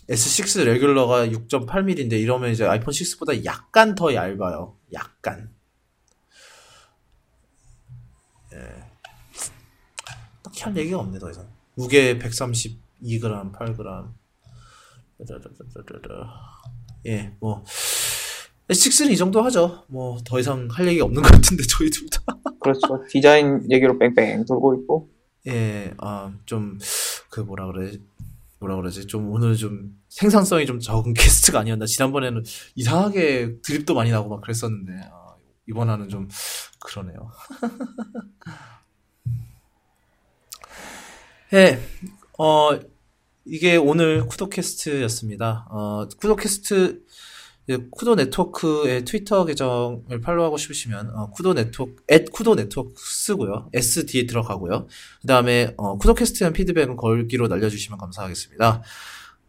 S6 0.09 0.65
레귤러가 0.65 1.27
6.8mm인데 1.29 2.13
이러면 2.13 2.51
이제 2.51 2.65
아이폰 2.65 2.93
6보다 2.93 3.45
약간 3.45 3.95
더 3.95 4.13
얇아요. 4.15 4.77
약간. 4.93 5.55
예. 8.53 8.59
딱히 10.43 10.63
할 10.63 10.77
얘기가 10.77 10.99
없네, 10.99 11.19
더 11.19 11.31
이상. 11.31 11.49
무게 11.75 12.19
132g, 13.05 13.53
8g. 13.53 14.09
예, 17.07 17.35
뭐. 17.41 17.65
S6는 18.69 19.11
이 19.11 19.17
정도 19.17 19.43
하죠. 19.43 19.85
뭐, 19.89 20.19
더 20.25 20.39
이상 20.41 20.69
할 20.71 20.87
얘기 20.89 21.01
없는 21.01 21.23
것 21.23 21.31
같은데, 21.31 21.63
저희 21.65 21.91
둘 21.91 22.09
다. 22.09 22.21
그렇죠. 22.61 23.05
디자인 23.11 23.61
얘기로 23.71 23.99
뺑뺑 23.99 24.47
돌고 24.47 24.75
있고. 24.77 25.11
예, 25.47 25.93
아, 25.99 26.33
좀, 26.47 26.79
그 27.29 27.41
뭐라 27.41 27.67
그래, 27.67 27.99
뭐라 28.59 28.77
그러지, 28.77 29.07
좀 29.07 29.31
오늘 29.31 29.55
좀 29.55 29.95
생산성이 30.09 30.65
좀 30.65 30.81
적은 30.81 31.13
게스트가 31.21 31.61
아니었나. 31.61 31.85
지난번에는 31.85 32.43
이상하게 32.75 33.61
드립도 33.61 33.93
많이 33.95 34.11
나고 34.11 34.31
막 34.31 34.41
그랬었는데, 34.41 34.93
아, 35.13 35.35
이번 35.69 35.91
화는 35.91 36.09
좀 36.09 36.29
그러네요. 36.81 37.31
예, 41.53 41.79
어, 42.39 42.71
이게 43.47 43.77
오늘 43.77 44.27
쿠도캐스트였습니다. 44.27 45.67
어, 45.71 46.09
쿠도캐스트, 46.19 47.03
예, 47.69 47.77
쿠도 47.91 48.15
네트워크의 48.15 49.05
트위터 49.05 49.45
계정을 49.45 50.21
팔로우하고 50.23 50.57
싶으시면 50.57 51.11
어, 51.15 51.31
쿠도 51.31 51.55
네트워크 51.55 51.97
@ 52.09 52.31
쿠도 52.33 52.57
네트워크 52.57 52.95
쓰고요. 52.97 53.69
S 53.75 54.07
뒤에 54.07 54.27
들어가고요. 54.27 54.87
그다음에 55.21 55.75
어, 55.77 55.99
쿠도캐스트한 55.99 56.55
피드백은 56.55 56.97
걸기로 56.97 57.49
날려주시면 57.49 57.99
감사하겠습니다. 57.99 58.83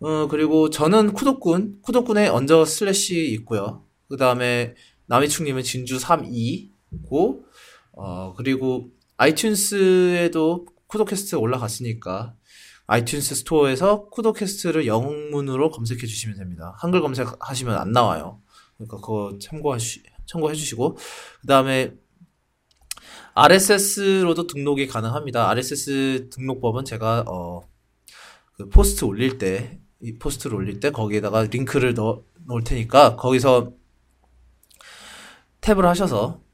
어, 0.01 0.27
그리고 0.27 0.69
저는 0.69 1.13
쿠도꾼 1.13 1.81
쿠도꾼에 1.81 2.27
언저 2.27 2.65
슬래시 2.65 3.31
있고요. 3.31 3.85
그다음에 4.09 4.76
남이충님은 5.07 5.63
진주 5.63 5.97
32고 5.97 7.43
어, 7.93 8.34
그리고 8.35 8.89
아이튠스에도 9.17 10.65
쿠도캐스트 10.88 11.35
올라갔으니까 11.35 12.35
아이튠스 12.87 13.35
스토어에서 13.35 14.09
쿠도캐스트를 14.09 14.85
영문으로 14.85 15.71
검색해 15.71 16.05
주시면 16.05 16.37
됩니다. 16.37 16.75
한글 16.77 17.01
검색하시면 17.01 17.75
안 17.77 17.91
나와요. 17.91 18.41
그러니까 18.77 18.97
그거 18.97 19.37
참고하시, 19.41 20.03
참고해 20.25 20.53
주시고, 20.55 20.97
그 21.41 21.47
다음에 21.47 21.93
RSS로도 23.33 24.47
등록이 24.47 24.87
가능합니다. 24.87 25.49
RSS 25.49 26.29
등록법은 26.29 26.85
제가, 26.85 27.25
어, 27.27 27.61
그 28.53 28.69
post 28.69 29.03
올릴 29.05 29.37
때, 29.37 29.79
이 30.01 30.17
post를 30.17 30.55
올릴 30.55 30.79
때 30.79 30.91
거기에다가 30.91 31.43
링크를 31.43 31.95
넣어 31.95 32.23
놓을 32.45 32.63
테니까 32.63 33.15
거기서 33.15 33.73
탭을 35.61 35.81
하셔서 35.81 36.44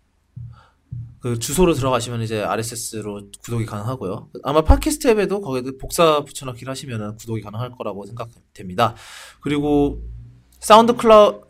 그 1.22 1.38
주소로 1.38 1.73
들어가시면 1.73 2.23
이제 2.23 2.41
RSS로 2.41 3.30
구독이 3.43 3.65
가능하고요. 3.68 4.30
아마 4.43 4.64
팟캐스트 4.64 5.07
앱에도 5.10 5.39
거기에 5.39 5.72
복사 5.80 6.23
붙여넣기를 6.23 6.72
하시면 6.72 7.18
구독이 7.18 7.41
가능할 7.41 7.72
거라고 7.72 8.07
생각됩니다. 8.07 8.95
그리고 9.39 10.02
SoundClou 10.59 11.41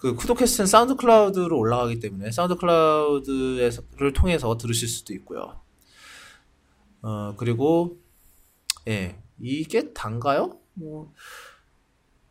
그 0.00 0.14
쿠도캐스트는 0.14 0.66
SoundCloud로 0.66 1.56
올라가기 1.56 2.00
때문에 2.00 2.32
SoundCloud를 2.32 4.12
통해서 4.14 4.56
들으실 4.56 4.88
수도 4.88 5.14
있고요. 5.14 5.60
어 7.02 7.34
그리고 7.36 7.98
예 8.88 9.16
이게 9.40 9.92
단가요? 9.92 10.58
뭐 10.74 11.12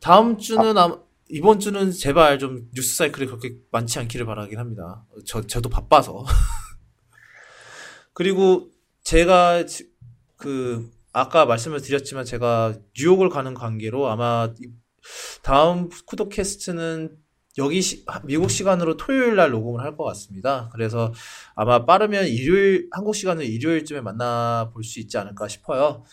다음 0.01 0.37
주는 0.37 0.77
아, 0.77 0.99
이번 1.29 1.59
주는 1.59 1.91
제발 1.91 2.39
좀 2.39 2.69
뉴스 2.73 2.95
사이클이 2.95 3.27
그렇게 3.27 3.55
많지 3.71 3.99
않기를 3.99 4.25
바라긴 4.25 4.59
합니다. 4.59 5.05
저 5.25 5.41
저도 5.41 5.69
바빠서. 5.69 6.25
그리고 8.13 8.71
제가 9.03 9.65
그 10.37 10.89
아까 11.13 11.45
말씀을 11.45 11.81
드렸지만 11.81 12.25
제가 12.25 12.75
뉴욕을 12.97 13.29
가는 13.29 13.53
관계로 13.53 14.07
아마 14.07 14.53
다음 15.43 15.89
쿠도캐스트는 16.05 17.17
여기 17.57 17.81
시, 17.81 18.05
미국 18.25 18.51
시간으로 18.51 18.97
토요일 18.97 19.35
날 19.35 19.49
녹음을 19.51 19.83
할 19.83 19.95
것 19.97 20.03
같습니다. 20.05 20.69
그래서 20.73 21.11
아마 21.55 21.85
빠르면 21.85 22.27
일요일 22.27 22.87
한국 22.91 23.15
시간으로 23.15 23.45
일요일쯤에 23.45 24.01
만나 24.01 24.69
볼 24.73 24.83
수 24.83 24.99
있지 24.99 25.17
않을까 25.17 25.47
싶어요. 25.47 26.03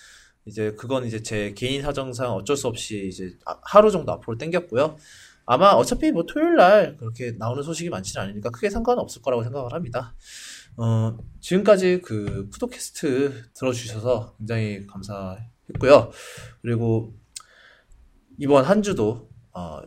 이제 0.46 0.72
그건 0.72 1.06
이제 1.06 1.22
제 1.22 1.52
개인 1.54 1.82
사정상 1.82 2.32
어쩔 2.32 2.56
수 2.56 2.68
없이 2.68 3.08
이제 3.08 3.36
하루 3.62 3.90
정도 3.90 4.12
앞으로 4.12 4.36
땡겼고요. 4.38 4.96
아마 5.46 5.70
어차피 5.70 6.10
뭐 6.10 6.24
토요일 6.24 6.56
날 6.56 6.96
그렇게 6.96 7.32
나오는 7.32 7.62
소식이 7.62 7.90
많지는 7.90 8.24
않으니까 8.24 8.50
크게 8.50 8.70
상관은 8.70 9.02
없을 9.02 9.22
거라고 9.22 9.42
생각을 9.42 9.72
합니다. 9.72 10.14
어, 10.76 11.16
지금까지 11.40 12.00
그 12.02 12.48
쿠도캐스트 12.50 13.50
들어주셔서 13.54 14.36
굉장히 14.38 14.86
감사했고요. 14.86 16.10
그리고 16.62 17.14
이번 18.38 18.64
한 18.64 18.82
주도 18.82 19.28
어, 19.52 19.82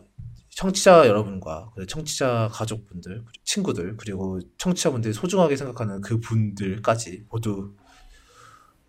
청취자 0.50 1.06
여러분과 1.06 1.72
청취자 1.86 2.48
가족분들, 2.50 3.24
친구들, 3.44 3.96
그리고 3.96 4.40
청취자분들이 4.58 5.14
소중하게 5.14 5.56
생각하는 5.56 6.00
그 6.00 6.18
분들까지 6.18 7.26
모두 7.28 7.76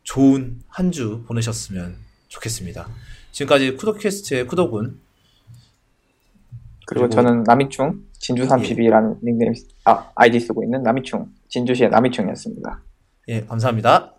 좋은 0.10 0.60
한 0.68 0.90
주 0.92 1.24
보내셨으면 1.28 1.96
좋겠습니다. 2.30 2.88
지금까지 3.32 3.76
쿠도캐스트의 3.76 4.48
쿠도군 4.48 5.00
그리고, 6.88 7.08
그리고 7.08 7.10
저는 7.10 7.44
남이충 7.44 8.06
진주 8.14 8.48
32라는 8.48 9.18
예. 9.18 9.20
닉네임 9.24 9.54
아, 9.86 10.12
아이디 10.16 10.40
쓰고 10.40 10.64
있는 10.64 10.82
남이충 10.82 11.28
진주시의 11.50 11.92
남이충이었습니다. 11.92 12.84
예, 13.28 13.46
감사합니다. 13.46 14.16